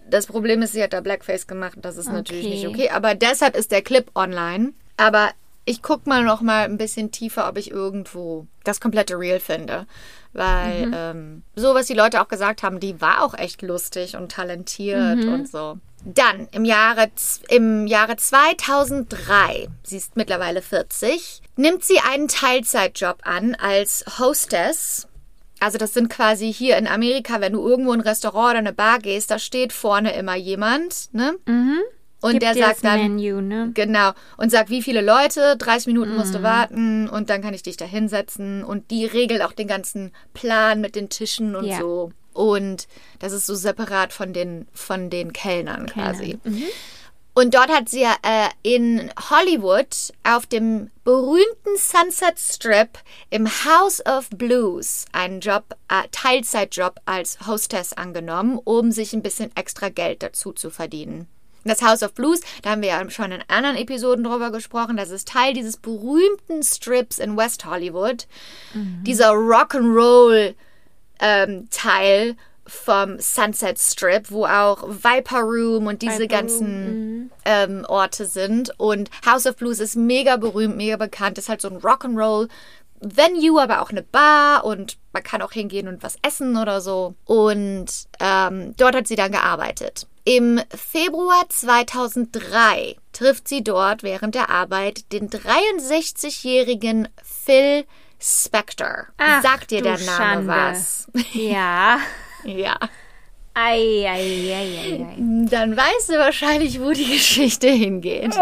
das 0.08 0.24
Problem 0.26 0.62
ist, 0.62 0.72
sie 0.72 0.82
hat 0.82 0.94
da 0.94 1.02
Blackface 1.02 1.46
gemacht. 1.46 1.76
Das 1.82 1.98
ist 1.98 2.06
okay. 2.06 2.16
natürlich 2.16 2.46
nicht 2.46 2.66
okay. 2.66 2.88
Aber 2.88 3.14
deshalb 3.14 3.54
ist 3.56 3.72
der 3.72 3.82
Clip 3.82 4.10
online. 4.14 4.72
Aber 4.96 5.32
ich 5.66 5.82
guck 5.82 6.06
mal 6.06 6.24
noch 6.24 6.40
mal 6.40 6.64
ein 6.64 6.78
bisschen 6.78 7.10
tiefer, 7.10 7.46
ob 7.48 7.58
ich 7.58 7.70
irgendwo 7.70 8.46
das 8.64 8.80
komplette 8.80 9.18
Real 9.18 9.40
finde. 9.40 9.86
Weil 10.34 10.86
mhm. 10.86 10.94
ähm, 10.94 11.42
so, 11.54 11.74
was 11.74 11.86
die 11.86 11.94
Leute 11.94 12.20
auch 12.20 12.28
gesagt 12.28 12.62
haben, 12.62 12.80
die 12.80 13.00
war 13.00 13.22
auch 13.22 13.34
echt 13.34 13.62
lustig 13.62 14.16
und 14.16 14.32
talentiert 14.32 15.18
mhm. 15.18 15.32
und 15.32 15.48
so. 15.48 15.78
Dann 16.04 16.48
im 16.52 16.66
Jahre, 16.66 17.10
im 17.48 17.86
Jahre 17.86 18.16
2003, 18.16 19.68
sie 19.84 19.96
ist 19.96 20.16
mittlerweile 20.16 20.60
40, 20.60 21.40
nimmt 21.56 21.82
sie 21.82 21.98
einen 22.00 22.28
Teilzeitjob 22.28 23.18
an 23.22 23.54
als 23.54 24.04
Hostess. 24.18 25.08
Also 25.60 25.78
das 25.78 25.94
sind 25.94 26.10
quasi 26.10 26.52
hier 26.52 26.76
in 26.76 26.86
Amerika, 26.86 27.40
wenn 27.40 27.54
du 27.54 27.66
irgendwo 27.66 27.94
in 27.94 28.00
ein 28.00 28.06
Restaurant 28.06 28.50
oder 28.50 28.58
eine 28.58 28.72
Bar 28.74 28.98
gehst, 28.98 29.30
da 29.30 29.38
steht 29.38 29.72
vorne 29.72 30.14
immer 30.14 30.34
jemand, 30.34 31.14
ne? 31.14 31.36
Mhm. 31.46 31.78
Und 32.24 32.42
der 32.42 32.54
sagt 32.54 32.82
dann, 32.84 33.16
Menu, 33.16 33.42
ne? 33.42 33.70
genau, 33.74 34.12
und 34.38 34.50
sagt, 34.50 34.70
wie 34.70 34.80
viele 34.80 35.02
Leute, 35.02 35.58
30 35.58 35.88
Minuten 35.88 36.14
mm. 36.14 36.16
musst 36.16 36.34
du 36.34 36.38
mhm. 36.38 36.42
warten 36.42 37.08
und 37.10 37.28
dann 37.28 37.42
kann 37.42 37.52
ich 37.52 37.62
dich 37.62 37.76
da 37.76 37.84
hinsetzen. 37.84 38.64
Und 38.64 38.90
die 38.90 39.04
regelt 39.04 39.42
auch 39.42 39.52
den 39.52 39.68
ganzen 39.68 40.10
Plan 40.32 40.80
mit 40.80 40.96
den 40.96 41.10
Tischen 41.10 41.54
und 41.54 41.66
ja. 41.66 41.78
so. 41.78 42.12
Und 42.32 42.88
das 43.18 43.32
ist 43.32 43.44
so 43.44 43.54
separat 43.54 44.14
von 44.14 44.32
den, 44.32 44.66
von 44.72 45.10
den 45.10 45.34
Kellnern, 45.34 45.84
Kellner. 45.84 46.12
quasi. 46.12 46.38
Mhm. 46.44 46.62
Und 47.34 47.52
dort 47.52 47.68
hat 47.68 47.90
sie 47.90 48.04
äh, 48.04 48.48
in 48.62 49.10
Hollywood 49.28 50.12
auf 50.22 50.46
dem 50.46 50.90
berühmten 51.04 51.76
Sunset 51.76 52.38
Strip 52.38 52.98
im 53.28 53.46
House 53.46 54.00
of 54.06 54.30
Blues 54.30 55.04
einen 55.12 55.40
Job, 55.40 55.76
äh, 55.88 56.08
Teilzeitjob 56.10 57.00
als 57.04 57.46
Hostess 57.46 57.92
angenommen, 57.92 58.58
um 58.64 58.92
sich 58.92 59.12
ein 59.12 59.22
bisschen 59.22 59.54
extra 59.56 59.90
Geld 59.90 60.22
dazu 60.22 60.52
zu 60.52 60.70
verdienen. 60.70 61.28
Das 61.64 61.82
House 61.82 62.02
of 62.02 62.14
Blues, 62.14 62.40
da 62.62 62.70
haben 62.70 62.82
wir 62.82 62.90
ja 62.90 63.10
schon 63.10 63.32
in 63.32 63.42
anderen 63.48 63.76
Episoden 63.76 64.24
drüber 64.24 64.50
gesprochen, 64.50 64.96
das 64.96 65.10
ist 65.10 65.28
Teil 65.28 65.54
dieses 65.54 65.76
berühmten 65.76 66.62
Strips 66.62 67.18
in 67.18 67.36
West 67.36 67.64
Hollywood. 67.64 68.26
Mhm. 68.74 69.02
Dieser 69.04 69.30
Rock'n'Roll 69.30 70.54
ähm, 71.20 71.68
Teil 71.70 72.36
vom 72.66 73.18
Sunset 73.18 73.78
Strip, 73.78 74.30
wo 74.30 74.46
auch 74.46 74.84
Viper 74.88 75.40
Room 75.40 75.86
und 75.86 76.02
diese 76.02 76.20
Viper 76.20 76.36
ganzen 76.36 77.18
mhm. 77.18 77.30
ähm, 77.44 77.84
Orte 77.86 78.26
sind. 78.26 78.72
Und 78.78 79.10
House 79.26 79.46
of 79.46 79.56
Blues 79.56 79.80
ist 79.80 79.96
mega 79.96 80.36
berühmt, 80.36 80.76
mega 80.76 80.96
bekannt. 80.96 81.38
Ist 81.38 81.48
halt 81.48 81.60
so 81.60 81.68
ein 81.68 81.78
Rock'n'Roll 81.78 82.48
Venue, 83.00 83.60
aber 83.60 83.82
auch 83.82 83.90
eine 83.90 84.02
Bar 84.02 84.64
und 84.64 84.96
man 85.12 85.22
kann 85.22 85.42
auch 85.42 85.52
hingehen 85.52 85.88
und 85.88 86.02
was 86.02 86.16
essen 86.26 86.56
oder 86.56 86.80
so. 86.80 87.14
Und 87.26 87.86
ähm, 88.20 88.74
dort 88.76 88.94
hat 88.94 89.06
sie 89.06 89.16
dann 89.16 89.32
gearbeitet. 89.32 90.06
Im 90.24 90.58
Februar 90.74 91.44
2003 91.48 92.96
trifft 93.12 93.46
sie 93.46 93.62
dort 93.62 94.02
während 94.02 94.34
der 94.34 94.48
Arbeit 94.48 95.12
den 95.12 95.28
63-jährigen 95.28 97.08
Phil 97.22 97.84
Spector. 98.18 99.08
Ach, 99.18 99.42
Sagt 99.42 99.70
dir 99.70 99.82
der 99.82 99.98
Name 99.98 100.06
Schande. 100.06 100.48
was? 100.48 101.08
Ja. 101.34 101.98
ja. 102.44 102.78
Ei, 103.52 104.04
ei, 104.08 104.52
ei, 104.52 104.78
ei. 104.82 105.14
Dann 105.48 105.76
weißt 105.76 106.08
du 106.08 106.18
wahrscheinlich, 106.18 106.80
wo 106.80 106.90
die 106.92 107.12
Geschichte 107.12 107.68
hingeht. 107.68 108.34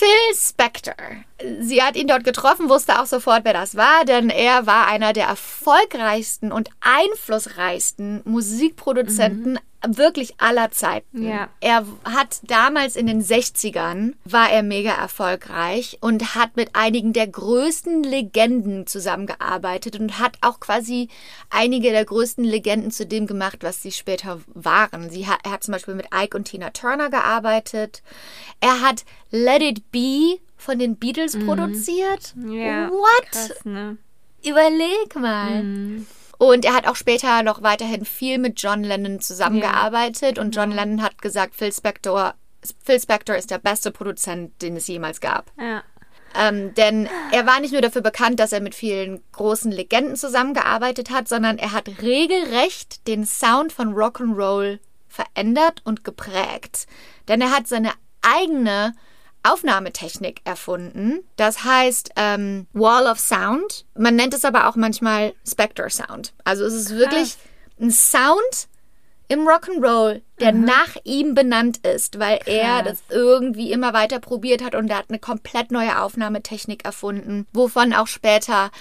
Phil 0.00 0.34
Spector. 0.34 0.94
Sie 1.60 1.82
hat 1.82 1.94
ihn 1.94 2.06
dort 2.06 2.24
getroffen, 2.24 2.70
wusste 2.70 3.00
auch 3.00 3.04
sofort, 3.04 3.44
wer 3.44 3.52
das 3.52 3.76
war, 3.76 4.06
denn 4.06 4.30
er 4.30 4.66
war 4.66 4.86
einer 4.86 5.12
der 5.12 5.26
erfolgreichsten 5.26 6.52
und 6.52 6.70
einflussreichsten 6.80 8.22
Musikproduzenten 8.24 9.52
mhm 9.52 9.69
wirklich 9.86 10.34
aller 10.38 10.70
Zeiten. 10.70 11.26
Ja. 11.26 11.48
Er 11.60 11.86
hat 12.04 12.40
damals 12.44 12.96
in 12.96 13.06
den 13.06 13.22
60ern 13.22 14.14
war 14.24 14.50
er 14.50 14.62
mega 14.62 14.92
erfolgreich 14.92 15.98
und 16.00 16.34
hat 16.34 16.56
mit 16.56 16.70
einigen 16.74 17.12
der 17.12 17.26
größten 17.26 18.02
Legenden 18.02 18.86
zusammengearbeitet 18.86 19.98
und 19.98 20.18
hat 20.18 20.36
auch 20.42 20.60
quasi 20.60 21.08
einige 21.48 21.90
der 21.90 22.04
größten 22.04 22.44
Legenden 22.44 22.90
zu 22.90 23.06
dem 23.06 23.26
gemacht, 23.26 23.58
was 23.62 23.82
sie 23.82 23.92
später 23.92 24.40
waren. 24.48 25.10
Sie 25.10 25.26
hat, 25.26 25.40
er 25.44 25.52
hat 25.52 25.64
zum 25.64 25.72
Beispiel 25.72 25.94
mit 25.94 26.08
Ike 26.14 26.36
und 26.36 26.44
Tina 26.44 26.70
Turner 26.70 27.10
gearbeitet. 27.10 28.02
Er 28.60 28.80
hat 28.80 29.04
Let 29.30 29.62
It 29.62 29.90
Be 29.90 30.38
von 30.56 30.78
den 30.78 30.96
Beatles 30.96 31.34
mhm. 31.36 31.46
produziert. 31.46 32.34
Ja, 32.36 32.90
What? 32.90 33.30
Krass, 33.30 33.64
ne? 33.64 33.96
Überleg 34.44 35.16
mal. 35.16 35.62
Mhm. 35.62 36.06
Und 36.40 36.64
er 36.64 36.72
hat 36.72 36.88
auch 36.88 36.96
später 36.96 37.42
noch 37.42 37.62
weiterhin 37.62 38.06
viel 38.06 38.38
mit 38.38 38.62
John 38.62 38.82
Lennon 38.82 39.20
zusammengearbeitet. 39.20 40.38
Ja. 40.38 40.42
Und 40.42 40.56
John 40.56 40.70
Lennon 40.70 41.02
hat 41.02 41.20
gesagt, 41.20 41.54
Phil 41.54 41.70
Spector, 41.70 42.32
Phil 42.82 42.98
Spector 42.98 43.36
ist 43.36 43.50
der 43.50 43.58
beste 43.58 43.90
Produzent, 43.90 44.62
den 44.62 44.74
es 44.74 44.86
jemals 44.86 45.20
gab. 45.20 45.52
Ja. 45.60 45.82
Ähm, 46.34 46.72
denn 46.76 47.10
er 47.30 47.44
war 47.44 47.60
nicht 47.60 47.72
nur 47.72 47.82
dafür 47.82 48.00
bekannt, 48.00 48.40
dass 48.40 48.52
er 48.52 48.62
mit 48.62 48.74
vielen 48.74 49.22
großen 49.32 49.70
Legenden 49.70 50.16
zusammengearbeitet 50.16 51.10
hat, 51.10 51.28
sondern 51.28 51.58
er 51.58 51.72
hat 51.72 52.00
regelrecht 52.00 53.06
den 53.06 53.26
Sound 53.26 53.70
von 53.74 53.92
Rock'n'Roll 53.92 54.78
verändert 55.08 55.82
und 55.84 56.04
geprägt. 56.04 56.86
Denn 57.28 57.42
er 57.42 57.50
hat 57.50 57.68
seine 57.68 57.92
eigene 58.22 58.94
Aufnahmetechnik 59.42 60.40
erfunden. 60.44 61.20
Das 61.36 61.64
heißt 61.64 62.10
ähm, 62.16 62.66
Wall 62.72 63.06
of 63.06 63.18
Sound. 63.18 63.84
Man 63.96 64.16
nennt 64.16 64.34
es 64.34 64.44
aber 64.44 64.68
auch 64.68 64.76
manchmal 64.76 65.34
Spectre 65.48 65.90
Sound. 65.90 66.32
Also 66.44 66.64
es 66.64 66.74
ist 66.74 66.90
wirklich 66.90 67.36
ein 67.80 67.90
Sound 67.90 68.68
im 69.28 69.46
Rock'n'Roll, 69.46 70.22
der 70.40 70.52
mhm. 70.52 70.64
nach 70.64 70.96
ihm 71.04 71.34
benannt 71.34 71.86
ist, 71.86 72.18
weil 72.18 72.38
Krass. 72.38 72.48
er 72.48 72.82
das 72.82 72.98
irgendwie 73.10 73.70
immer 73.70 73.92
weiter 73.92 74.18
probiert 74.18 74.62
hat 74.62 74.74
und 74.74 74.90
er 74.90 74.98
hat 74.98 75.06
eine 75.08 75.20
komplett 75.20 75.70
neue 75.70 76.02
Aufnahmetechnik 76.02 76.84
erfunden, 76.84 77.46
wovon 77.52 77.94
auch 77.94 78.08
später 78.08 78.72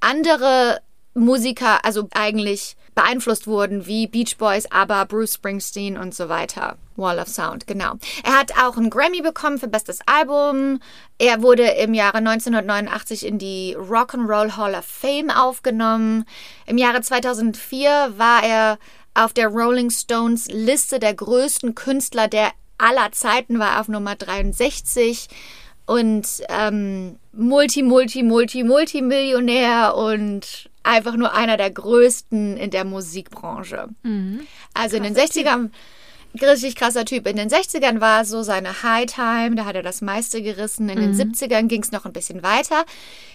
andere 0.00 0.80
Musiker, 1.14 1.84
also 1.84 2.08
eigentlich 2.14 2.76
beeinflusst 2.94 3.46
wurden, 3.46 3.86
wie 3.86 4.06
Beach 4.06 4.36
Boys, 4.38 4.70
aber 4.70 5.06
Bruce 5.06 5.34
Springsteen 5.34 5.96
und 5.96 6.14
so 6.14 6.28
weiter. 6.28 6.76
Wall 6.96 7.18
of 7.18 7.28
Sound, 7.28 7.66
genau. 7.66 7.94
Er 8.22 8.38
hat 8.38 8.52
auch 8.62 8.76
einen 8.76 8.90
Grammy 8.90 9.22
bekommen 9.22 9.58
für 9.58 9.68
bestes 9.68 10.00
Album. 10.06 10.80
Er 11.18 11.42
wurde 11.42 11.64
im 11.64 11.94
Jahre 11.94 12.18
1989 12.18 13.26
in 13.26 13.38
die 13.38 13.76
Rock'n'Roll 13.78 14.56
Hall 14.56 14.74
of 14.74 14.84
Fame 14.84 15.30
aufgenommen. 15.30 16.24
Im 16.66 16.76
Jahre 16.76 17.00
2004 17.00 18.14
war 18.16 18.42
er 18.42 18.78
auf 19.14 19.32
der 19.32 19.48
Rolling 19.48 19.90
Stones 19.90 20.48
Liste 20.48 20.98
der 20.98 21.14
größten 21.14 21.74
Künstler 21.74 22.28
der 22.28 22.50
aller 22.78 23.12
Zeiten, 23.12 23.58
war 23.58 23.80
auf 23.80 23.88
Nummer 23.88 24.16
63 24.16 25.28
und 25.86 26.26
ähm, 26.48 27.16
Multi, 27.32 27.82
Multi, 27.82 28.22
Multi, 28.22 28.64
Multimillionär 28.64 29.94
und 29.94 30.70
einfach 30.82 31.14
nur 31.16 31.32
einer 31.32 31.56
der 31.56 31.70
größten 31.70 32.56
in 32.56 32.70
der 32.70 32.84
Musikbranche. 32.84 33.88
Mhm. 34.02 34.46
Also 34.74 34.96
in 34.96 35.02
den 35.02 35.14
60ern, 35.14 35.70
richtig 36.40 36.76
krasser 36.76 37.04
Typ. 37.04 37.26
In 37.26 37.36
den 37.36 37.48
60ern 37.48 38.00
war 38.00 38.24
so 38.24 38.42
seine 38.42 38.82
High 38.82 39.06
Time, 39.06 39.54
da 39.54 39.64
hat 39.64 39.76
er 39.76 39.82
das 39.82 40.00
meiste 40.00 40.42
gerissen. 40.42 40.88
In 40.88 40.98
mhm. 40.98 41.16
den 41.16 41.34
70ern 41.34 41.68
ging 41.68 41.82
es 41.82 41.92
noch 41.92 42.06
ein 42.06 42.12
bisschen 42.12 42.42
weiter. 42.42 42.84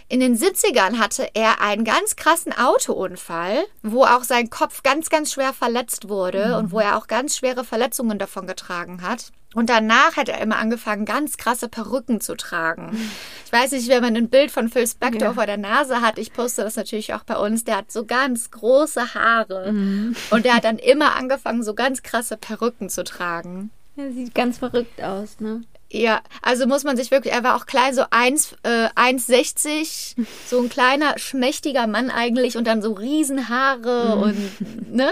In 0.10 0.20
den 0.20 0.38
70ern 0.38 0.98
hatte 1.00 1.30
er 1.34 1.62
einen 1.62 1.84
ganz 1.84 2.16
krassen 2.16 2.54
Autounfall, 2.54 3.66
wo 3.84 4.04
auch 4.04 4.24
sein 4.24 4.50
Kopf 4.50 4.84
ganz, 4.84 5.10
ganz 5.10 5.34
schwer 5.34 5.54
verletzt 5.54 6.10
wurde 6.10 6.48
mhm. 6.48 6.54
und 6.56 6.72
wo 6.72 6.80
er 6.80 6.98
auch 6.98 7.08
ganz 7.08 7.38
schwere 7.38 7.64
Verletzungen 7.64 8.18
davon 8.18 8.48
getragen 8.48 9.02
hat. 9.02 9.32
Und 9.58 9.72
danach 9.72 10.18
hat 10.18 10.30
er 10.30 10.40
immer 10.40 10.58
angefangen, 10.58 11.04
ganz 11.04 11.36
krasse 11.36 11.68
Perücken 11.68 12.22
zu 12.22 12.38
tragen. 12.38 12.96
Ich 13.44 13.52
weiß 13.52 13.72
nicht, 13.72 13.90
wenn 13.90 14.04
man 14.04 14.16
ein 14.16 14.30
Bild 14.30 14.52
von 14.52 14.70
Phil 14.70 14.86
Spector 14.86 15.30
ja. 15.30 15.34
vor 15.34 15.48
der 15.48 15.58
Nase 15.58 16.02
hat, 16.02 16.20
ich 16.20 16.32
poste 16.32 16.62
das 16.62 16.76
natürlich 16.76 17.16
auch 17.16 17.24
bei 17.24 17.38
uns, 17.38 17.64
der 17.64 17.78
hat 17.78 17.92
so 17.92 18.06
ganz 18.06 18.52
große 18.52 19.16
Haare. 19.16 19.72
Mhm. 19.72 20.16
Und 20.30 20.46
der 20.46 20.54
hat 20.54 20.64
dann 20.64 20.78
immer 20.78 21.16
angefangen, 21.16 21.64
so 21.64 21.74
ganz 21.74 22.04
krasse 22.04 22.38
Perücken 22.38 22.88
zu 22.92 23.04
tragen. 23.04 23.72
Er 23.96 24.12
sieht 24.12 24.36
ganz 24.36 24.60
verrückt 24.60 25.02
aus, 25.02 25.40
ne? 25.40 25.64
Ja, 25.90 26.22
also 26.44 26.68
muss 26.68 26.84
man 26.84 26.96
sich 26.96 27.10
wirklich, 27.10 27.34
er 27.34 27.44
war 27.44 27.56
auch 27.56 27.66
klein, 27.66 27.96
so 27.96 28.04
1, 28.12 28.58
äh, 28.62 28.90
1,60, 28.90 30.18
so 30.46 30.62
ein 30.62 30.70
kleiner, 30.70 31.18
schmächtiger 31.18 31.88
Mann 31.88 32.12
eigentlich 32.12 32.58
und 32.58 32.68
dann 32.68 32.84
so 32.84 32.94
Riesenhaare 32.94 34.18
mhm. 34.18 34.22
und, 34.22 34.94
ne? 34.96 35.12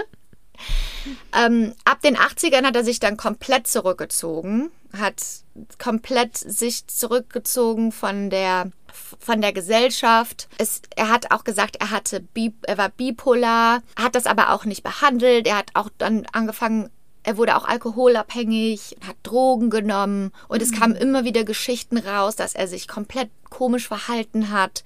Ähm, 1.34 1.74
ab 1.84 2.00
den 2.02 2.16
80ern 2.16 2.64
hat 2.64 2.76
er 2.76 2.84
sich 2.84 3.00
dann 3.00 3.16
komplett 3.16 3.66
zurückgezogen, 3.66 4.70
hat 4.96 5.22
komplett 5.78 6.36
sich 6.36 6.86
zurückgezogen 6.86 7.92
von 7.92 8.30
der 8.30 8.70
von 9.18 9.42
der 9.42 9.52
Gesellschaft. 9.52 10.48
Es, 10.56 10.80
er 10.96 11.10
hat 11.10 11.30
auch 11.30 11.44
gesagt, 11.44 11.76
er 11.76 11.90
hatte 11.90 12.24
er 12.66 12.78
war 12.78 12.88
bipolar, 12.88 13.82
hat 13.94 14.14
das 14.14 14.26
aber 14.26 14.52
auch 14.52 14.64
nicht 14.64 14.82
behandelt. 14.82 15.46
Er 15.46 15.58
hat 15.58 15.70
auch 15.74 15.90
dann 15.98 16.26
angefangen 16.32 16.88
er 17.26 17.36
wurde 17.36 17.56
auch 17.56 17.64
alkoholabhängig, 17.64 18.96
hat 19.04 19.16
Drogen 19.24 19.68
genommen 19.68 20.30
und 20.46 20.58
mhm. 20.58 20.62
es 20.62 20.70
kamen 20.70 20.94
immer 20.94 21.24
wieder 21.24 21.42
Geschichten 21.42 21.98
raus, 21.98 22.36
dass 22.36 22.54
er 22.54 22.68
sich 22.68 22.86
komplett 22.86 23.30
komisch 23.50 23.88
verhalten 23.88 24.52
hat 24.52 24.84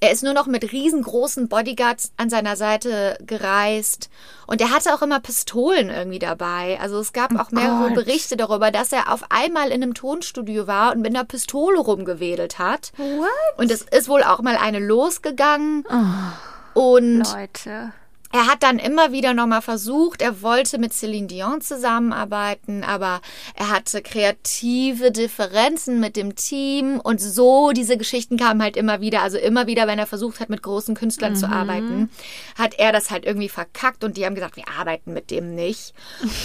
er 0.00 0.12
ist 0.12 0.24
nur 0.24 0.32
noch 0.32 0.46
mit 0.46 0.72
riesengroßen 0.72 1.48
Bodyguards 1.48 2.12
an 2.16 2.30
seiner 2.30 2.56
Seite 2.56 3.18
gereist. 3.20 4.08
Und 4.46 4.62
er 4.62 4.70
hatte 4.70 4.94
auch 4.94 5.02
immer 5.02 5.20
Pistolen 5.20 5.90
irgendwie 5.90 6.18
dabei. 6.18 6.78
Also 6.80 6.98
es 6.98 7.12
gab 7.12 7.38
auch 7.38 7.50
mehrere 7.50 7.90
oh 7.90 7.94
Berichte 7.94 8.38
darüber, 8.38 8.70
dass 8.70 8.92
er 8.92 9.12
auf 9.12 9.24
einmal 9.28 9.68
in 9.68 9.82
einem 9.82 9.92
Tonstudio 9.92 10.66
war 10.66 10.92
und 10.92 11.02
mit 11.02 11.14
einer 11.14 11.24
Pistole 11.24 11.78
rumgewedelt 11.78 12.58
hat. 12.58 12.92
What? 12.96 13.28
Und 13.58 13.70
es 13.70 13.82
ist 13.82 14.08
wohl 14.08 14.22
auch 14.22 14.40
mal 14.40 14.56
eine 14.56 14.78
losgegangen. 14.78 15.84
Oh, 15.90 16.80
und 16.94 17.24
Leute. 17.30 17.92
Er 18.32 18.46
hat 18.46 18.62
dann 18.62 18.78
immer 18.78 19.10
wieder 19.10 19.34
nochmal 19.34 19.60
versucht, 19.60 20.22
er 20.22 20.40
wollte 20.40 20.78
mit 20.78 20.92
Celine 20.92 21.26
Dion 21.26 21.60
zusammenarbeiten, 21.60 22.84
aber 22.84 23.20
er 23.56 23.70
hatte 23.70 24.02
kreative 24.02 25.10
Differenzen 25.10 25.98
mit 25.98 26.14
dem 26.14 26.36
Team 26.36 27.00
und 27.00 27.20
so, 27.20 27.72
diese 27.72 27.96
Geschichten 27.96 28.36
kamen 28.36 28.62
halt 28.62 28.76
immer 28.76 29.00
wieder. 29.00 29.22
Also 29.22 29.36
immer 29.36 29.66
wieder, 29.66 29.88
wenn 29.88 29.98
er 29.98 30.06
versucht 30.06 30.38
hat, 30.38 30.48
mit 30.48 30.62
großen 30.62 30.94
Künstlern 30.94 31.32
mhm. 31.32 31.36
zu 31.36 31.48
arbeiten, 31.48 32.10
hat 32.56 32.78
er 32.78 32.92
das 32.92 33.10
halt 33.10 33.24
irgendwie 33.24 33.48
verkackt 33.48 34.04
und 34.04 34.16
die 34.16 34.24
haben 34.24 34.36
gesagt, 34.36 34.56
wir 34.56 34.68
arbeiten 34.78 35.12
mit 35.12 35.30
dem 35.32 35.56
nicht. 35.56 35.92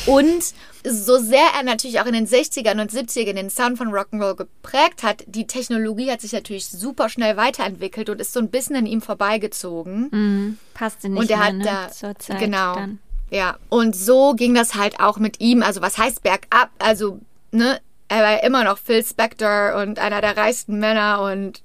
Und 0.07 0.53
so 0.87 1.17
sehr 1.17 1.47
er 1.57 1.63
natürlich 1.63 1.99
auch 1.99 2.05
in 2.05 2.13
den 2.13 2.27
60ern 2.27 2.81
und 2.81 2.91
70ern 2.91 3.33
den 3.33 3.49
Sound 3.49 3.77
von 3.77 3.89
Rock'n'Roll 3.89 4.35
geprägt 4.35 5.03
hat, 5.03 5.23
die 5.27 5.47
Technologie 5.47 6.11
hat 6.11 6.21
sich 6.21 6.33
natürlich 6.33 6.67
super 6.67 7.09
schnell 7.09 7.37
weiterentwickelt 7.37 8.09
und 8.09 8.21
ist 8.21 8.33
so 8.33 8.39
ein 8.39 8.49
bisschen 8.49 8.75
an 8.75 8.85
ihm 8.85 9.01
vorbeigezogen. 9.01 10.09
Mhm. 10.11 10.57
Passte 10.73 11.09
nicht 11.09 11.19
und 11.19 11.31
er 11.31 11.37
mehr, 11.37 11.45
hat 11.47 11.55
ne? 11.55 11.63
da 11.63 11.91
Zur 11.91 12.19
Zeit 12.19 12.39
genau. 12.39 12.75
Dann. 12.75 12.99
Ja, 13.31 13.57
und 13.69 13.95
so 13.95 14.33
ging 14.33 14.53
das 14.53 14.75
halt 14.75 14.99
auch 14.99 15.17
mit 15.17 15.41
ihm. 15.41 15.63
Also 15.63 15.81
was 15.81 15.97
heißt 15.97 16.23
bergab? 16.23 16.69
Also, 16.79 17.19
ne, 17.51 17.79
er 18.07 18.23
war 18.23 18.43
immer 18.43 18.63
noch 18.63 18.77
Phil 18.77 19.03
Spector 19.03 19.75
und 19.81 19.99
einer 19.99 20.21
der 20.21 20.37
reichsten 20.37 20.79
Männer 20.79 21.21
und 21.21 21.61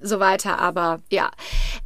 so 0.00 0.20
weiter. 0.20 0.58
Aber 0.58 1.00
ja, 1.10 1.30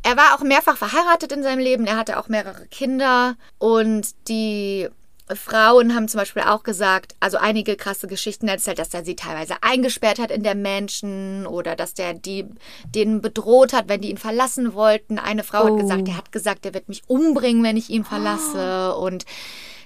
er 0.02 0.16
war 0.16 0.34
auch 0.34 0.42
mehrfach 0.42 0.76
verheiratet 0.76 1.32
in 1.32 1.42
seinem 1.42 1.58
Leben. 1.58 1.86
Er 1.86 1.96
hatte 1.96 2.18
auch 2.18 2.28
mehrere 2.28 2.66
Kinder 2.66 3.36
und 3.58 4.14
die 4.28 4.88
Frauen 5.36 5.94
haben 5.94 6.08
zum 6.08 6.18
Beispiel 6.18 6.42
auch 6.42 6.62
gesagt, 6.62 7.14
also 7.20 7.36
einige 7.36 7.76
krasse 7.76 8.06
Geschichten 8.06 8.48
erzählt, 8.48 8.78
dass 8.78 8.94
er 8.94 9.04
sie 9.04 9.16
teilweise 9.16 9.54
eingesperrt 9.62 10.18
hat 10.18 10.30
in 10.30 10.42
der 10.42 10.54
Mansion 10.54 11.46
oder 11.46 11.76
dass 11.76 11.94
der 11.94 12.14
die 12.14 12.46
denen 12.94 13.20
bedroht 13.20 13.72
hat, 13.72 13.88
wenn 13.88 14.00
die 14.00 14.10
ihn 14.10 14.18
verlassen 14.18 14.74
wollten. 14.74 15.18
Eine 15.18 15.44
Frau 15.44 15.64
oh. 15.64 15.66
hat 15.68 15.80
gesagt, 15.80 16.08
er 16.08 16.16
hat 16.16 16.32
gesagt, 16.32 16.66
er 16.66 16.74
wird 16.74 16.88
mich 16.88 17.02
umbringen, 17.06 17.62
wenn 17.62 17.76
ich 17.76 17.90
ihn 17.90 18.04
verlasse. 18.04 18.94
Oh. 18.96 19.04
Und 19.04 19.24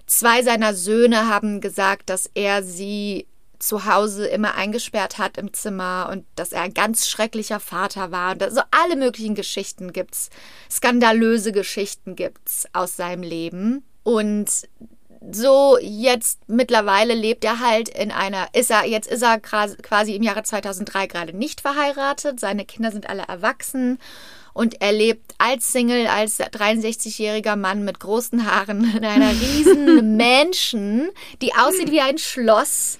zwei 0.06 0.42
seiner 0.42 0.74
Söhne 0.74 1.28
haben 1.28 1.60
gesagt, 1.60 2.10
dass 2.10 2.30
er 2.34 2.62
sie 2.62 3.26
zu 3.58 3.86
Hause 3.86 4.26
immer 4.26 4.54
eingesperrt 4.54 5.18
hat 5.18 5.38
im 5.38 5.52
Zimmer 5.52 6.08
und 6.12 6.24
dass 6.34 6.52
er 6.52 6.62
ein 6.62 6.74
ganz 6.74 7.08
schrecklicher 7.08 7.60
Vater 7.60 8.10
war. 8.10 8.32
Und 8.32 8.52
so 8.52 8.60
alle 8.70 8.96
möglichen 8.96 9.34
Geschichten 9.34 9.92
gibt's, 9.92 10.30
skandalöse 10.70 11.52
Geschichten 11.52 12.16
gibt's 12.16 12.66
aus 12.72 12.96
seinem 12.96 13.22
Leben. 13.22 13.84
Und 14.02 14.68
so 15.30 15.78
jetzt 15.80 16.40
mittlerweile 16.48 17.14
lebt 17.14 17.44
er 17.44 17.60
halt 17.60 17.88
in 17.88 18.10
einer, 18.10 18.48
ist 18.52 18.70
er, 18.70 18.84
jetzt 18.86 19.10
ist 19.10 19.22
er 19.22 19.40
quasi 19.40 20.14
im 20.14 20.22
Jahre 20.22 20.42
2003 20.42 21.06
gerade 21.06 21.36
nicht 21.36 21.60
verheiratet, 21.60 22.40
seine 22.40 22.64
Kinder 22.64 22.90
sind 22.90 23.08
alle 23.08 23.24
erwachsen 23.28 23.98
und 24.56 24.80
er 24.80 24.92
lebt 24.92 25.34
als 25.36 25.70
Single, 25.70 26.06
als 26.06 26.40
63-jähriger 26.40 27.56
Mann 27.56 27.84
mit 27.84 28.00
großen 28.00 28.50
Haaren 28.50 28.96
in 28.96 29.04
einer 29.04 29.30
riesen 29.40 30.16
Mansion, 30.16 31.10
die 31.42 31.54
aussieht 31.54 31.90
wie 31.90 32.00
ein 32.00 32.16
Schloss 32.16 32.98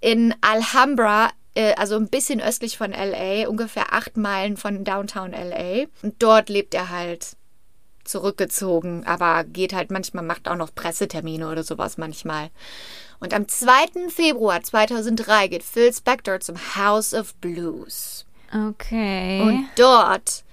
in 0.00 0.34
Alhambra, 0.40 1.30
äh, 1.54 1.74
also 1.74 1.96
ein 1.96 2.08
bisschen 2.08 2.40
östlich 2.40 2.76
von 2.76 2.92
LA, 2.92 3.48
ungefähr 3.48 3.92
acht 3.92 4.16
Meilen 4.16 4.56
von 4.56 4.84
Downtown 4.84 5.32
LA. 5.32 5.86
Und 6.02 6.16
dort 6.18 6.48
lebt 6.48 6.74
er 6.74 6.90
halt 6.90 7.37
zurückgezogen, 8.08 9.04
aber 9.06 9.44
geht 9.44 9.72
halt 9.72 9.90
manchmal, 9.90 10.24
macht 10.24 10.48
auch 10.48 10.56
noch 10.56 10.74
Pressetermine 10.74 11.48
oder 11.48 11.62
sowas 11.62 11.98
manchmal. 11.98 12.50
Und 13.20 13.34
am 13.34 13.48
2. 13.48 14.08
Februar 14.08 14.62
2003 14.62 15.48
geht 15.48 15.62
Phil 15.62 15.92
Spector 15.92 16.40
zum 16.40 16.56
House 16.76 17.14
of 17.14 17.34
Blues. 17.36 18.24
Okay. 18.52 19.40
Und 19.42 19.68
dort 19.76 20.44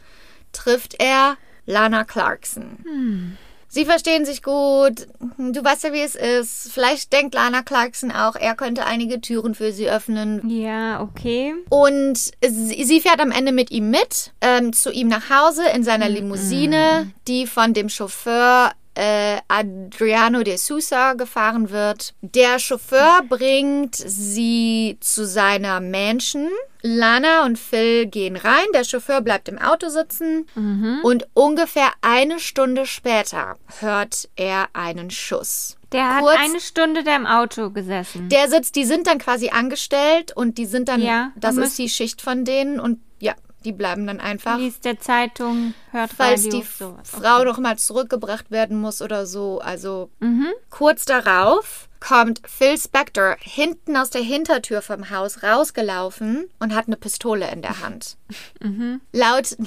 trifft 0.52 0.96
er 1.00 1.38
Lana 1.66 2.04
Clarkson. 2.04 2.78
Hm. 2.84 3.38
Sie 3.76 3.84
verstehen 3.84 4.24
sich 4.24 4.42
gut. 4.42 5.06
Du 5.38 5.62
weißt 5.62 5.84
ja, 5.84 5.92
wie 5.92 6.00
es 6.00 6.16
ist. 6.16 6.72
Vielleicht 6.72 7.12
denkt 7.12 7.36
Lana 7.36 7.62
Clarkson 7.62 8.10
auch, 8.10 8.38
er 8.38 8.56
könnte 8.56 8.86
einige 8.86 9.20
Türen 9.20 9.54
für 9.54 9.74
sie 9.74 9.90
öffnen. 9.90 10.50
Ja, 10.50 11.02
okay. 11.02 11.54
Und 11.68 12.32
sie 12.42 13.02
fährt 13.02 13.20
am 13.20 13.32
Ende 13.32 13.52
mit 13.52 13.72
ihm 13.72 13.90
mit, 13.90 14.32
ähm, 14.40 14.72
zu 14.72 14.94
ihm 14.94 15.10
nach 15.10 15.30
Hause 15.30 15.64
in 15.76 15.84
seiner 15.84 16.08
Limousine, 16.08 17.12
die 17.28 17.48
von 17.48 17.74
dem 17.74 17.90
Chauffeur 17.90 18.72
äh, 18.96 19.38
Adriano 19.48 20.44
de 20.44 20.58
Sousa 20.58 21.14
gefahren 21.14 21.70
wird. 21.70 22.14
Der 22.22 22.60
Chauffeur 22.60 23.22
bringt 23.28 23.96
sie 23.96 24.98
zu 25.02 25.26
seiner 25.26 25.80
Mansion. 25.82 26.50
Lana 26.82 27.46
und 27.46 27.58
Phil 27.58 28.06
gehen 28.06 28.36
rein, 28.36 28.66
der 28.74 28.84
Chauffeur 28.84 29.22
bleibt 29.22 29.50
im 29.50 29.58
Auto 29.58 29.90
sitzen 29.90 30.46
mhm. 30.54 31.00
und 31.02 31.28
ungefähr 31.34 31.92
eine 32.02 32.40
Stunde 32.40 32.86
später 32.86 33.58
hört 33.80 34.30
er 34.36 34.68
einen 34.74 35.10
Schuss. 35.10 35.78
Der 35.92 36.18
Kurz, 36.20 36.38
hat 36.38 36.40
eine 36.44 36.60
Stunde 36.60 37.04
da 37.04 37.16
im 37.16 37.26
Auto 37.26 37.72
gesessen. 37.72 38.30
Der 38.30 38.50
sitzt, 38.50 38.76
die 38.76 38.86
sind 38.86 39.08
dann 39.08 39.18
quasi 39.18 39.50
angestellt 39.50 40.32
und 40.36 40.60
die 40.60 40.66
sind 40.66 40.88
dann, 40.88 41.02
ja, 41.02 41.32
das 41.36 41.58
ist 41.58 41.78
die 41.80 41.90
Schicht 41.90 42.22
von 42.22 42.46
denen 42.46 42.80
und 42.80 43.00
die 43.66 43.72
bleiben 43.72 44.08
dann 44.08 44.20
einfach. 44.20 44.58
Liest 44.58 44.86
der 44.86 45.00
Zeitung, 45.00 45.74
hört 45.92 46.12
Falls 46.14 46.46
Radio, 46.46 46.60
die 46.60 46.66
so. 46.66 46.98
Frau 47.04 47.44
noch 47.44 47.58
mal 47.58 47.78
zurückgebracht 47.78 48.52
werden 48.52 48.80
muss 48.80 49.02
oder 49.02 49.26
so. 49.26 49.60
Also 49.60 50.10
mhm. 50.20 50.48
kurz 50.70 51.06
darauf 51.06 51.90
kommt 52.00 52.42
Phil 52.48 52.78
Spector 52.78 53.36
hinten 53.40 53.98
aus 53.98 54.12
der 54.12 54.22
Hintertür 54.22 54.84
vom 54.84 55.10
Haus 55.10 55.42
rausgelaufen 55.42 56.48
und 56.60 56.76
hat 56.76 56.86
eine 56.88 56.98
Pistole 56.98 57.52
in 57.52 57.62
der 57.62 57.82
Hand. 57.82 58.18
Mhm. 58.62 59.02
Laut, 59.12 59.58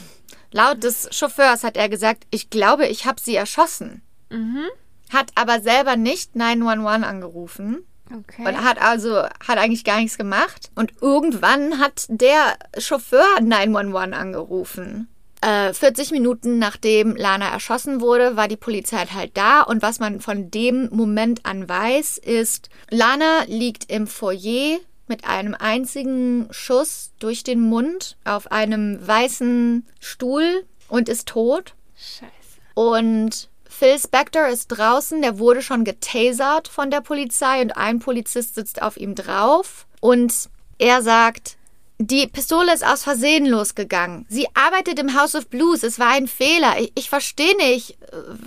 laut 0.50 0.82
des 0.82 1.08
Chauffeurs 1.12 1.62
hat 1.62 1.76
er 1.76 1.88
gesagt, 1.88 2.26
ich 2.30 2.50
glaube, 2.50 2.86
ich 2.86 3.06
habe 3.06 3.20
sie 3.20 3.36
erschossen. 3.36 4.02
Mhm. 4.30 4.64
Hat 5.12 5.30
aber 5.36 5.60
selber 5.60 5.96
nicht 5.96 6.34
911 6.36 7.06
angerufen. 7.06 7.86
Okay. 8.10 8.46
Und 8.46 8.64
hat 8.64 8.80
also, 8.80 9.24
hat 9.24 9.58
eigentlich 9.58 9.84
gar 9.84 9.98
nichts 9.98 10.18
gemacht. 10.18 10.70
Und 10.74 10.92
irgendwann 11.00 11.78
hat 11.78 12.06
der 12.08 12.58
Chauffeur 12.78 13.26
911 13.40 14.16
angerufen. 14.16 15.08
Äh, 15.40 15.72
40 15.72 16.10
Minuten 16.10 16.58
nachdem 16.58 17.14
Lana 17.14 17.50
erschossen 17.50 18.00
wurde, 18.00 18.36
war 18.36 18.48
die 18.48 18.56
Polizei 18.56 19.06
halt 19.06 19.36
da. 19.36 19.62
Und 19.62 19.82
was 19.82 20.00
man 20.00 20.20
von 20.20 20.50
dem 20.50 20.88
Moment 20.90 21.46
an 21.46 21.68
weiß, 21.68 22.18
ist, 22.18 22.70
Lana 22.90 23.44
liegt 23.46 23.90
im 23.90 24.06
Foyer 24.06 24.78
mit 25.06 25.24
einem 25.24 25.54
einzigen 25.54 26.48
Schuss 26.50 27.12
durch 27.18 27.44
den 27.44 27.60
Mund 27.60 28.16
auf 28.24 28.50
einem 28.50 29.06
weißen 29.06 29.86
Stuhl 30.00 30.64
und 30.88 31.08
ist 31.08 31.28
tot. 31.28 31.74
Scheiße. 31.96 32.28
Und 32.74 33.48
Phil 33.78 33.98
Spector 33.98 34.48
ist 34.48 34.68
draußen, 34.68 35.22
der 35.22 35.38
wurde 35.38 35.62
schon 35.62 35.84
getasert 35.84 36.66
von 36.66 36.90
der 36.90 37.00
Polizei 37.00 37.62
und 37.62 37.76
ein 37.76 38.00
Polizist 38.00 38.56
sitzt 38.56 38.82
auf 38.82 38.96
ihm 38.96 39.14
drauf 39.14 39.86
und 40.00 40.32
er 40.78 41.02
sagt, 41.02 41.56
Die 42.00 42.28
Pistole 42.28 42.72
ist 42.72 42.86
aus 42.86 43.02
Versehen 43.02 43.44
losgegangen. 43.44 44.24
Sie 44.28 44.46
arbeitet 44.54 45.00
im 45.00 45.18
House 45.18 45.34
of 45.34 45.48
Blues. 45.48 45.82
Es 45.82 45.98
war 45.98 46.10
ein 46.10 46.28
Fehler. 46.28 46.78
Ich, 46.78 46.92
ich 46.94 47.10
verstehe 47.10 47.56
nicht. 47.56 47.98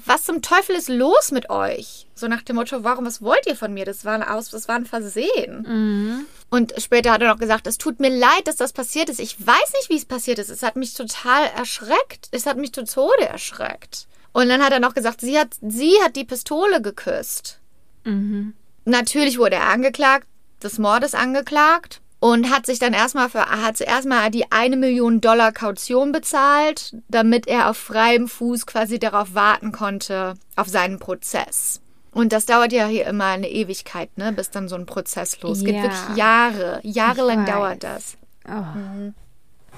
Was 0.05 0.23
zum 0.23 0.41
Teufel 0.41 0.73
ist 0.73 0.88
los 0.88 1.32
mit 1.32 1.49
euch? 1.49 2.07
So 2.15 2.29
nach 2.29 2.43
dem 2.43 2.55
Motto, 2.55 2.86
warum, 2.86 3.05
was 3.05 3.21
wollt 3.21 3.45
ihr 3.47 3.57
von 3.57 3.73
mir? 3.73 3.84
Das 3.84 4.05
war 4.05 4.13
ein, 4.13 4.23
aus, 4.23 4.51
das 4.51 4.69
war 4.69 4.75
ein 4.75 4.86
Versehen. 4.86 5.65
Mhm. 5.67 6.25
Und 6.49 6.73
später 6.77 7.11
hat 7.11 7.21
er 7.21 7.27
noch 7.27 7.39
gesagt, 7.39 7.67
es 7.67 7.77
tut 7.77 7.99
mir 7.99 8.09
leid, 8.09 8.45
dass 8.45 8.55
das 8.55 8.71
passiert 8.71 9.09
ist. 9.09 9.19
Ich 9.19 9.45
weiß 9.45 9.73
nicht, 9.73 9.89
wie 9.89 9.97
es 9.97 10.05
passiert 10.05 10.39
ist. 10.39 10.49
Es 10.49 10.63
hat 10.63 10.77
mich 10.77 10.93
total 10.93 11.47
erschreckt. 11.57 12.29
Es 12.32 12.45
hat 12.45 12.55
mich 12.55 12.71
zu 12.71 12.86
Tode 12.86 13.25
erschreckt. 13.25 14.07
Und 14.34 14.49
dann 14.49 14.63
hat 14.63 14.71
er 14.71 14.79
noch 14.79 14.93
gesagt, 14.93 15.21
sie 15.21 15.38
hat, 15.38 15.49
sie 15.61 15.93
hat 16.03 16.15
die 16.15 16.23
Pistole 16.23 16.82
geküsst. 16.82 17.59
Mhm. 18.05 18.53
Natürlich 18.86 19.38
wurde 19.38 19.57
er 19.57 19.69
angeklagt, 19.69 20.27
des 20.63 20.79
Mordes 20.79 21.13
angeklagt 21.13 22.01
und 22.19 22.49
hat 22.51 22.65
sich 22.65 22.79
dann 22.79 22.93
erstmal 22.93 23.29
für, 23.29 23.45
hat 23.45 23.77
zuerst 23.77 24.07
mal 24.07 24.29
die 24.29 24.51
eine 24.51 24.77
Million 24.77 25.21
Dollar 25.21 25.51
Kaution 25.51 26.11
bezahlt, 26.11 26.95
damit 27.09 27.47
er 27.47 27.69
auf 27.69 27.77
freiem 27.77 28.27
Fuß 28.27 28.65
quasi 28.65 28.99
darauf 28.99 29.34
warten 29.34 29.71
konnte, 29.71 30.36
auf 30.55 30.67
seinen 30.67 30.99
Prozess. 30.99 31.82
Und 32.13 32.34
das 32.34 32.45
dauert 32.45 32.73
ja 32.73 32.88
hier 32.88 33.07
immer 33.07 33.25
eine 33.25 33.49
Ewigkeit, 33.49 34.17
ne, 34.17 34.34
bis 34.34 34.51
dann 34.51 34.67
so 34.67 34.75
ein 34.75 34.86
Prozess 34.86 35.41
losgeht. 35.41 35.75
Ja. 35.75 35.84
Wirklich 35.84 36.17
Jahre, 36.17 36.79
jahrelang 36.84 37.45
dauert 37.45 37.84
das. 37.84 38.17
Oh. 38.47 39.11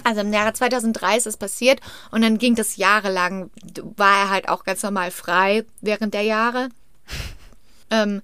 Also 0.04 0.22
im 0.22 0.34
Jahre 0.34 0.54
2003 0.54 1.18
ist 1.18 1.28
es 1.28 1.38
passiert 1.38 1.80
und 2.12 2.22
dann 2.22 2.38
ging 2.38 2.56
das 2.56 2.78
jahrelang, 2.78 3.52
war 3.98 4.24
er 4.24 4.30
halt 4.30 4.50
auch 4.50 4.64
ganz 4.64 4.84
normal 4.84 5.12
frei 5.12 5.66
während 5.82 6.14
der 6.14 6.24
Jahre. 6.24 6.70
ähm, 7.90 8.22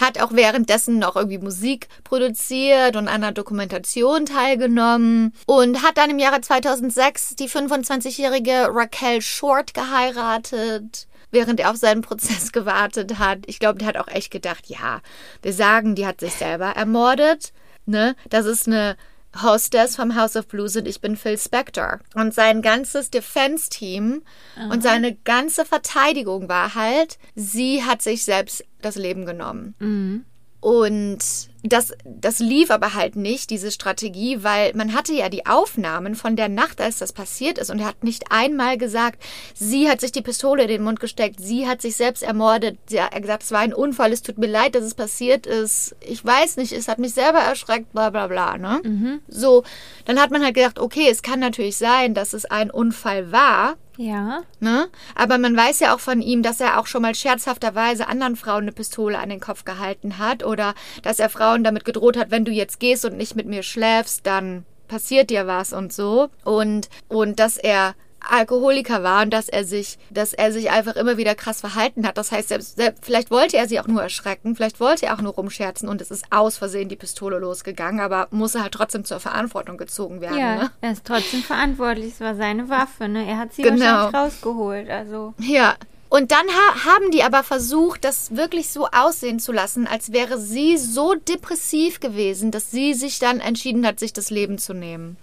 hat 0.00 0.20
auch 0.20 0.32
währenddessen 0.32 0.98
noch 0.98 1.14
irgendwie 1.14 1.38
Musik 1.38 1.88
produziert 2.04 2.96
und 2.96 3.06
an 3.06 3.22
einer 3.22 3.32
Dokumentation 3.32 4.24
teilgenommen 4.24 5.34
und 5.46 5.82
hat 5.82 5.98
dann 5.98 6.10
im 6.10 6.18
Jahre 6.18 6.40
2006 6.40 7.36
die 7.36 7.48
25-jährige 7.48 8.68
Raquel 8.70 9.20
Short 9.20 9.74
geheiratet, 9.74 11.06
während 11.30 11.60
er 11.60 11.70
auf 11.70 11.76
seinen 11.76 12.00
Prozess 12.00 12.50
gewartet 12.52 13.18
hat. 13.18 13.40
Ich 13.46 13.58
glaube, 13.58 13.78
der 13.78 13.88
hat 13.88 13.98
auch 13.98 14.08
echt 14.08 14.30
gedacht, 14.30 14.66
ja, 14.66 15.00
wir 15.42 15.52
sagen, 15.52 15.94
die 15.94 16.06
hat 16.06 16.20
sich 16.20 16.32
selber 16.32 16.70
ermordet. 16.70 17.52
Ne? 17.84 18.16
Das 18.30 18.46
ist 18.46 18.66
eine 18.66 18.96
Hostess 19.42 19.96
vom 19.96 20.16
House 20.16 20.36
of 20.36 20.48
Blues 20.48 20.76
und 20.76 20.88
ich 20.88 21.00
bin 21.00 21.16
Phil 21.16 21.38
Spector. 21.38 22.00
Und 22.14 22.34
sein 22.34 22.62
ganzes 22.62 23.10
Defense-Team 23.10 24.22
und 24.70 24.82
seine 24.82 25.14
ganze 25.14 25.64
Verteidigung 25.64 26.48
war 26.48 26.74
halt, 26.74 27.18
sie 27.34 27.84
hat 27.84 28.02
sich 28.02 28.24
selbst 28.24 28.64
das 28.82 28.96
Leben 28.96 29.26
genommen. 29.26 29.74
Mhm. 29.78 30.24
Und 30.60 31.49
das, 31.62 31.92
das 32.04 32.38
lief 32.38 32.70
aber 32.70 32.94
halt 32.94 33.16
nicht, 33.16 33.50
diese 33.50 33.70
Strategie, 33.70 34.42
weil 34.42 34.72
man 34.74 34.94
hatte 34.94 35.12
ja 35.12 35.28
die 35.28 35.46
Aufnahmen 35.46 36.14
von 36.14 36.36
der 36.36 36.48
Nacht, 36.48 36.80
als 36.80 36.98
das 36.98 37.12
passiert 37.12 37.58
ist. 37.58 37.70
Und 37.70 37.80
er 37.80 37.86
hat 37.86 38.02
nicht 38.02 38.24
einmal 38.30 38.78
gesagt, 38.78 39.22
sie 39.54 39.90
hat 39.90 40.00
sich 40.00 40.12
die 40.12 40.22
Pistole 40.22 40.62
in 40.62 40.68
den 40.68 40.82
Mund 40.82 41.00
gesteckt, 41.00 41.40
sie 41.40 41.68
hat 41.68 41.82
sich 41.82 41.96
selbst 41.96 42.22
ermordet. 42.22 42.78
Sie 42.86 43.00
hat 43.00 43.20
gesagt, 43.20 43.42
es 43.42 43.52
war 43.52 43.60
ein 43.60 43.74
Unfall, 43.74 44.12
es 44.12 44.22
tut 44.22 44.38
mir 44.38 44.46
leid, 44.46 44.74
dass 44.74 44.84
es 44.84 44.94
passiert 44.94 45.46
ist. 45.46 45.94
Ich 46.00 46.24
weiß 46.24 46.56
nicht, 46.56 46.72
es 46.72 46.88
hat 46.88 46.98
mich 46.98 47.12
selber 47.12 47.40
erschreckt, 47.40 47.92
bla 47.92 48.10
bla 48.10 48.26
bla. 48.26 48.56
Ne? 48.56 49.20
So, 49.28 49.64
dann 50.06 50.20
hat 50.20 50.30
man 50.30 50.42
halt 50.42 50.54
gedacht, 50.54 50.78
okay, 50.78 51.08
es 51.10 51.22
kann 51.22 51.40
natürlich 51.40 51.76
sein, 51.76 52.14
dass 52.14 52.32
es 52.32 52.46
ein 52.46 52.70
Unfall 52.70 53.32
war. 53.32 53.76
Ja. 54.00 54.44
Ne? 54.60 54.88
Aber 55.14 55.36
man 55.36 55.54
weiß 55.54 55.80
ja 55.80 55.94
auch 55.94 56.00
von 56.00 56.22
ihm, 56.22 56.42
dass 56.42 56.58
er 56.58 56.80
auch 56.80 56.86
schon 56.86 57.02
mal 57.02 57.14
scherzhafterweise 57.14 58.08
anderen 58.08 58.34
Frauen 58.34 58.62
eine 58.62 58.72
Pistole 58.72 59.18
an 59.18 59.28
den 59.28 59.40
Kopf 59.40 59.66
gehalten 59.66 60.16
hat 60.16 60.42
oder 60.42 60.74
dass 61.02 61.18
er 61.18 61.28
Frauen 61.28 61.49
damit 61.58 61.84
gedroht 61.84 62.16
hat, 62.16 62.30
wenn 62.30 62.44
du 62.44 62.50
jetzt 62.52 62.80
gehst 62.80 63.04
und 63.04 63.16
nicht 63.16 63.36
mit 63.36 63.46
mir 63.46 63.62
schläfst, 63.62 64.26
dann 64.26 64.64
passiert 64.88 65.30
dir 65.30 65.46
was 65.46 65.72
und 65.72 65.92
so. 65.92 66.28
Und, 66.44 66.88
und 67.08 67.38
dass 67.38 67.56
er 67.58 67.94
Alkoholiker 68.28 69.02
war 69.02 69.22
und 69.22 69.30
dass 69.30 69.48
er 69.48 69.64
sich, 69.64 69.98
dass 70.10 70.32
er 70.34 70.52
sich 70.52 70.70
einfach 70.70 70.94
immer 70.96 71.16
wieder 71.16 71.34
krass 71.34 71.60
verhalten 71.60 72.06
hat. 72.06 72.18
Das 72.18 72.30
heißt, 72.32 72.48
selbst, 72.48 72.76
selbst, 72.76 73.04
vielleicht 73.04 73.30
wollte 73.30 73.56
er 73.56 73.66
sie 73.66 73.80
auch 73.80 73.86
nur 73.86 74.02
erschrecken, 74.02 74.54
vielleicht 74.56 74.78
wollte 74.78 75.06
er 75.06 75.14
auch 75.14 75.22
nur 75.22 75.32
rumscherzen 75.32 75.88
und 75.88 76.02
es 76.02 76.10
ist 76.10 76.24
aus 76.30 76.58
Versehen 76.58 76.90
die 76.90 76.96
Pistole 76.96 77.38
losgegangen, 77.38 78.00
aber 78.00 78.28
muss 78.30 78.54
er 78.54 78.62
halt 78.62 78.74
trotzdem 78.74 79.04
zur 79.06 79.20
Verantwortung 79.20 79.78
gezogen 79.78 80.20
werden. 80.20 80.38
Ja, 80.38 80.54
Ne? 80.56 80.70
er 80.82 80.92
ist 80.92 81.06
trotzdem 81.06 81.42
verantwortlich. 81.42 82.12
Es 82.14 82.20
war 82.20 82.34
seine 82.34 82.68
Waffe, 82.68 83.08
ne? 83.08 83.26
Er 83.26 83.38
hat 83.38 83.54
sie 83.54 83.62
Genau. 83.62 83.80
wahrscheinlich 83.86 84.14
rausgeholt. 84.14 84.90
Also. 84.90 85.32
Ja. 85.38 85.76
Und 86.10 86.32
dann 86.32 86.48
ha 86.48 86.84
haben 86.84 87.12
die 87.12 87.22
aber 87.22 87.44
versucht, 87.44 88.04
das 88.04 88.34
wirklich 88.36 88.68
so 88.68 88.88
aussehen 88.88 89.38
zu 89.38 89.52
lassen, 89.52 89.86
als 89.86 90.12
wäre 90.12 90.38
sie 90.38 90.76
so 90.76 91.14
depressiv 91.14 92.00
gewesen, 92.00 92.50
dass 92.50 92.72
sie 92.72 92.94
sich 92.94 93.20
dann 93.20 93.38
entschieden 93.38 93.86
hat, 93.86 94.00
sich 94.00 94.12
das 94.12 94.28
Leben 94.28 94.58
zu 94.58 94.74
nehmen. 94.74 95.16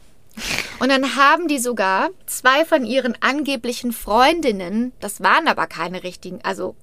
Und 0.80 0.90
dann 0.90 1.16
haben 1.16 1.48
die 1.48 1.60
sogar 1.60 2.10
zwei 2.26 2.64
von 2.64 2.86
ihren 2.86 3.22
angeblichen 3.22 3.92
Freundinnen, 3.92 4.94
das 5.02 5.22
waren 5.22 5.48
aber 5.48 5.68
keine 5.68 6.04
richtigen, 6.04 6.40
also 6.44 6.76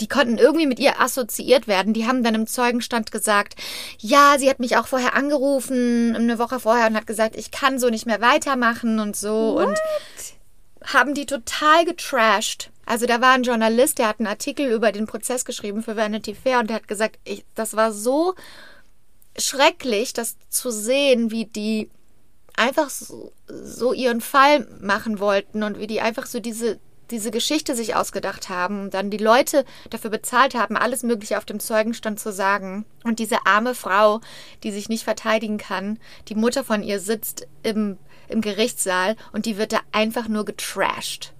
die 0.00 0.08
konnten 0.08 0.38
irgendwie 0.38 0.66
mit 0.66 0.78
ihr 0.78 1.00
assoziiert 1.00 1.68
werden. 1.68 1.94
Die 1.94 2.06
haben 2.06 2.22
dann 2.22 2.34
im 2.34 2.46
Zeugenstand 2.46 3.12
gesagt, 3.12 3.54
ja, 3.98 4.34
sie 4.38 4.50
hat 4.50 4.60
mich 4.60 4.76
auch 4.76 4.86
vorher 4.86 5.14
angerufen, 5.14 6.14
eine 6.14 6.38
Woche 6.38 6.60
vorher 6.60 6.88
und 6.88 6.96
hat 6.96 7.06
gesagt, 7.06 7.36
ich 7.36 7.50
kann 7.50 7.78
so 7.78 7.88
nicht 7.88 8.04
mehr 8.04 8.20
weitermachen 8.20 8.98
und 8.98 9.16
so. 9.16 9.58
Und 9.58 9.78
haben 10.86 11.14
die 11.14 11.26
total 11.26 11.84
getrashed. 11.84 12.70
Also 12.84 13.06
da 13.06 13.20
war 13.20 13.32
ein 13.32 13.42
Journalist, 13.42 13.98
der 13.98 14.08
hat 14.08 14.20
einen 14.20 14.28
Artikel 14.28 14.70
über 14.70 14.92
den 14.92 15.06
Prozess 15.06 15.44
geschrieben 15.44 15.82
für 15.82 15.96
Vanity 15.96 16.34
Fair 16.34 16.60
und 16.60 16.70
der 16.70 16.76
hat 16.76 16.88
gesagt, 16.88 17.18
ich, 17.24 17.44
das 17.54 17.74
war 17.74 17.92
so 17.92 18.34
schrecklich, 19.36 20.12
das 20.12 20.36
zu 20.48 20.70
sehen, 20.70 21.30
wie 21.30 21.46
die 21.46 21.90
einfach 22.56 22.88
so, 22.88 23.32
so 23.48 23.92
ihren 23.92 24.20
Fall 24.20 24.66
machen 24.80 25.18
wollten 25.18 25.62
und 25.62 25.78
wie 25.78 25.86
die 25.86 26.00
einfach 26.00 26.26
so 26.26 26.40
diese 26.40 26.78
diese 27.10 27.30
Geschichte 27.30 27.74
sich 27.74 27.94
ausgedacht 27.94 28.48
haben 28.48 28.80
und 28.82 28.94
dann 28.94 29.10
die 29.10 29.16
Leute 29.16 29.64
dafür 29.90 30.10
bezahlt 30.10 30.54
haben, 30.54 30.76
alles 30.76 31.02
Mögliche 31.02 31.38
auf 31.38 31.44
dem 31.44 31.60
Zeugenstand 31.60 32.18
zu 32.18 32.32
sagen. 32.32 32.84
Und 33.04 33.18
diese 33.18 33.46
arme 33.46 33.74
Frau, 33.74 34.20
die 34.62 34.72
sich 34.72 34.88
nicht 34.88 35.04
verteidigen 35.04 35.58
kann, 35.58 35.98
die 36.28 36.34
Mutter 36.34 36.64
von 36.64 36.82
ihr 36.82 37.00
sitzt 37.00 37.46
im, 37.62 37.98
im 38.28 38.40
Gerichtssaal 38.40 39.16
und 39.32 39.46
die 39.46 39.58
wird 39.58 39.72
da 39.72 39.80
einfach 39.92 40.28
nur 40.28 40.44
getrashed. 40.44 41.32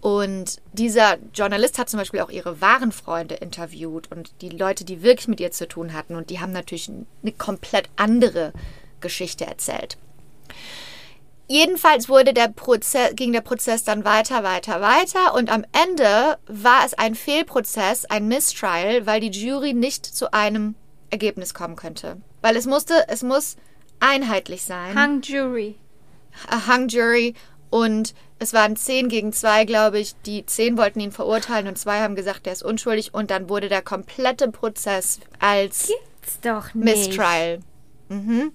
Und 0.00 0.60
dieser 0.72 1.16
Journalist 1.34 1.78
hat 1.78 1.90
zum 1.90 1.98
Beispiel 1.98 2.20
auch 2.20 2.30
ihre 2.30 2.60
wahren 2.60 2.92
Freunde 2.92 3.34
interviewt 3.34 4.10
und 4.12 4.30
die 4.42 4.50
Leute, 4.50 4.84
die 4.84 5.02
wirklich 5.02 5.28
mit 5.28 5.40
ihr 5.40 5.50
zu 5.50 5.66
tun 5.66 5.92
hatten. 5.92 6.14
Und 6.14 6.30
die 6.30 6.40
haben 6.40 6.52
natürlich 6.52 6.88
eine 6.88 7.32
komplett 7.32 7.88
andere 7.96 8.52
Geschichte 9.00 9.44
erzählt. 9.44 9.98
Jedenfalls 11.50 12.08
wurde 12.10 12.34
der 12.34 12.48
Prozess, 12.48 13.16
ging 13.16 13.32
der 13.32 13.40
Prozess 13.40 13.82
dann 13.82 14.04
weiter, 14.04 14.44
weiter, 14.44 14.82
weiter 14.82 15.34
und 15.34 15.50
am 15.50 15.64
Ende 15.72 16.38
war 16.46 16.84
es 16.84 16.92
ein 16.92 17.14
Fehlprozess, 17.14 18.04
ein 18.04 18.28
Mistrial, 18.28 19.06
weil 19.06 19.20
die 19.20 19.30
Jury 19.30 19.72
nicht 19.72 20.04
zu 20.04 20.32
einem 20.34 20.74
Ergebnis 21.10 21.54
kommen 21.54 21.74
könnte. 21.74 22.18
Weil 22.42 22.54
es 22.56 22.66
musste, 22.66 23.08
es 23.08 23.22
muss 23.22 23.56
einheitlich 24.00 24.62
sein. 24.62 24.96
Hung 25.00 25.20
Jury. 25.22 25.76
A 26.48 26.66
Hung 26.68 26.88
Jury 26.88 27.34
und 27.70 28.14
es 28.38 28.52
waren 28.52 28.76
zehn 28.76 29.08
gegen 29.08 29.32
zwei, 29.32 29.64
glaube 29.64 29.98
ich. 29.98 30.14
Die 30.24 30.46
zehn 30.46 30.76
wollten 30.78 31.00
ihn 31.00 31.12
verurteilen 31.12 31.66
und 31.68 31.76
zwei 31.78 32.00
haben 32.00 32.14
gesagt, 32.14 32.46
er 32.46 32.52
ist 32.52 32.62
unschuldig 32.62 33.12
und 33.14 33.30
dann 33.30 33.48
wurde 33.48 33.68
der 33.68 33.82
komplette 33.82 34.50
Prozess 34.50 35.18
als 35.40 35.88
Gibt's 35.88 36.40
doch 36.40 36.74
nicht. 36.74 37.08
Mistrial. 37.08 37.58
Mhm. 38.08 38.52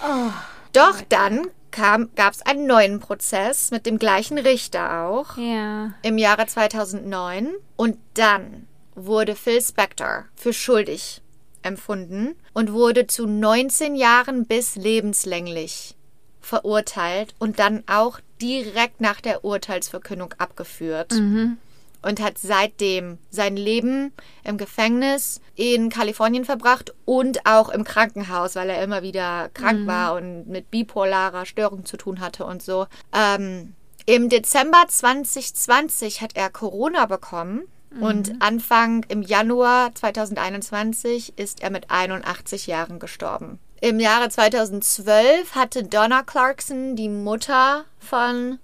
Oh. 0.00 0.30
Doch 0.72 1.00
dann 1.08 1.48
gab 1.70 2.32
es 2.32 2.42
einen 2.42 2.66
neuen 2.66 3.00
Prozess 3.00 3.72
mit 3.72 3.84
dem 3.86 3.98
gleichen 3.98 4.38
Richter 4.38 5.06
auch 5.08 5.36
Ja. 5.36 5.92
im 6.02 6.18
Jahre 6.18 6.46
2009 6.46 7.48
und 7.74 7.98
dann 8.14 8.68
wurde 8.94 9.34
Phil 9.34 9.60
Spector 9.60 10.26
für 10.36 10.52
schuldig 10.52 11.20
empfunden 11.64 12.34
und 12.52 12.72
wurde 12.72 13.06
zu 13.06 13.26
19 13.26 13.96
Jahren 13.96 14.46
bis 14.46 14.76
lebenslänglich 14.76 15.94
verurteilt 16.40 17.34
und 17.38 17.58
dann 17.58 17.82
auch 17.86 18.20
direkt 18.40 19.00
nach 19.00 19.20
der 19.20 19.44
Urteilsverkündung 19.44 20.34
abgeführt 20.38 21.12
Mhm. 21.12 21.56
und 22.02 22.20
hat 22.20 22.36
seitdem 22.36 23.16
sein 23.30 23.56
Leben 23.56 24.12
im 24.44 24.58
Gefängnis 24.58 25.40
in 25.54 25.88
Kalifornien 25.88 26.44
verbracht 26.44 26.92
und 27.06 27.46
auch 27.46 27.70
im 27.70 27.82
Krankenhaus, 27.84 28.56
weil 28.56 28.68
er 28.68 28.82
immer 28.82 29.02
wieder 29.02 29.48
krank 29.54 29.86
war 29.86 30.14
und 30.16 30.46
mit 30.46 30.70
bipolarer 30.70 31.46
Störung 31.46 31.86
zu 31.86 31.96
tun 31.96 32.20
hatte 32.20 32.44
und 32.44 32.62
so. 32.62 32.86
Ähm, 33.14 33.74
Im 34.04 34.28
Dezember 34.28 34.84
2020 34.86 36.20
hat 36.20 36.32
er 36.36 36.50
Corona 36.50 37.06
bekommen 37.06 37.62
und 38.00 38.34
Anfang 38.40 39.04
im 39.08 39.22
Januar 39.22 39.94
2021 39.94 41.38
ist 41.38 41.62
er 41.62 41.70
mit 41.70 41.90
81 41.90 42.66
Jahren 42.66 42.98
gestorben. 42.98 43.58
Im 43.80 44.00
Jahre 44.00 44.28
2012 44.30 45.54
hatte 45.54 45.84
Donna 45.84 46.22
Clarkson, 46.22 46.96
die 46.96 47.08
Mutter 47.08 47.84
von 47.98 48.58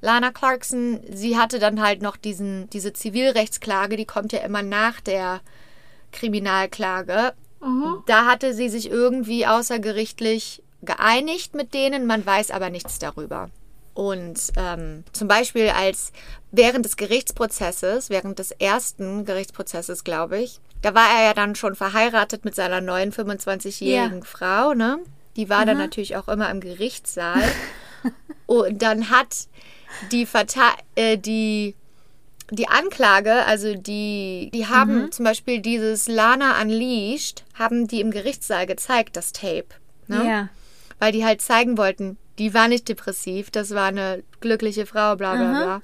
Lana 0.00 0.32
Clarkson, 0.32 1.00
sie 1.10 1.38
hatte 1.38 1.58
dann 1.58 1.80
halt 1.80 2.02
noch 2.02 2.16
diesen, 2.16 2.68
diese 2.70 2.92
Zivilrechtsklage, 2.92 3.96
die 3.96 4.04
kommt 4.04 4.32
ja 4.32 4.40
immer 4.40 4.62
nach 4.62 5.00
der 5.00 5.40
Kriminalklage. 6.12 7.32
Da 8.06 8.26
hatte 8.26 8.52
sie 8.52 8.68
sich 8.68 8.90
irgendwie 8.90 9.46
außergerichtlich 9.46 10.62
geeinigt 10.82 11.54
mit 11.54 11.72
denen, 11.72 12.06
man 12.06 12.26
weiß 12.26 12.50
aber 12.50 12.68
nichts 12.68 12.98
darüber. 12.98 13.48
Und 13.94 14.52
ähm, 14.56 15.04
zum 15.12 15.28
Beispiel 15.28 15.68
als 15.68 16.12
während 16.50 16.84
des 16.84 16.96
Gerichtsprozesses, 16.96 18.10
während 18.10 18.38
des 18.38 18.50
ersten 18.50 19.24
Gerichtsprozesses, 19.24 20.02
glaube 20.04 20.38
ich, 20.38 20.60
da 20.82 20.94
war 20.94 21.08
er 21.16 21.26
ja 21.26 21.34
dann 21.34 21.54
schon 21.54 21.74
verheiratet 21.74 22.44
mit 22.44 22.54
seiner 22.54 22.80
neuen 22.80 23.12
25-jährigen 23.12 24.18
Ja. 24.18 24.24
Frau, 24.24 24.74
ne? 24.74 24.98
Die 25.36 25.48
war 25.48 25.64
dann 25.66 25.78
natürlich 25.78 26.16
auch 26.16 26.28
immer 26.28 26.50
im 26.50 26.60
Gerichtssaal. 26.60 27.42
Und 28.46 28.82
dann 28.82 29.10
hat 29.10 29.48
die, 30.12 30.26
Verte 30.26 30.60
äh, 30.94 31.16
die, 31.16 31.74
die 32.50 32.68
Anklage, 32.68 33.44
also 33.46 33.74
die, 33.74 34.50
die 34.52 34.66
haben 34.66 35.10
zum 35.10 35.24
Beispiel 35.24 35.60
dieses 35.60 36.06
Lana 36.06 36.60
Unleashed, 36.60 37.44
haben 37.54 37.88
die 37.88 38.00
im 38.00 38.10
Gerichtssaal 38.10 38.66
gezeigt, 38.66 39.16
das 39.16 39.32
Tape. 39.32 39.66
Ne? 40.06 40.24
Ja. 40.28 40.48
Weil 40.98 41.12
die 41.12 41.24
halt 41.24 41.40
zeigen 41.40 41.78
wollten, 41.78 42.16
die 42.38 42.54
war 42.54 42.68
nicht 42.68 42.88
depressiv, 42.88 43.50
das 43.50 43.70
war 43.70 43.86
eine 43.86 44.22
glückliche 44.40 44.86
Frau, 44.86 45.16
bla 45.16 45.34
bla 45.34 45.62
bla. 45.62 45.82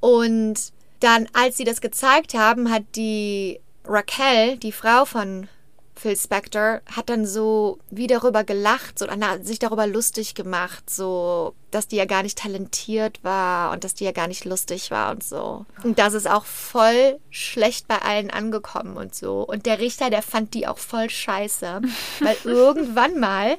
Und 0.00 0.72
dann, 1.00 1.28
als 1.32 1.56
sie 1.56 1.64
das 1.64 1.80
gezeigt 1.80 2.34
haben, 2.34 2.70
hat 2.70 2.84
die 2.96 3.60
Raquel, 3.84 4.56
die 4.58 4.72
Frau 4.72 5.04
von 5.04 5.48
Phil 5.94 6.16
Spector, 6.16 6.80
hat 6.94 7.10
dann 7.10 7.26
so 7.26 7.78
wie 7.90 8.06
darüber 8.06 8.44
gelacht, 8.44 8.98
so 8.98 9.06
sich 9.42 9.58
darüber 9.58 9.86
lustig 9.86 10.34
gemacht, 10.34 10.88
so, 10.88 11.54
dass 11.70 11.88
die 11.88 11.96
ja 11.96 12.04
gar 12.04 12.22
nicht 12.22 12.38
talentiert 12.38 13.22
war 13.22 13.72
und 13.72 13.84
dass 13.84 13.94
die 13.94 14.04
ja 14.04 14.12
gar 14.12 14.28
nicht 14.28 14.44
lustig 14.44 14.90
war 14.90 15.10
und 15.10 15.22
so. 15.22 15.66
Und 15.82 15.98
das 15.98 16.14
ist 16.14 16.28
auch 16.28 16.44
voll 16.44 17.18
schlecht 17.30 17.88
bei 17.88 17.98
allen 17.98 18.30
angekommen 18.30 18.96
und 18.96 19.14
so. 19.14 19.42
Und 19.42 19.66
der 19.66 19.78
Richter, 19.78 20.10
der 20.10 20.22
fand 20.22 20.54
die 20.54 20.66
auch 20.66 20.78
voll 20.78 21.08
scheiße, 21.08 21.80
weil 22.20 22.36
irgendwann 22.44 23.18
mal 23.18 23.56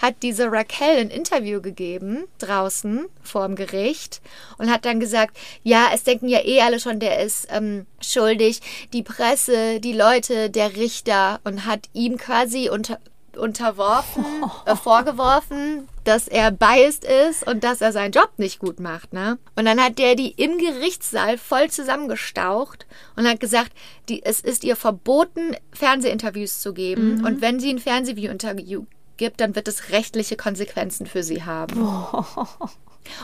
hat 0.00 0.16
diese 0.22 0.50
Raquel 0.50 0.98
ein 0.98 1.10
Interview 1.10 1.60
gegeben, 1.60 2.24
draußen 2.38 3.06
vor 3.22 3.46
dem 3.46 3.56
Gericht, 3.56 4.20
und 4.58 4.70
hat 4.70 4.84
dann 4.84 5.00
gesagt, 5.00 5.36
ja, 5.62 5.90
es 5.94 6.04
denken 6.04 6.28
ja 6.28 6.44
eh 6.44 6.60
alle 6.60 6.80
schon, 6.80 7.00
der 7.00 7.20
ist 7.20 7.46
ähm, 7.50 7.86
schuldig, 8.00 8.60
die 8.92 9.02
Presse, 9.02 9.80
die 9.80 9.92
Leute, 9.92 10.50
der 10.50 10.76
Richter, 10.76 11.40
und 11.44 11.66
hat 11.66 11.88
ihm 11.92 12.18
quasi 12.18 12.68
unter 12.68 12.98
unterworfen, 13.36 14.24
äh, 14.66 14.76
vorgeworfen, 14.76 15.88
dass 16.04 16.28
er 16.28 16.50
biased 16.50 17.04
ist 17.04 17.46
und 17.46 17.64
dass 17.64 17.80
er 17.80 17.92
seinen 17.92 18.12
Job 18.12 18.30
nicht 18.36 18.58
gut 18.58 18.80
macht, 18.80 19.12
ne? 19.12 19.38
Und 19.56 19.64
dann 19.64 19.80
hat 19.80 19.98
der 19.98 20.14
die 20.14 20.30
im 20.30 20.58
Gerichtssaal 20.58 21.38
voll 21.38 21.70
zusammengestaucht 21.70 22.86
und 23.16 23.28
hat 23.28 23.40
gesagt, 23.40 23.72
die, 24.08 24.24
es 24.24 24.40
ist 24.40 24.64
ihr 24.64 24.76
verboten, 24.76 25.56
Fernsehinterviews 25.72 26.60
zu 26.60 26.72
geben. 26.74 27.24
Und 27.26 27.40
wenn 27.40 27.60
sie 27.60 27.70
ein 27.70 27.78
Fernsehinterview 27.78 28.84
gibt, 29.16 29.40
dann 29.40 29.54
wird 29.54 29.68
es 29.68 29.90
rechtliche 29.90 30.36
Konsequenzen 30.36 31.06
für 31.06 31.22
sie 31.22 31.44
haben. 31.44 31.80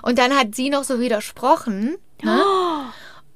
Und 0.02 0.18
dann 0.18 0.36
hat 0.36 0.54
sie 0.54 0.70
noch 0.70 0.84
so 0.84 1.00
widersprochen. 1.00 1.96
Ne? 2.22 2.40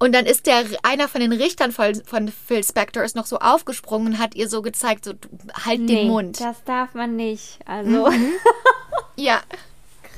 Und 0.03 0.11
dann 0.17 0.27
ist 0.27 0.47
der 0.49 0.65
einer 0.83 1.07
von 1.07 1.21
den 1.21 1.31
Richtern 1.31 1.71
von, 1.71 1.95
von 2.05 2.27
Phil 2.27 2.65
Spector 2.65 3.05
ist 3.05 3.15
noch 3.15 3.25
so 3.27 3.39
aufgesprungen 3.39 4.15
und 4.15 4.19
hat 4.19 4.35
ihr 4.35 4.49
so 4.49 4.61
gezeigt, 4.61 5.05
so 5.05 5.13
halt 5.65 5.79
Nee, 5.79 5.95
den 5.95 6.09
Mund. 6.09 6.41
das 6.41 6.65
darf 6.65 6.95
man 6.95 7.15
nicht. 7.15 7.61
Also, 7.67 8.11
Ja. 9.17 9.43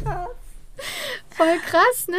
Krass. 0.03 0.29
Voll 1.37 1.59
krass, 1.67 2.09
ne? 2.09 2.17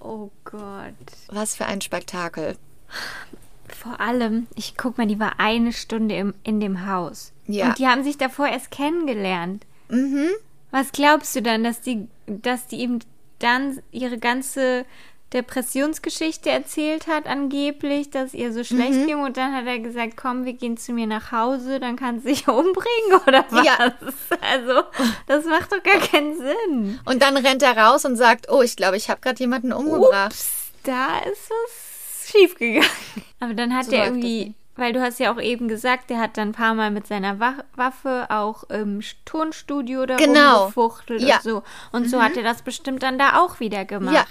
oh 0.00 0.32
Gott. 0.42 0.92
Was 1.28 1.54
für 1.54 1.66
ein 1.66 1.80
Spektakel. 1.80 2.56
Vor 3.68 4.00
allem, 4.00 4.48
ich 4.56 4.76
guck 4.76 4.98
mal, 4.98 5.06
die 5.06 5.20
war 5.20 5.38
eine 5.38 5.72
Stunde 5.72 6.16
im, 6.16 6.34
in 6.42 6.58
dem 6.58 6.84
Haus. 6.84 7.32
Ja. 7.46 7.68
Und 7.68 7.78
die 7.78 7.86
haben 7.86 8.02
sich 8.02 8.18
davor 8.18 8.48
erst 8.48 8.72
kennengelernt. 8.72 9.64
Mhm. 9.88 10.30
Was 10.72 10.90
glaubst 10.90 11.36
du 11.36 11.42
dann, 11.42 11.62
dass 11.62 11.80
die, 11.80 12.08
dass 12.26 12.66
die 12.66 12.78
ihm 12.78 12.98
dann 13.38 13.80
ihre 13.92 14.18
ganze 14.18 14.84
Depressionsgeschichte 15.32 16.50
erzählt 16.50 17.06
hat, 17.06 17.26
angeblich, 17.26 18.10
dass 18.10 18.34
ihr 18.34 18.52
so 18.52 18.62
schlecht 18.62 18.92
Mhm. 18.92 19.06
ging 19.06 19.20
und 19.24 19.36
dann 19.36 19.54
hat 19.54 19.66
er 19.66 19.78
gesagt, 19.80 20.16
komm, 20.16 20.44
wir 20.44 20.52
gehen 20.52 20.76
zu 20.76 20.92
mir 20.92 21.06
nach 21.06 21.32
Hause, 21.32 21.80
dann 21.80 21.96
kann 21.96 22.20
sie 22.20 22.28
sich 22.34 22.48
umbringen 22.48 23.20
oder 23.26 23.44
was? 23.50 23.66
Ja. 23.66 23.76
Also, 24.40 24.82
das 25.26 25.44
macht 25.44 25.72
doch 25.72 25.82
gar 25.82 25.98
keinen 26.00 26.36
Sinn. 26.36 27.00
Und 27.04 27.22
dann 27.22 27.36
rennt 27.36 27.62
er 27.62 27.76
raus 27.76 28.04
und 28.04 28.16
sagt, 28.16 28.50
oh, 28.50 28.62
ich 28.62 28.76
glaube, 28.76 28.96
ich 28.96 29.10
habe 29.10 29.20
gerade 29.20 29.38
jemanden 29.40 29.72
umgebracht. 29.72 30.32
Ups, 30.32 30.70
da 30.84 31.18
ist 31.18 31.50
was 31.50 32.30
schiefgegangen. 32.30 32.88
Aber 33.40 33.54
dann 33.54 33.74
hat 33.76 33.86
So 33.86 33.92
er 33.92 34.04
irgendwie. 34.06 34.54
Weil 34.76 34.92
du 34.92 35.00
hast 35.00 35.18
ja 35.20 35.32
auch 35.32 35.40
eben 35.40 35.68
gesagt, 35.68 36.10
der 36.10 36.18
hat 36.18 36.36
dann 36.36 36.48
ein 36.48 36.52
paar 36.52 36.74
Mal 36.74 36.90
mit 36.90 37.06
seiner 37.06 37.40
Wa 37.40 37.54
Waffe 37.76 38.26
auch 38.30 38.64
im 38.64 39.00
Tonstudio 39.24 40.06
da 40.06 40.16
Genau. 40.16 40.58
rumgefuchtelt 40.64 41.22
Ja. 41.22 41.36
und 41.36 41.42
so. 41.42 41.62
Und 41.92 42.08
so 42.10 42.22
hat 42.22 42.36
er 42.36 42.42
das 42.42 42.62
bestimmt 42.62 43.02
dann 43.02 43.18
da 43.18 43.40
auch 43.40 43.60
wieder 43.60 43.84
gemacht. 43.84 44.14
Ja. 44.14 44.24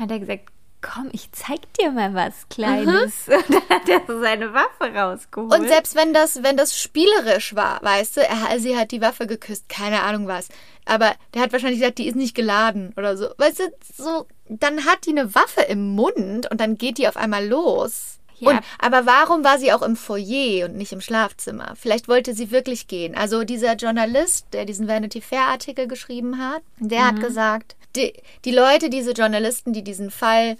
Hat 0.00 0.10
er 0.10 0.18
gesagt, 0.18 0.44
komm, 0.80 1.08
ich 1.12 1.32
zeig 1.32 1.60
dir 1.80 1.90
mal 1.92 2.12
was 2.12 2.46
Kleines. 2.50 3.26
Und 3.28 3.44
dann 3.54 3.68
hat 3.70 3.88
er 3.88 4.02
so 4.06 4.20
seine 4.20 4.52
Waffe 4.52 4.94
rausgeholt. 4.94 5.58
Und 5.58 5.66
selbst 5.66 5.96
wenn 5.96 6.12
das, 6.12 6.42
wenn 6.42 6.58
das 6.58 6.78
spielerisch 6.78 7.54
war, 7.54 7.82
weißt 7.82 8.18
du, 8.18 8.20
er, 8.20 8.58
sie 8.60 8.76
hat 8.76 8.90
die 8.92 9.00
Waffe 9.00 9.26
geküsst, 9.26 9.70
keine 9.70 10.02
Ahnung 10.02 10.26
was. 10.28 10.48
Aber 10.84 11.14
der 11.32 11.40
hat 11.40 11.52
wahrscheinlich 11.52 11.80
gesagt, 11.80 11.96
die 11.96 12.06
ist 12.06 12.16
nicht 12.16 12.34
geladen 12.34 12.92
oder 12.98 13.16
so. 13.16 13.28
Weißt 13.38 13.60
du, 13.60 13.72
so, 13.96 14.26
dann 14.48 14.84
hat 14.84 15.06
die 15.06 15.10
eine 15.12 15.34
Waffe 15.34 15.62
im 15.62 15.94
Mund 15.94 16.50
und 16.50 16.60
dann 16.60 16.76
geht 16.76 16.98
die 16.98 17.08
auf 17.08 17.16
einmal 17.16 17.46
los. 17.46 18.18
Ja. 18.44 18.50
Und, 18.50 18.60
aber 18.78 19.06
warum 19.06 19.44
war 19.44 19.58
sie 19.58 19.72
auch 19.72 19.82
im 19.82 19.96
Foyer 19.96 20.66
und 20.66 20.76
nicht 20.76 20.92
im 20.92 21.00
Schlafzimmer? 21.00 21.74
Vielleicht 21.76 22.08
wollte 22.08 22.34
sie 22.34 22.50
wirklich 22.50 22.86
gehen. 22.86 23.14
Also 23.14 23.44
dieser 23.44 23.74
Journalist, 23.74 24.46
der 24.52 24.64
diesen 24.64 24.88
Vanity 24.88 25.20
Fair 25.20 25.46
Artikel 25.46 25.88
geschrieben 25.88 26.38
hat, 26.38 26.62
der 26.78 27.06
hat 27.06 27.20
gesagt, 27.20 27.76
die, 27.96 28.12
die 28.44 28.52
Leute, 28.52 28.90
diese 28.90 29.12
Journalisten, 29.12 29.72
die 29.72 29.84
diesen 29.84 30.10
Fall 30.10 30.56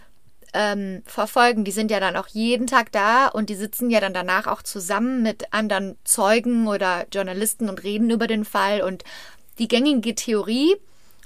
ähm, 0.53 1.03
verfolgen, 1.05 1.65
die 1.65 1.73
sind 1.73 1.91
ja 1.91 2.01
dann 2.01 2.17
auch 2.17 2.29
jeden 2.29 2.67
Tag 2.67 2.93
da 2.93 3.27
und 3.27 3.51
die 3.51 3.57
sitzen 3.57 3.91
ja 3.91 4.01
dann 4.01 4.15
danach 4.15 4.47
auch 4.47 4.63
zusammen 4.63 5.23
mit 5.23 5.53
anderen 5.53 5.99
Zeugen 6.05 6.69
oder 6.69 7.07
Journalisten 7.13 7.69
und 7.69 7.83
reden 7.83 8.11
über 8.11 8.29
den 8.29 8.45
Fall. 8.45 8.81
Und 8.81 9.03
die 9.59 9.69
gängige 9.69 10.15
Theorie 10.15 10.77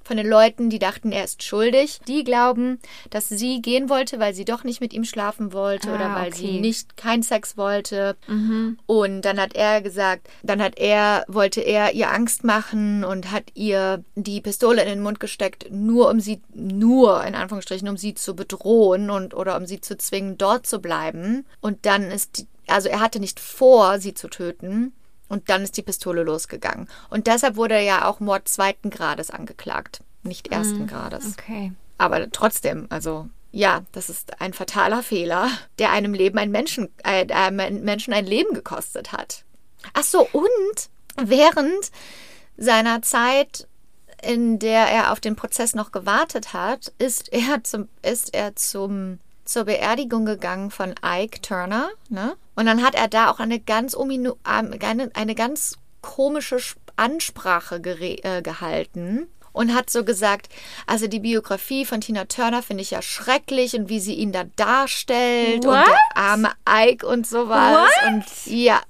von 0.08 0.16
den 0.16 0.26
Leuten, 0.26 0.70
die 0.70 0.78
dachten, 0.80 1.12
er 1.12 1.22
ist 1.24 1.42
schuldig, 1.44 2.00
die 2.08 2.24
glauben, 2.24 2.80
dass 3.10 3.28
sie 3.28 3.62
gehen 3.62 3.88
wollte, 3.88 4.18
weil 4.18 4.34
sie 4.34 4.44
doch 4.44 4.64
nicht 4.64 4.80
mit 4.80 4.92
ihm 4.92 5.04
schlafen 5.04 5.52
wollte 5.52 5.90
oder 5.90 6.06
Ah, 6.06 6.16
weil 6.22 6.32
okay. 6.32 6.42
Mhm. 6.42 6.46
sie 6.54 6.60
nicht 6.60 6.96
keinen 6.96 7.22
Sex 7.22 7.56
wollte. 7.56 8.16
Und 8.86 9.22
dann 9.22 9.38
hat 9.40 9.54
er 9.54 9.82
gesagt, 9.82 10.28
dann 10.42 10.60
hat 10.62 10.78
er, 10.78 11.24
wollte 11.28 11.60
er 11.60 11.92
ihr 11.94 12.10
Angst 12.10 12.42
machen 12.42 13.04
und 13.04 13.30
hat 13.30 13.44
ihr 13.54 14.02
die 14.16 14.40
Pistole 14.40 14.82
in 14.82 14.88
den 14.88 15.02
Mund 15.02 15.20
gesteckt, 15.20 15.66
nur 15.70 16.10
um 16.10 16.20
sie, 16.20 16.40
nur 16.54 17.22
in 17.24 17.34
Anführungsstrichen, 17.34 17.88
um 17.88 17.96
sie 17.96 18.14
zu 18.14 18.34
bedrohen 18.34 19.10
und 19.10 19.34
oder 19.34 19.56
um 19.56 19.66
sie 19.66 19.80
zu 19.80 19.96
zwingen, 19.98 20.38
dort 20.38 20.66
zu 20.66 20.80
bleiben. 20.80 21.46
Und 21.60 21.84
dann 21.86 22.04
ist, 22.10 22.38
die, 22.38 22.46
also 22.66 22.88
er 22.88 23.00
hatte 23.00 23.20
nicht 23.20 23.38
vor, 23.40 23.98
sie 23.98 24.14
zu 24.14 24.28
töten. 24.28 24.92
Und 25.28 25.50
dann 25.50 25.62
ist 25.62 25.76
die 25.76 25.82
Pistole 25.82 26.22
losgegangen. 26.22 26.88
Und 27.10 27.26
deshalb 27.26 27.56
wurde 27.56 27.74
er 27.74 27.82
ja 27.82 28.08
auch 28.08 28.20
Mord 28.20 28.48
zweiten 28.48 28.90
Grades 28.90 29.30
angeklagt, 29.30 30.02
nicht 30.22 30.48
ersten 30.48 30.86
Grades. 30.86 31.34
okay. 31.38 31.72
Aber 31.98 32.30
trotzdem, 32.30 32.86
also 32.90 33.28
ja, 33.50 33.82
das 33.92 34.08
ist 34.08 34.40
ein 34.40 34.52
fataler 34.52 35.02
Fehler, 35.02 35.50
der 35.78 35.90
einem 35.90 36.14
Leben 36.14 36.38
ein 36.38 36.50
Menschen, 36.50 36.88
äh, 37.02 37.30
einem 37.32 37.82
Menschen 37.82 38.12
ein 38.12 38.26
Leben 38.26 38.54
gekostet 38.54 39.12
hat. 39.12 39.44
Ach 39.94 40.04
so, 40.04 40.28
und 40.32 40.88
während 41.16 41.90
seiner 42.56 43.02
Zeit, 43.02 43.66
in 44.22 44.58
der 44.58 44.86
er 44.90 45.12
auf 45.12 45.20
den 45.20 45.36
Prozess 45.36 45.74
noch 45.74 45.92
gewartet 45.92 46.52
hat, 46.52 46.92
ist 46.98 47.32
er 47.32 47.64
zum, 47.64 47.88
ist 48.02 48.34
er 48.34 48.54
zum 48.56 49.18
zur 49.48 49.64
Beerdigung 49.64 50.26
gegangen 50.26 50.70
von 50.70 50.94
Ike 51.02 51.40
Turner, 51.40 51.88
ne? 52.10 52.36
Und 52.58 52.66
dann 52.66 52.82
hat 52.82 52.96
er 52.96 53.06
da 53.06 53.30
auch 53.30 53.38
eine 53.38 53.60
ganz 53.60 53.94
ominu 53.96 54.32
ähm, 54.44 54.74
eine, 54.82 55.10
eine 55.14 55.36
ganz 55.36 55.76
komische 56.02 56.56
Sp- 56.58 56.82
Ansprache 56.96 57.76
äh, 57.76 58.42
gehalten 58.42 59.28
und 59.52 59.72
hat 59.72 59.90
so 59.90 60.02
gesagt, 60.04 60.48
also 60.88 61.06
die 61.06 61.20
Biografie 61.20 61.84
von 61.84 62.00
Tina 62.00 62.24
Turner 62.24 62.60
finde 62.64 62.82
ich 62.82 62.90
ja 62.90 63.00
schrecklich 63.00 63.74
und 63.74 63.88
wie 63.88 64.00
sie 64.00 64.14
ihn 64.14 64.32
da 64.32 64.42
darstellt 64.56 65.64
und 65.64 65.70
What? 65.72 65.86
der 65.86 65.98
arme 66.20 66.50
Ike 66.68 67.06
und 67.06 67.28
sowas 67.28 67.74
What? 67.76 68.12
und 68.12 68.24
ja. 68.52 68.80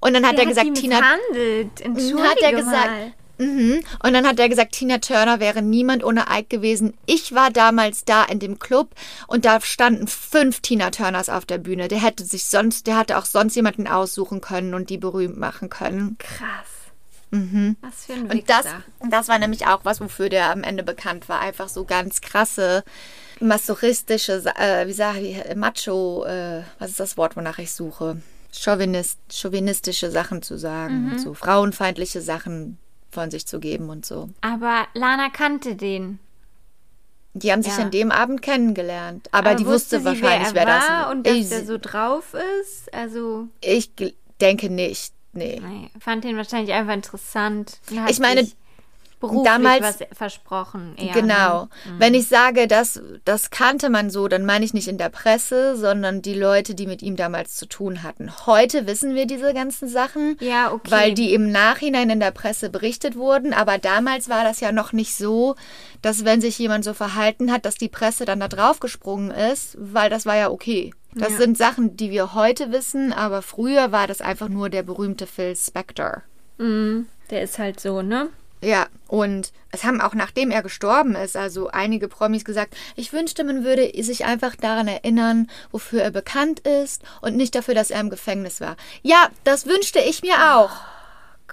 Und 0.00 0.14
dann 0.14 0.24
hat 0.24 0.34
Der 0.38 0.44
er 0.44 0.48
gesagt, 0.48 0.68
die 0.68 0.72
Tina 0.74 1.00
hat 1.02 2.38
er 2.40 2.52
gesagt. 2.52 2.86
mal. 2.86 3.12
Mhm. 3.40 3.82
Und 4.04 4.12
dann 4.12 4.26
hat 4.26 4.38
er 4.38 4.50
gesagt, 4.50 4.72
Tina 4.72 4.98
Turner 4.98 5.40
wäre 5.40 5.62
niemand 5.62 6.04
ohne 6.04 6.26
Ike 6.30 6.48
gewesen. 6.48 6.92
Ich 7.06 7.34
war 7.34 7.50
damals 7.50 8.04
da 8.04 8.24
in 8.24 8.38
dem 8.38 8.58
Club 8.58 8.94
und 9.28 9.46
da 9.46 9.60
standen 9.62 10.06
fünf 10.06 10.60
Tina 10.60 10.90
Turners 10.90 11.30
auf 11.30 11.46
der 11.46 11.56
Bühne. 11.56 11.88
Der 11.88 12.02
hätte 12.02 12.22
sich 12.22 12.44
sonst, 12.44 12.86
der 12.86 12.98
hatte 12.98 13.16
auch 13.16 13.24
sonst 13.24 13.56
jemanden 13.56 13.88
aussuchen 13.88 14.42
können 14.42 14.74
und 14.74 14.90
die 14.90 14.98
berühmt 14.98 15.38
machen 15.38 15.70
können. 15.70 16.18
Krass. 16.18 16.68
Mhm. 17.30 17.76
Was 17.80 18.04
für 18.06 18.12
ein 18.12 18.30
Und 18.30 18.50
das, 18.50 18.66
Wichser. 18.66 18.82
das 19.08 19.28
war 19.28 19.38
nämlich 19.38 19.66
auch 19.66 19.84
was, 19.84 20.02
wofür 20.02 20.28
der 20.28 20.50
am 20.50 20.62
Ende 20.62 20.82
bekannt 20.82 21.28
war. 21.30 21.40
Einfach 21.40 21.70
so 21.70 21.84
ganz 21.84 22.20
krasse, 22.20 22.84
masochistische, 23.40 24.42
äh, 24.56 24.86
wie 24.86 24.92
sage 24.92 25.20
ich, 25.20 25.56
Macho, 25.56 26.24
äh, 26.26 26.62
was 26.78 26.90
ist 26.90 27.00
das 27.00 27.16
Wort, 27.16 27.36
wonach 27.36 27.58
ich 27.58 27.72
suche? 27.72 28.20
Chauvinist, 28.52 29.18
chauvinistische 29.32 30.10
Sachen 30.10 30.42
zu 30.42 30.58
sagen, 30.58 31.16
so 31.18 31.34
frauenfeindliche 31.34 32.20
Sachen 32.20 32.78
von 33.10 33.30
sich 33.30 33.46
zu 33.46 33.60
geben 33.60 33.90
und 33.90 34.06
so. 34.06 34.28
Aber 34.40 34.86
Lana 34.94 35.28
kannte 35.30 35.74
den. 35.76 36.18
Die 37.32 37.52
haben 37.52 37.62
sich 37.62 37.76
Ja. 37.76 37.84
an 37.84 37.90
dem 37.92 38.10
Abend 38.10 38.42
kennengelernt. 38.42 39.28
Aber, 39.32 39.54
die 39.54 39.64
wusste, 39.66 40.00
sie, 40.00 40.04
wahrscheinlich, 40.04 40.52
wer, 40.52 40.66
wer, 40.66 40.74
er 40.74 40.80
war 40.80 41.02
das 41.06 41.12
und 41.12 41.26
dass 41.26 41.34
ich, 41.36 41.48
der 41.48 41.64
so 41.64 41.78
drauf 41.78 42.34
ist. 42.60 42.92
Also, 42.92 43.46
ich 43.60 43.92
denke 44.40 44.68
nicht. 44.68 45.14
Nee. 45.32 45.60
nee, 45.64 45.90
fand 46.00 46.24
den 46.24 46.36
wahrscheinlich 46.36 46.74
einfach 46.74 46.92
interessant. 46.94 47.78
Ich 48.08 48.18
meine, 48.18 48.48
beruflich 49.20 49.44
damals- 49.44 49.82
was 49.82 49.98
versprochen. 50.16 50.94
Eher, 50.96 51.12
Genau. 51.12 51.62
Ne? 51.64 51.68
Wenn 51.98 52.14
ich 52.14 52.26
sage, 52.28 52.66
das, 52.66 53.00
das 53.24 53.50
kannte 53.50 53.90
man 53.90 54.10
so, 54.10 54.26
dann 54.28 54.44
meine 54.46 54.64
ich 54.64 54.74
nicht 54.74 54.88
in 54.88 54.98
der 54.98 55.10
Presse, 55.10 55.76
sondern 55.76 56.22
die 56.22 56.34
Leute, 56.34 56.74
die 56.74 56.86
mit 56.86 57.02
ihm 57.02 57.16
damals 57.16 57.56
zu 57.56 57.66
tun 57.66 58.02
hatten. 58.02 58.30
Heute 58.46 58.86
wissen 58.86 59.14
wir 59.14 59.26
diese 59.26 59.52
ganzen 59.54 59.88
Sachen, 59.88 60.36
Ja, 60.40 60.72
okay. 60.72 60.90
weil 60.90 61.14
die 61.14 61.34
im 61.34 61.50
Nachhinein 61.52 62.10
in 62.10 62.20
der 62.20 62.30
Presse 62.32 62.70
berichtet 62.70 63.16
wurden. 63.16 63.52
Aber 63.52 63.78
damals 63.78 64.28
war 64.28 64.42
das 64.44 64.60
ja 64.60 64.72
noch 64.72 64.92
nicht 64.92 65.14
so, 65.14 65.54
dass 66.02 66.24
wenn 66.24 66.40
sich 66.40 66.58
jemand 66.58 66.84
so 66.84 66.94
verhalten 66.94 67.52
hat, 67.52 67.64
dass 67.66 67.74
die 67.76 67.88
Presse 67.88 68.24
dann 68.24 68.40
da 68.40 68.48
drauf 68.48 68.80
gesprungen 68.80 69.30
ist, 69.30 69.76
weil 69.78 70.08
das 70.10 70.24
war 70.26 70.36
ja 70.36 70.50
okay. 70.50 70.92
Das 71.14 71.32
Ja. 71.32 71.38
sind 71.38 71.58
Sachen, 71.58 71.96
die 71.96 72.10
wir 72.10 72.34
heute 72.34 72.70
wissen, 72.72 73.12
aber 73.12 73.42
früher 73.42 73.90
war 73.92 74.06
das 74.06 74.20
einfach 74.20 74.48
nur 74.48 74.70
der 74.70 74.82
berühmte 74.84 75.26
Phil 75.26 75.56
Spector. 75.56 76.22
Mhm. 76.58 77.06
Der 77.30 77.42
ist 77.42 77.58
halt 77.58 77.80
so, 77.80 78.00
ne? 78.02 78.28
Ja, 78.62 78.86
und 79.08 79.52
es 79.72 79.84
haben 79.84 80.00
auch 80.02 80.12
nachdem 80.14 80.50
er 80.50 80.62
gestorben 80.62 81.14
ist, 81.14 81.34
also 81.36 81.68
einige 81.68 82.08
Promis 82.08 82.44
gesagt, 82.44 82.74
ich 82.94 83.12
wünschte, 83.12 83.42
man 83.44 83.64
würde 83.64 83.90
sich 84.02 84.26
einfach 84.26 84.54
daran 84.54 84.86
erinnern, 84.86 85.48
wofür 85.70 86.02
er 86.02 86.10
bekannt 86.10 86.60
ist 86.60 87.02
und 87.22 87.36
nicht 87.36 87.54
dafür, 87.54 87.74
dass 87.74 87.90
er 87.90 88.00
im 88.00 88.10
Gefängnis 88.10 88.60
war. 88.60 88.76
Ja, 89.02 89.28
das 89.44 89.64
wünschte 89.66 90.00
ich 90.00 90.22
mir 90.22 90.56
auch. 90.56 90.70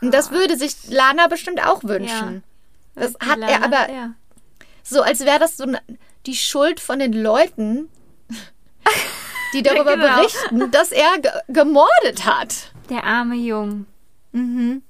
und 0.01 0.13
das 0.13 0.31
würde 0.31 0.57
sich 0.57 0.75
Lana 0.89 1.27
bestimmt 1.27 1.65
auch 1.65 1.83
wünschen. 1.83 2.43
Das 2.95 3.13
Die 3.13 3.25
hat 3.25 3.39
er 3.39 3.47
Lana- 3.59 3.65
aber 3.65 3.91
Ja. 3.93 4.11
so, 4.83 5.01
als 5.01 5.21
wäre 5.21 5.39
das 5.39 5.57
so 5.57 5.65
die 6.25 6.35
Schuld 6.35 6.79
von 6.79 6.99
den 6.99 7.13
Leuten, 7.13 7.87
die 9.53 9.63
darüber 9.63 9.95
Genau. 9.95 10.15
berichten, 10.17 10.71
dass 10.71 10.91
er 10.91 11.19
ge 11.21 11.31
gemordet 11.47 12.25
hat. 12.25 12.71
Der 12.89 13.03
arme 13.05 13.35
Jung. 13.35 13.85
Mhm. 14.33 14.83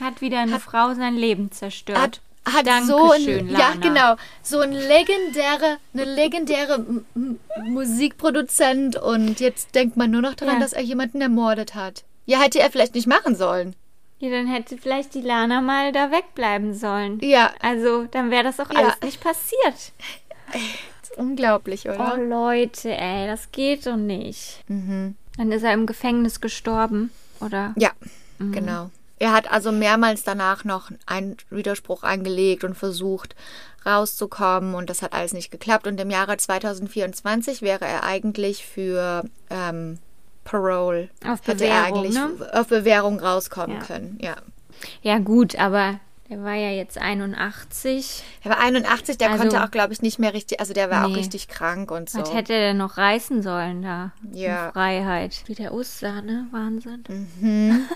Hat 0.00 0.20
wieder 0.20 0.40
eine 0.40 0.60
Frau 0.60 0.94
sein 0.94 1.14
Leben 1.16 1.50
zerstört. 1.52 1.98
hat, 1.98 2.20
hat 2.46 2.84
so 2.84 3.12
ein, 3.12 3.48
ja 3.48 3.58
Lana. 3.70 3.80
genau, 3.80 4.16
so 4.42 4.60
ein 4.60 4.72
legendäre, 4.72 5.78
eine 5.94 6.04
legendäre 6.04 6.74
M 6.74 7.04
M 7.14 7.38
Musikproduzent 7.72 8.96
und 8.96 9.40
jetzt 9.40 9.74
denkt 9.74 9.96
man 9.96 10.10
nur 10.10 10.20
noch 10.22 10.34
daran, 10.34 10.56
Ja. 10.56 10.60
dass 10.60 10.72
er 10.72 10.82
jemanden 10.82 11.20
ermordet 11.20 11.74
hat. 11.74 12.04
Ja, 12.26 12.40
hätte 12.40 12.60
er 12.60 12.70
vielleicht 12.70 12.94
nicht 12.94 13.06
machen 13.06 13.34
sollen. 13.36 13.74
Ja, 14.18 14.30
dann 14.30 14.46
hätte 14.46 14.78
vielleicht 14.78 15.14
die 15.14 15.20
Lana 15.20 15.60
mal 15.60 15.92
da 15.92 16.10
wegbleiben 16.10 16.74
sollen. 16.74 17.18
Ja, 17.22 17.50
Also, 17.60 18.04
dann 18.10 18.30
wäre 18.30 18.44
das 18.44 18.60
auch 18.60 18.70
Ja. 18.72 18.78
alles 18.80 19.00
nicht 19.02 19.20
passiert. 19.20 19.92
ist 21.02 21.16
unglaublich, 21.16 21.86
Oh, 21.88 21.92
oder? 21.92 22.16
Leute, 22.16 22.90
ey, 22.96 23.26
das 23.26 23.50
geht 23.52 23.86
doch 23.86 23.96
nicht. 23.96 24.62
Mhm. 24.68 25.16
Dann 25.36 25.52
ist 25.52 25.62
er 25.62 25.72
im 25.72 25.86
Gefängnis 25.86 26.40
gestorben, 26.40 27.10
oder? 27.40 27.74
Ja, 27.76 27.90
Mhm. 28.38 28.52
genau. 28.52 28.90
Er 29.18 29.32
hat 29.32 29.50
also 29.50 29.70
mehrmals 29.72 30.24
danach 30.24 30.64
noch 30.64 30.90
einen 31.06 31.36
Widerspruch 31.50 32.02
eingelegt 32.02 32.64
und 32.64 32.74
versucht 32.74 33.34
rauszukommen 33.86 34.74
und 34.74 34.90
das 34.90 35.02
hat 35.02 35.12
alles 35.12 35.32
nicht 35.32 35.50
geklappt. 35.50 35.86
Und 35.86 36.00
im 36.00 36.10
Jahre 36.10 36.36
2024 36.36 37.62
wäre 37.62 37.84
er 37.84 38.04
eigentlich 38.04 38.64
für 38.66 39.24
ähm, 39.50 39.98
Parole, 40.44 41.08
Auf 41.26 41.40
hätte 41.46 41.64
er 41.64 41.84
Bewährung, 41.84 41.98
eigentlich 41.98 42.14
ne? 42.14 42.50
auf 42.52 42.66
Bewährung 42.68 43.20
rauskommen 43.20 43.76
Ja. 43.78 43.82
können. 43.84 44.18
Ja. 44.20 44.36
Ja, 45.02 45.18
gut, 45.18 45.56
aber 45.58 46.00
der 46.28 46.42
war 46.42 46.54
ja 46.54 46.70
jetzt 46.70 46.98
81. 46.98 48.22
Er 48.42 48.50
war 48.50 48.58
81, 48.60 49.16
der 49.18 49.30
Also- 49.30 49.42
konnte 49.42 49.62
auch, 49.62 49.70
glaube 49.70 49.92
ich, 49.92 50.02
nicht 50.02 50.18
mehr 50.18 50.34
richtig, 50.34 50.60
also 50.60 50.72
der 50.74 50.90
war 50.90 51.04
auch 51.04 51.08
Nee. 51.10 51.16
richtig 51.16 51.48
krank 51.48 51.90
und 51.90 52.10
so. 52.10 52.18
Was 52.20 52.34
hätte 52.34 52.52
er 52.54 52.68
denn 52.68 52.78
noch 52.78 52.96
reißen 52.98 53.42
sollen 53.42 53.82
da? 53.82 54.12
Ja. 54.32 54.66
In 54.66 54.72
Freiheit. 54.72 55.42
Wie 55.46 55.54
der 55.54 55.72
aussah, 55.72 56.20
ne? 56.22 56.46
Wahnsinn. 56.50 57.04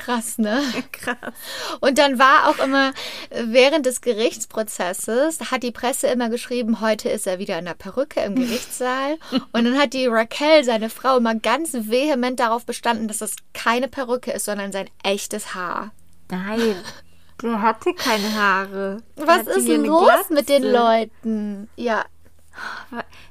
Krass, 0.00 0.38
ne? 0.38 0.62
Krass. 0.92 1.34
Und 1.80 1.98
dann 1.98 2.18
war 2.18 2.48
auch 2.48 2.58
immer 2.58 2.92
äh, 3.28 3.44
während 3.46 3.84
des 3.84 4.00
Gerichtsprozesses, 4.00 5.50
hat 5.50 5.62
die 5.62 5.72
Presse 5.72 6.06
immer 6.06 6.30
geschrieben, 6.30 6.80
heute 6.80 7.10
ist 7.10 7.26
er 7.26 7.38
wieder 7.38 7.58
in 7.58 7.66
der 7.66 7.74
Perücke 7.74 8.20
im 8.20 8.34
Gerichtssaal. 8.36 9.18
Und 9.52 9.64
dann 9.64 9.78
hat 9.78 9.92
die 9.92 10.06
Raquel, 10.06 10.64
seine 10.64 10.88
Frau, 10.88 11.18
immer 11.18 11.34
ganz 11.34 11.74
vehement 11.74 12.40
darauf 12.40 12.64
bestanden, 12.64 13.08
dass 13.08 13.18
das 13.18 13.36
keine 13.52 13.88
Perücke 13.88 14.32
ist, 14.32 14.46
sondern 14.46 14.72
sein 14.72 14.88
echtes 15.02 15.54
Haar. 15.54 15.92
Nein. 16.30 16.76
Der 17.42 17.62
hatte 17.62 17.92
keine 17.94 18.34
Haare. 18.34 19.02
Der 19.18 19.26
Was 19.26 19.46
ist 19.46 19.68
denn 19.68 19.84
los 19.84 20.30
mit 20.30 20.48
den 20.48 20.62
Glatze. 20.62 20.76
Leuten? 20.76 21.68
Ja, 21.76 22.04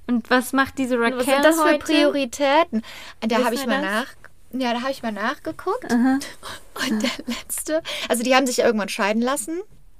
Und 0.07 0.29
was 0.29 0.53
macht 0.53 0.77
diese 0.77 0.99
Raquel 0.99 1.19
was 1.19 1.25
sind 1.25 1.43
das 1.45 1.55
für 1.57 1.63
heute? 1.63 1.79
Prioritäten? 1.79 2.83
Da 3.21 3.43
habe 3.43 3.55
ich 3.55 3.65
mal 3.65 3.81
das? 3.81 3.91
nach. 3.91 4.28
Ja, 4.51 4.73
da 4.73 4.81
habe 4.81 4.91
ich 4.91 5.03
mal 5.03 5.11
nachgeguckt. 5.11 5.91
Und 5.93 7.03
der 7.03 7.11
letzte, 7.27 7.81
also 8.07 8.23
die 8.23 8.35
haben 8.35 8.47
sich 8.47 8.57
ja 8.57 8.65
irgendwann 8.65 8.89
scheiden 8.89 9.21
lassen. 9.21 9.59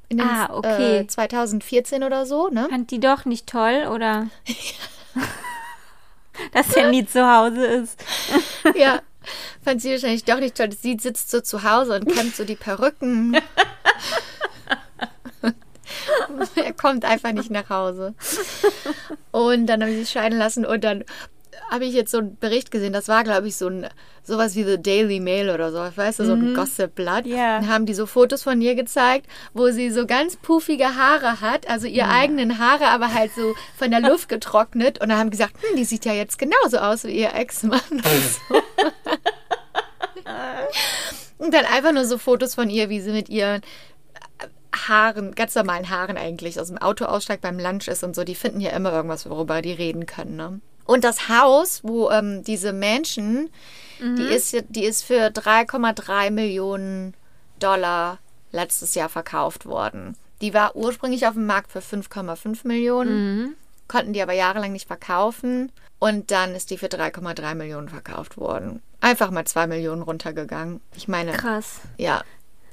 In 0.10 0.18
den, 0.18 0.28
Ah, 0.28 0.50
okay. 0.52 1.00
äh, 1.00 1.08
2014 1.08 2.04
oder 2.04 2.26
so, 2.26 2.50
ne? 2.50 2.68
Fand 2.70 2.90
die 2.90 3.00
doch 3.00 3.26
nicht 3.26 3.46
toll, 3.48 3.88
oder? 3.94 4.28
Dass 6.54 6.76
er 6.76 6.90
nie 6.90 7.06
zu 7.06 7.28
Hause 7.28 7.66
ist. 7.66 8.04
Ja. 8.76 9.02
Fand 9.64 9.82
sie 9.82 9.92
wahrscheinlich 9.92 10.24
doch 10.24 10.40
nicht 10.40 10.56
toll. 10.56 10.70
Sie 10.72 10.98
sitzt 11.00 11.30
so 11.30 11.42
zu 11.42 11.64
Hause 11.64 11.96
und 11.96 12.08
kämmt 12.12 12.36
so 12.36 12.46
die 12.46 12.56
Perücken. 12.56 13.38
er 16.56 16.74
kommt 16.74 17.06
einfach 17.06 17.34
nicht 17.34 17.52
nach 17.52 17.70
Hause. 17.70 18.16
Und 19.32 19.68
dann 19.68 19.84
haben 19.84 19.92
sie 19.92 20.00
sich 20.00 20.10
scheiden 20.10 20.40
lassen 20.40 20.66
und 20.66 20.84
dann 20.84 21.04
habe 21.72 21.86
ich 21.86 21.94
jetzt 21.94 22.12
so 22.12 22.20
einen 22.20 22.38
Bericht 22.38 22.72
gesehen, 22.72 22.94
das 22.94 23.08
war, 23.08 23.24
glaube 23.24 23.48
ich, 23.48 23.56
so 23.56 23.68
ein 23.68 23.88
sowas 24.30 24.56
wie 24.56 24.64
The 24.64 24.82
Daily 24.82 25.20
Mail 25.20 25.50
oder 25.50 25.72
so, 25.72 25.80
weißt 25.98 26.20
du, 26.20 26.26
so 26.26 26.34
ein 26.34 26.54
Gossip-Blatt. 26.54 27.26
Ja. 27.26 27.60
Dann 27.60 27.68
haben 27.68 27.86
die 27.86 27.94
so 27.94 28.06
Fotos 28.06 28.44
von 28.44 28.62
ihr 28.62 28.76
gezeigt, 28.76 29.28
wo 29.54 29.70
sie 29.72 29.90
so 29.90 30.06
ganz 30.06 30.38
puffige 30.38 30.96
Haare 30.96 31.42
hat, 31.42 31.68
also 31.70 31.88
ihre 31.88 32.10
eigenen 32.10 32.60
Haare, 32.60 32.88
aber 32.88 33.14
halt 33.14 33.32
so 33.36 33.56
von 33.78 33.92
der 33.92 34.00
Luft 34.02 34.30
getrocknet. 34.30 35.02
Und 35.02 35.10
dann 35.10 35.18
haben 35.18 35.32
gesagt, 35.32 35.56
hm, 35.62 35.76
die 35.76 35.84
sieht 35.84 36.06
ja 36.06 36.14
jetzt 36.14 36.38
genauso 36.38 36.78
aus 36.78 37.04
wie 37.04 37.20
ihr 37.20 37.34
Ex-Mann. 37.34 37.82
Und, 37.90 38.04
so. 38.06 38.56
und 41.40 41.54
dann 41.54 41.66
einfach 41.66 41.92
nur 41.92 42.06
so 42.06 42.18
Fotos 42.18 42.56
von 42.56 42.70
ihr, 42.70 42.90
wie 42.90 43.02
sie 43.02 43.12
mit 43.12 43.28
ihren 43.30 43.62
Haaren, 44.88 45.34
ganz 45.36 45.56
normalen 45.56 45.90
Haaren 45.90 46.18
eigentlich, 46.18 46.60
aus 46.60 46.68
dem 46.68 46.78
Auto 46.78 47.06
aussteigt, 47.06 47.42
beim 47.42 47.60
Lunch 47.60 47.88
ist 47.88 48.04
und 48.04 48.16
so. 48.16 48.24
Die 48.24 48.36
finden 48.36 48.62
ja 48.62 48.72
immer 48.72 48.94
irgendwas, 48.94 49.30
worüber 49.30 49.62
die 49.62 49.74
reden 49.74 50.06
können. 50.06 50.36
Ne? 50.36 50.62
Und 50.90 51.04
das 51.04 51.30
Haus, 51.30 51.82
wo 51.84 52.10
ähm, 52.10 52.44
diese 52.44 52.74
Mansion, 52.74 53.52
die, 54.00 54.24
ist, 54.24 54.58
die 54.70 54.86
ist 54.86 55.04
für 55.04 55.28
3,3 55.28 56.32
Millionen 56.32 57.14
Dollar 57.60 58.18
letztes 58.52 58.96
Jahr 58.96 59.10
verkauft 59.10 59.68
worden. 59.68 60.18
Die 60.42 60.56
war 60.56 60.76
ursprünglich 60.76 61.28
auf 61.28 61.34
dem 61.34 61.46
Markt 61.46 61.72
für 61.72 61.82
5,5 61.82 62.66
Millionen, 62.68 63.56
konnten 63.88 64.14
die 64.14 64.22
aber 64.24 64.34
jahrelang 64.34 64.72
nicht 64.72 64.88
verkaufen. 64.88 65.72
Und 66.00 66.32
dann 66.32 66.56
ist 66.56 66.72
die 66.72 66.80
für 66.80 66.88
3,3 66.88 67.54
Millionen 67.54 67.90
verkauft 67.90 68.38
worden. 68.38 68.82
Einfach 69.00 69.30
mal 69.30 69.46
2 69.46 69.68
Millionen 69.68 70.02
runtergegangen. 70.02 70.82
Ich 70.96 71.08
meine, 71.08 71.34
Krass. 71.34 71.82
ja, 71.98 72.24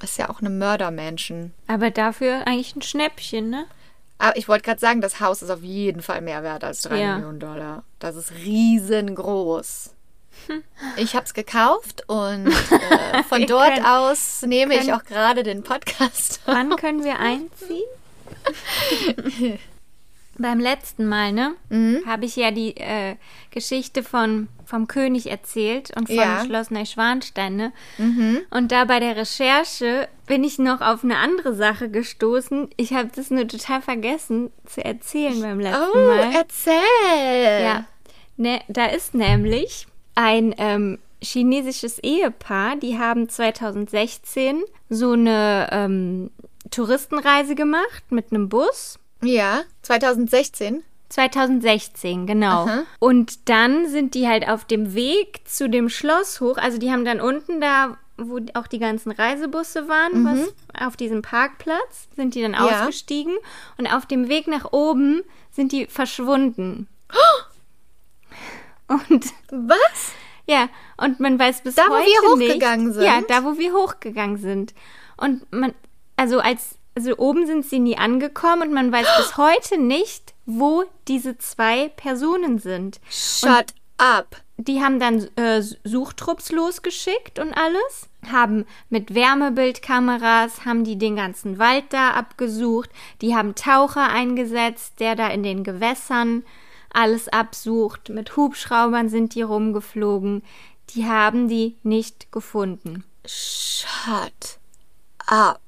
ist 0.03 0.17
ja 0.17 0.31
auch 0.31 0.41
eine 0.41 0.49
Mördermenschen. 0.49 1.53
Aber 1.67 1.91
dafür 1.91 2.47
eigentlich 2.47 2.75
ein 2.77 2.83
Schnäppchen, 2.83 3.51
ne? 3.51 3.67
Aber 4.19 4.37
ich 4.37 4.49
wollte 4.49 4.65
gerade 4.65 4.81
sagen, 4.81 5.01
das 5.01 5.21
Haus 5.21 5.43
ist 5.43 5.51
auf 5.51 5.63
jeden 5.63 6.01
Fall 6.03 6.21
mehr 6.23 6.43
wert 6.43 6.65
als 6.65 6.83
3 6.83 6.99
Ja. 7.01 7.15
Millionen 7.17 7.39
Dollar. 7.41 7.85
Das 7.99 8.17
ist 8.17 8.33
riesengroß. 8.33 9.93
Ich 10.97 11.15
habe 11.15 11.25
es 11.27 11.35
gekauft 11.35 12.05
und 12.09 12.47
äh, 12.71 13.23
von 13.25 13.47
dort 13.47 13.75
können- 13.75 13.87
aus 13.87 14.43
nehme 14.43 14.75
ich 14.75 14.81
können- 14.81 14.93
auch 14.95 15.05
gerade 15.05 15.43
den 15.43 15.63
Podcast. 15.63 16.41
Wann 16.47 16.75
können 16.77 17.05
wir 17.05 17.19
einziehen? 17.19 17.85
Beim 20.39 20.61
letzten 20.61 21.07
Mal, 21.07 21.33
ne? 21.33 21.55
Mhm. 21.71 22.03
Habe 22.07 22.25
ich 22.27 22.37
ja 22.37 22.51
die 22.51 22.77
äh, 22.77 23.17
Geschichte 23.51 24.03
von, 24.03 24.49
vom 24.65 24.87
König 24.87 25.31
erzählt 25.31 25.93
und 25.97 26.09
von 26.09 26.17
Ja. 26.17 26.43
Mhm. 26.43 26.47
Schloss 26.47 26.71
Neuschwanstein, 26.71 27.57
ne? 27.57 27.73
Und 28.51 28.73
da 28.73 28.85
bei 28.85 29.01
der 29.01 29.17
Recherche 29.17 30.09
bin 30.27 30.45
ich 30.45 30.59
noch 30.59 30.81
auf 30.81 31.05
eine 31.05 31.17
andere 31.19 31.55
Sache 31.55 31.89
gestoßen. 31.91 32.69
Ich 32.77 32.93
habe 32.93 33.09
das 33.15 33.31
nur 33.31 33.47
total 33.49 33.81
vergessen 33.83 34.51
zu 34.67 34.85
erzählen 34.85 35.41
beim 35.41 35.61
letzten 35.61 35.83
Oh, 35.95 35.99
Mal. 36.07 36.33
erzähl! 36.35 37.63
Ja, 37.63 37.85
ne, 38.37 38.61
da 38.69 38.87
ist 38.87 39.15
nämlich 39.15 39.87
ein 40.15 40.55
ähm, 40.59 40.99
chinesisches 41.23 41.99
Ehepaar, 42.01 42.77
die 42.77 42.99
haben 42.99 43.29
2016 43.29 44.63
so 44.89 45.13
eine 45.13 45.69
ähm, 45.73 46.31
Touristenreise 46.71 47.55
gemacht 47.55 48.05
mit 48.11 48.33
einem 48.33 48.49
Bus. 48.49 48.99
Ja, 49.23 49.63
2016. 49.83 50.83
2016, 51.09 52.27
genau. 52.27 52.69
Und 52.99 53.49
dann 53.49 53.89
sind 53.89 54.15
die 54.15 54.27
halt 54.27 54.49
auf 54.49 54.65
dem 54.65 54.95
Weg 54.95 55.41
zu 55.47 55.69
dem 55.69 55.89
Schloss 55.89 56.41
hoch. 56.41 56.57
Also 56.59 56.79
die 56.79 56.91
haben 56.91 57.05
dann 57.05 57.21
unten 57.21 57.61
da 57.61 57.97
wo 58.19 58.41
auch 58.55 58.67
die 58.67 58.79
ganzen 58.79 59.11
Reisebusse 59.13 59.89
waren, 59.89 60.25
was 60.25 60.55
auf 60.83 60.97
diesem 60.97 61.21
Parkplatz, 61.21 62.09
sind 62.17 62.35
die 62.35 62.41
dann 62.41 62.53
Mhm. 62.53 62.57
Ja. 62.57 62.81
ausgestiegen 62.81 63.35
und 63.77 63.87
auf 63.87 64.07
dem 64.07 64.29
Weg 64.29 64.47
nach 64.47 64.73
oben 64.73 65.23
sind 65.53 65.71
die 65.73 65.87
verschwunden. 65.87 66.89
Und 68.89 69.25
Was? 69.51 70.13
ja, 70.47 70.69
und 70.97 71.19
man 71.19 71.39
weiß 71.41 71.63
bis 71.63 71.75
Da, 71.75 71.89
wo 71.89 71.95
heute 71.95 72.07
wir 72.07 72.37
nicht, 72.37 72.51
hochgegangen 72.51 72.93
sind? 72.93 73.03
Ja, 73.05 73.21
da, 73.27 73.43
wo 73.43 73.59
wir 73.59 73.73
hochgegangen 73.73 74.37
sind. 74.37 74.75
Und 75.17 75.51
man, 75.53 75.75
also 76.17 76.39
als, 76.39 76.79
also 76.97 77.17
oben 77.19 77.47
sind 77.47 77.67
sie 77.67 77.79
nie 77.79 77.97
angekommen 77.97 78.69
und 78.69 78.73
man 78.73 78.91
weiß 78.91 79.07
bis 79.19 79.37
heute 79.37 79.79
nicht, 79.79 80.35
wo 80.47 80.85
diese 81.07 81.39
zwei 81.39 81.89
Personen 81.91 82.59
sind. 82.59 83.01
Shut 83.09 83.75
up. 83.99 84.37
Die 84.59 84.81
haben 84.81 84.99
dann 84.99 85.29
äh, 85.37 85.61
Suchtrupps 85.61 86.51
losgeschickt 86.51 87.39
und 87.39 87.53
alles, 87.53 88.09
haben 88.31 88.65
mit 88.89 89.15
Wärmebildkameras, 89.15 90.65
haben 90.65 90.83
die 90.83 90.97
den 90.97 91.15
ganzen 91.15 91.59
Wald 91.59 91.85
da 91.91 92.13
abgesucht, 92.13 92.89
die 93.21 93.37
haben 93.37 93.55
Taucher 93.55 94.09
eingesetzt, 94.09 94.95
der 94.99 95.15
da 95.15 95.29
in 95.29 95.43
den 95.43 95.63
Gewässern 95.63 96.43
alles 96.91 97.29
absucht, 97.29 98.09
mit 98.09 98.35
Hubschraubern 98.35 99.11
sind 99.11 99.35
die 99.35 99.43
rumgeflogen, 99.43 100.43
die 100.91 101.05
haben 101.05 101.49
die 101.49 101.77
nicht 101.83 102.33
gefunden. 102.33 103.05
Shut 103.27 104.59
up. 105.27 105.61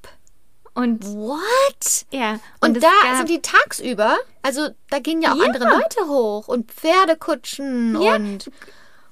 Und 0.78 1.04
What? 1.06 2.06
ja, 2.12 2.38
Und, 2.60 2.76
es 2.76 2.82
da 2.84 2.90
gab- 3.02 3.16
sind 3.16 3.28
die 3.30 3.42
tagsüber, 3.42 4.16
also 4.42 4.68
da 4.90 5.00
gehen 5.00 5.20
ja 5.22 5.32
auch 5.32 5.36
Ja. 5.36 5.44
andere 5.46 5.64
Leute 5.64 6.06
hoch 6.06 6.46
und 6.46 6.70
Pferdekutschen 6.70 8.00
Ja. 8.00 8.14
und 8.14 8.48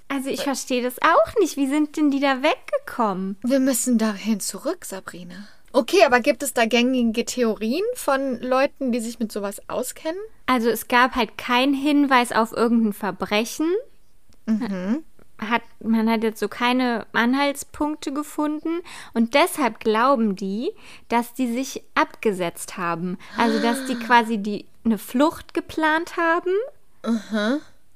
also 0.09 0.29
ich 0.31 0.43
verstehe 0.43 0.83
das 0.85 0.95
auch 1.03 1.35
nicht, 1.41 1.57
wie 1.57 1.67
sind 1.67 1.97
denn 1.97 2.13
die 2.13 2.21
da 2.21 2.41
weggekommen? 2.43 3.37
wir 3.43 3.59
müssen 3.59 3.99
dahin 3.99 4.39
zurück, 4.39 4.85
Sabrina. 4.85 5.49
Okay, 5.73 6.05
aber 6.07 6.21
gibt 6.21 6.45
es 6.45 6.55
da 6.55 6.67
gängige 6.67 7.25
Theorien 7.25 7.85
von 7.95 8.41
Leuten, 8.41 8.93
die 8.93 9.01
sich 9.01 9.19
mit 9.19 9.33
sowas 9.33 9.61
auskennen? 9.69 10.21
Also 10.47 10.69
es 10.71 10.87
gab 10.87 11.17
halt 11.17 11.37
keinen 11.37 11.75
Hinweis 11.75 12.31
auf 12.31 12.53
irgendein 12.53 12.93
Verbrechen. 12.93 13.75
Hat, 15.39 15.63
man 15.81 16.11
hat 16.11 16.23
jetzt 16.23 16.41
so 16.41 16.49
keine 16.49 17.07
Anhaltspunkte 17.13 18.13
gefunden 18.13 18.81
und 19.13 19.35
deshalb 19.35 19.81
glauben 19.81 20.35
die, 20.35 20.73
dass 21.09 21.35
die 21.35 21.53
sich 21.53 21.83
abgesetzt 21.95 22.79
haben. 22.79 23.19
Also 23.37 23.61
dass 23.61 23.85
die 23.87 23.97
quasi 23.97 24.39
die 24.39 24.65
eine 24.85 24.99
Flucht 24.99 25.53
geplant 25.53 26.17
haben 26.17 26.53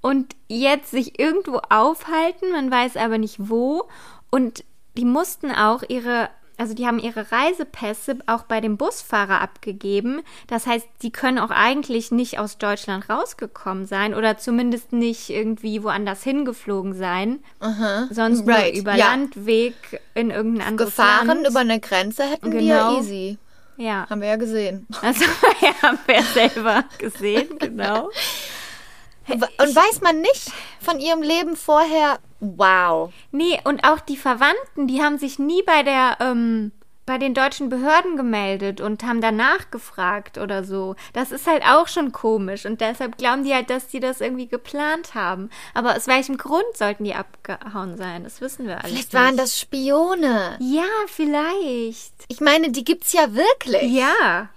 und 0.01 0.35
jetzt 0.49 0.91
sich 0.91 1.19
irgendwo 1.19 1.61
aufhalten, 1.69 2.53
man 2.53 2.71
weiß 2.71 2.97
aber 2.97 3.19
nicht 3.19 3.37
wo. 3.39 3.89
Und 4.31 4.65
die 4.97 5.05
mussten 5.05 5.51
auch 5.51 5.83
ihre, 5.89 6.31
also 6.61 6.75
die 6.75 6.87
haben 6.87 6.99
ihre 6.99 7.33
Reisepässe 7.33 8.19
auch 8.27 8.43
bei 8.43 8.61
dem 8.61 8.77
Busfahrer 8.77 9.41
abgegeben. 9.41 10.21
Das 10.47 10.67
heißt, 10.67 10.87
die 11.03 11.11
können 11.11 11.39
auch 11.39 11.51
eigentlich 11.51 12.11
nicht 12.13 12.39
aus 12.39 12.59
Deutschland 12.59 13.09
rausgekommen 13.09 13.87
sein 13.87 14.15
oder 14.15 14.37
zumindest 14.37 14.93
nicht 14.93 15.31
irgendwie 15.31 15.83
woanders 15.83 16.23
hingeflogen 16.23 16.93
sein. 16.95 17.41
Sonst 18.11 18.47
Right, 18.47 18.75
nur 18.75 18.83
über 18.83 18.95
ja. 18.95 19.07
Landweg 19.07 19.75
in 20.15 20.31
irgendein 20.31 20.69
anderes 20.69 20.91
Gefahren 20.91 21.27
Land. 21.29 21.49
über 21.49 21.61
eine 21.61 21.81
Grenze 21.81 22.25
hätten 22.25 22.53
wir 22.53 22.61
Genau. 22.61 22.99
easy. 22.99 23.39
ja. 23.79 24.07
Haben 24.11 24.21
wir 24.21 24.29
ja 24.29 24.37
gesehen. 24.37 24.87
Also 25.01 25.25
ja, 25.63 25.73
haben 25.83 25.99
wir 26.07 26.23
selber 26.23 26.85
gesehen, 26.99 27.59
genau. 27.59 28.11
Und 29.33 29.77
weiß 29.77 30.01
man 30.03 30.21
nicht 30.21 30.51
von 30.81 31.01
ihrem 31.01 31.23
Leben 31.23 31.57
vorher, 31.57 32.19
wow. 32.41 33.13
Nee, 33.33 33.61
und 33.65 33.85
auch 33.85 34.01
die 34.01 34.17
Verwandten, 34.17 34.87
die 34.87 35.03
haben 35.03 35.19
sich 35.19 35.39
nie 35.39 35.63
bei 35.63 35.83
der, 35.83 36.17
ähm, 36.21 36.73
bei 37.07 37.19
den 37.19 37.35
deutschen 37.35 37.69
Behörden 37.69 38.17
gemeldet 38.17 38.81
und 38.81 39.03
haben 39.03 39.21
danach 39.21 39.71
gefragt 39.73 40.39
oder 40.39 40.63
so. 40.63 40.95
Das 41.13 41.33
ist 41.33 41.49
halt 41.49 41.65
auch 41.65 41.89
schon 41.89 42.13
komisch 42.13 42.67
und 42.67 42.81
deshalb 42.81 43.19
glauben 43.19 43.43
die 43.43 43.53
halt, 43.53 43.69
dass 43.69 43.89
die 43.89 43.99
das 43.99 44.21
irgendwie 44.21 44.47
geplant 44.47 45.15
haben. 45.15 45.51
Aber 45.75 45.97
aus 45.97 46.07
welchem 46.07 46.37
Grund 46.39 46.63
sollten 46.75 47.03
die 47.03 47.15
abgehauen 47.15 47.97
sein? 47.97 48.23
Das 48.23 48.41
wissen 48.41 48.67
wir 48.67 48.79
alles 48.79 48.93
Vielleicht 48.93 49.15
waren 49.15 49.35
nicht. 49.35 49.41
das 49.41 49.59
Spione. 49.59 50.57
Ja, 50.61 50.85
vielleicht. 51.09 52.13
Ich 52.29 52.41
meine, 52.41 52.71
die 52.71 52.85
gibt's 52.85 53.13
ja 53.13 53.35
wirklich. 53.35 53.91
Ja. 53.91 54.49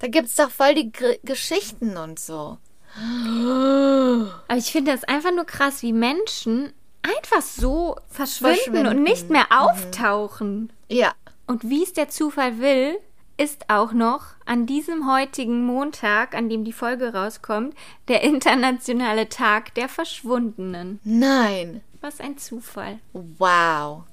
Da 0.00 0.08
gibt's 0.08 0.34
doch 0.34 0.50
voll 0.50 0.74
die 0.74 0.92
G 0.92 1.18
Geschichten 1.22 1.96
und 1.96 2.18
so. 2.20 2.58
Aber 2.96 4.56
ich 4.56 4.70
finde 4.72 4.92
das 4.92 5.04
einfach 5.04 5.32
nur 5.32 5.44
krass, 5.44 5.82
wie 5.82 5.92
Menschen 5.92 6.72
einfach 7.02 7.42
so 7.42 7.96
verschwinden, 8.08 8.56
Verschwinden. 8.56 8.86
und 8.86 9.02
nicht 9.02 9.30
mehr 9.30 9.46
auftauchen. 9.50 10.72
Ja. 10.88 11.12
Und 11.46 11.68
wie 11.68 11.82
es 11.82 11.92
der 11.92 12.08
Zufall 12.08 12.58
will, 12.58 12.96
ist 13.36 13.68
auch 13.68 13.92
noch 13.92 14.26
an 14.46 14.66
diesem 14.66 15.12
heutigen 15.12 15.64
Montag, 15.64 16.34
an 16.34 16.48
dem 16.48 16.64
die 16.64 16.72
Folge 16.72 17.12
rauskommt, 17.12 17.74
der 18.08 18.22
internationale 18.22 19.28
Tag 19.28 19.74
der 19.74 19.88
Verschwundenen. 19.88 21.00
Nein. 21.04 21.82
Was 22.00 22.20
ein 22.20 22.38
Zufall. 22.38 23.00
Wow. 23.12 24.04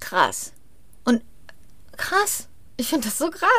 Krass. 0.00 0.52
Und 1.04 1.22
krass. 1.96 2.48
Ich 2.80 2.88
finde 2.88 3.08
das 3.08 3.18
so 3.18 3.30
krass. 3.30 3.50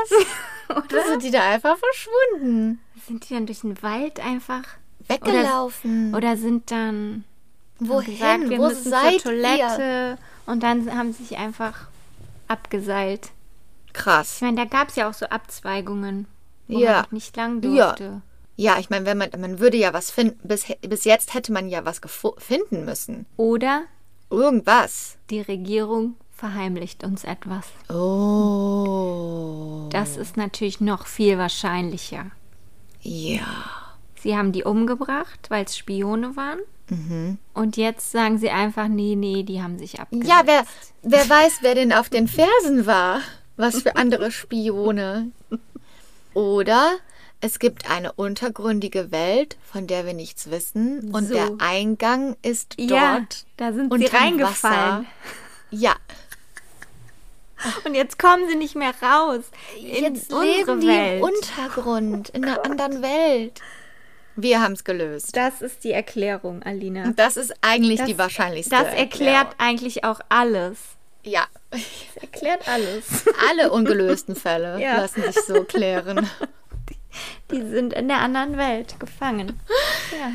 Oder 0.69 1.05
sind 1.07 1.23
die 1.23 1.31
da 1.31 1.41
einfach 1.49 1.77
verschwunden? 1.77 2.79
Sind 3.07 3.29
die 3.29 3.33
dann 3.35 3.45
durch 3.45 3.61
den 3.61 3.81
Wald 3.83 4.19
einfach 4.19 4.63
Weggelaufen. 5.07 6.15
oder 6.15 6.37
sind 6.37 6.71
dann 6.71 7.23
Wohin? 7.79 8.13
gesagt, 8.13 8.49
wir 8.49 8.57
Wo 8.57 8.67
müssen 8.67 8.89
seid 8.89 9.19
zur 9.21 9.31
Toilette 9.31 10.17
und 10.45 10.63
dann 10.63 10.95
haben 10.97 11.11
sie 11.11 11.23
sich 11.25 11.37
einfach 11.37 11.87
abgeseilt. 12.47 13.25
ihr? 13.87 13.93
Krass. 13.93 14.35
Ich 14.37 14.41
meine, 14.41 14.57
da 14.57 14.65
gab 14.65 14.89
es 14.89 14.95
ja 14.95 15.09
auch 15.09 15.13
so 15.13 15.25
Abzweigungen, 15.25 16.25
wo 16.67 16.79
Ja. 16.79 17.01
man 17.01 17.05
nicht 17.11 17.35
lang 17.35 17.61
Ja. 17.63 17.87
durfte. 17.87 18.21
Ja, 18.55 18.77
ich 18.79 18.89
meine, 18.89 19.05
wenn 19.05 19.17
man, 19.17 19.29
man 19.39 19.59
würde 19.59 19.77
ja 19.77 19.93
was 19.93 20.11
finden. 20.11 20.39
Bis, 20.47 20.65
bis 20.81 21.03
jetzt 21.03 21.33
hätte 21.33 21.51
man 21.51 21.67
ja 21.67 21.83
was 21.83 21.99
finden 22.37 22.85
müssen. 22.85 23.25
Oder 23.37 23.83
Irgendwas. 24.29 25.17
die 25.29 25.41
Regierung 25.41 26.15
verheimlicht 26.41 27.03
uns 27.03 27.23
etwas. 27.23 27.67
Oh. 27.87 29.87
Das 29.91 30.17
ist 30.17 30.37
natürlich 30.37 30.81
noch 30.81 31.05
viel 31.05 31.37
wahrscheinlicher. 31.37 32.31
Ja. 33.01 33.45
Sie 34.19 34.35
haben 34.35 34.51
die 34.51 34.63
umgebracht, 34.63 35.39
weil 35.49 35.65
es 35.65 35.77
Spione 35.77 36.35
waren. 36.35 36.59
Und 37.53 37.77
jetzt 37.77 38.11
sagen 38.11 38.37
sie 38.37 38.49
einfach, 38.49 38.89
nee, 38.89 39.15
nee, 39.15 39.43
die 39.43 39.61
haben 39.61 39.79
sich 39.79 40.01
abgesetzt. 40.01 40.29
Ja, 40.29 40.41
wer, 40.43 40.65
wer 41.03 41.29
weiß, 41.29 41.59
wer 41.61 41.73
denn 41.75 41.93
auf 41.93 42.09
den 42.09 42.27
Fersen 42.27 42.85
war. 42.85 43.21
Was 43.55 43.83
für 43.83 43.95
andere 43.95 44.29
Spione. 44.31 45.31
Oder 46.33 46.91
es 47.39 47.59
gibt 47.59 47.89
eine 47.89 48.11
untergründige 48.11 49.09
Welt, 49.11 49.55
von 49.71 49.87
der 49.87 50.05
wir 50.05 50.13
nichts 50.13 50.51
wissen. 50.51 51.13
Und 51.13 51.29
So. 51.29 51.35
der 51.35 51.51
Eingang 51.59 52.35
ist 52.41 52.77
dort. 52.77 52.89
ja, 52.89 53.21
da 53.55 53.71
sind 53.71 53.93
sie 53.93 54.07
reingefallen. 54.07 54.41
Wasser. 54.41 55.05
Ja. 55.69 55.95
Und 57.85 57.95
jetzt 57.95 58.17
kommen 58.19 58.47
sie 58.49 58.55
nicht 58.55 58.75
mehr 58.75 58.93
raus. 59.01 59.43
In 59.77 59.85
Jetzt 60.15 60.31
unsere 60.33 60.43
leben 60.43 60.79
die 60.81 60.87
Welt. 60.87 61.17
im 61.19 61.23
Untergrund, 61.23 62.29
in 62.29 62.45
einer 62.45 62.63
anderen 62.65 63.01
Welt. 63.01 63.59
Wir 64.35 64.61
haben 64.61 64.73
es 64.73 64.83
gelöst. 64.83 65.35
das 65.35 65.61
ist 65.61 65.83
die 65.83 65.91
Erklärung, 65.91 66.63
Alina. 66.63 67.11
Das 67.15 67.37
ist 67.37 67.53
eigentlich 67.61 67.99
Das- 67.99 68.07
die 68.07 68.17
wahrscheinlichste. 68.17 68.75
Das 68.75 68.93
erklärt 68.93 69.55
eigentlich 69.57 70.03
auch 70.03 70.19
alles. 70.29 70.77
Ja. 71.23 71.45
Das 71.69 71.81
erklärt 72.19 72.67
alles. 72.67 73.25
Alle 73.49 73.71
ungelösten 73.71 74.35
Fälle 74.35 74.81
Ja. 74.81 74.97
lassen 74.97 75.21
sich 75.21 75.35
so 75.45 75.63
klären. 75.63 76.27
Die 77.51 77.61
sind 77.61 77.93
in 77.93 78.07
der 78.07 78.17
anderen 78.19 78.57
Welt 78.57 78.99
gefangen. 78.99 79.59
Ja. 80.17 80.31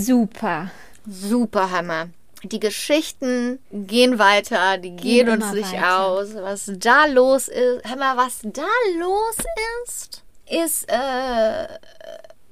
Super. 0.00 0.70
Super 1.06 1.70
Hammer. 1.70 2.08
Die 2.44 2.60
Geschichten 2.60 3.58
gehen 3.72 4.18
weiter, 4.18 4.76
die 4.78 4.94
gehen, 4.94 5.28
uns 5.30 5.44
immer 5.44 5.54
nicht 5.54 5.72
weiter. 5.72 6.00
aus. 6.00 6.34
Was 6.34 6.70
da 6.76 7.06
los 7.06 7.48
ist, 7.48 7.84
Hammer, 7.88 8.16
was 8.16 8.40
da 8.42 8.66
los 8.98 9.36
ist, 9.86 10.22
ist, 10.50 10.88
äh, 10.90 10.94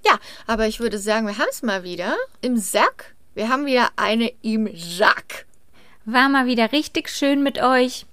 ja, 0.05 0.19
aber 0.47 0.67
ich 0.67 0.81
würde 0.81 0.99
sagen, 0.99 1.27
wir 1.27 1.37
haben 1.39 1.49
es 1.51 1.63
mal 1.63 1.83
wieder 1.85 2.17
im 2.41 2.57
Sack. 2.57 3.15
Wir 3.35 3.49
haben 3.49 3.67
wieder 3.67 3.91
eine 3.97 4.33
im 4.43 4.69
Sack. 4.77 5.45
War 6.05 6.29
mal 6.29 6.47
wieder 6.47 6.73
richtig 6.73 7.09
schön 7.11 7.43
mit 7.43 7.63
euch. 7.63 8.07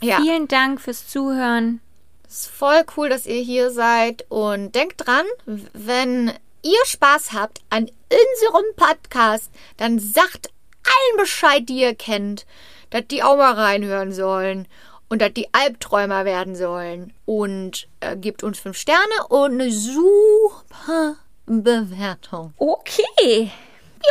Ja, 0.00 0.20
Vielen 0.20 0.48
Dank 0.48 0.80
fürs 0.80 1.08
Zuhören. 1.08 1.80
ist 2.28 2.46
voll 2.48 2.84
cool, 2.96 3.08
dass 3.08 3.26
ihr 3.26 3.40
hier 3.42 3.70
seid. 3.70 4.24
Und 4.28 4.74
denkt 4.74 5.06
dran, 5.06 5.26
wenn 5.46 6.32
ihr 6.62 6.84
Spaß 6.86 7.32
habt 7.32 7.62
an 7.70 7.90
unserem 8.10 8.64
Podcast, 8.76 9.50
dann 9.76 9.98
sagt 9.98 10.50
allen 10.84 11.18
Bescheid, 11.18 11.68
die 11.68 11.80
ihr 11.80 11.94
kennt, 11.94 12.46
dass 12.90 13.06
die 13.08 13.22
auch 13.22 13.36
mal 13.36 13.54
reinhören 13.54 14.12
sollen 14.12 14.68
und 15.08 15.22
dass 15.22 15.32
die 15.32 15.48
Albträumer 15.52 16.24
werden 16.24 16.56
sollen. 16.56 17.12
Und 17.24 17.88
äh, 18.00 18.16
gebt 18.16 18.42
uns 18.42 18.58
fünf 18.58 18.76
Sterne 18.76 19.28
und 19.28 19.52
eine 19.52 19.70
super 19.70 21.16
Bewertung. 21.46 22.54
Okay. 22.56 23.50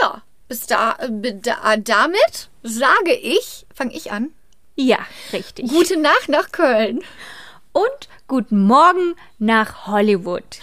Ja, 0.01 0.21
bis 0.47 0.67
da, 0.67 0.97
äh, 0.99 1.35
da 1.41 1.77
damit 1.77 2.49
sage 2.63 3.13
ich, 3.13 3.65
fange 3.73 3.93
ich 3.93 4.11
an. 4.11 4.33
Ja, 4.75 4.99
richtig. 5.31 5.69
Gute 5.69 5.97
Nacht 5.97 6.29
nach 6.29 6.51
Köln. 6.51 7.03
Und 7.73 8.09
guten 8.27 8.65
Morgen 8.65 9.15
nach 9.39 9.87
Hollywood. 9.87 10.59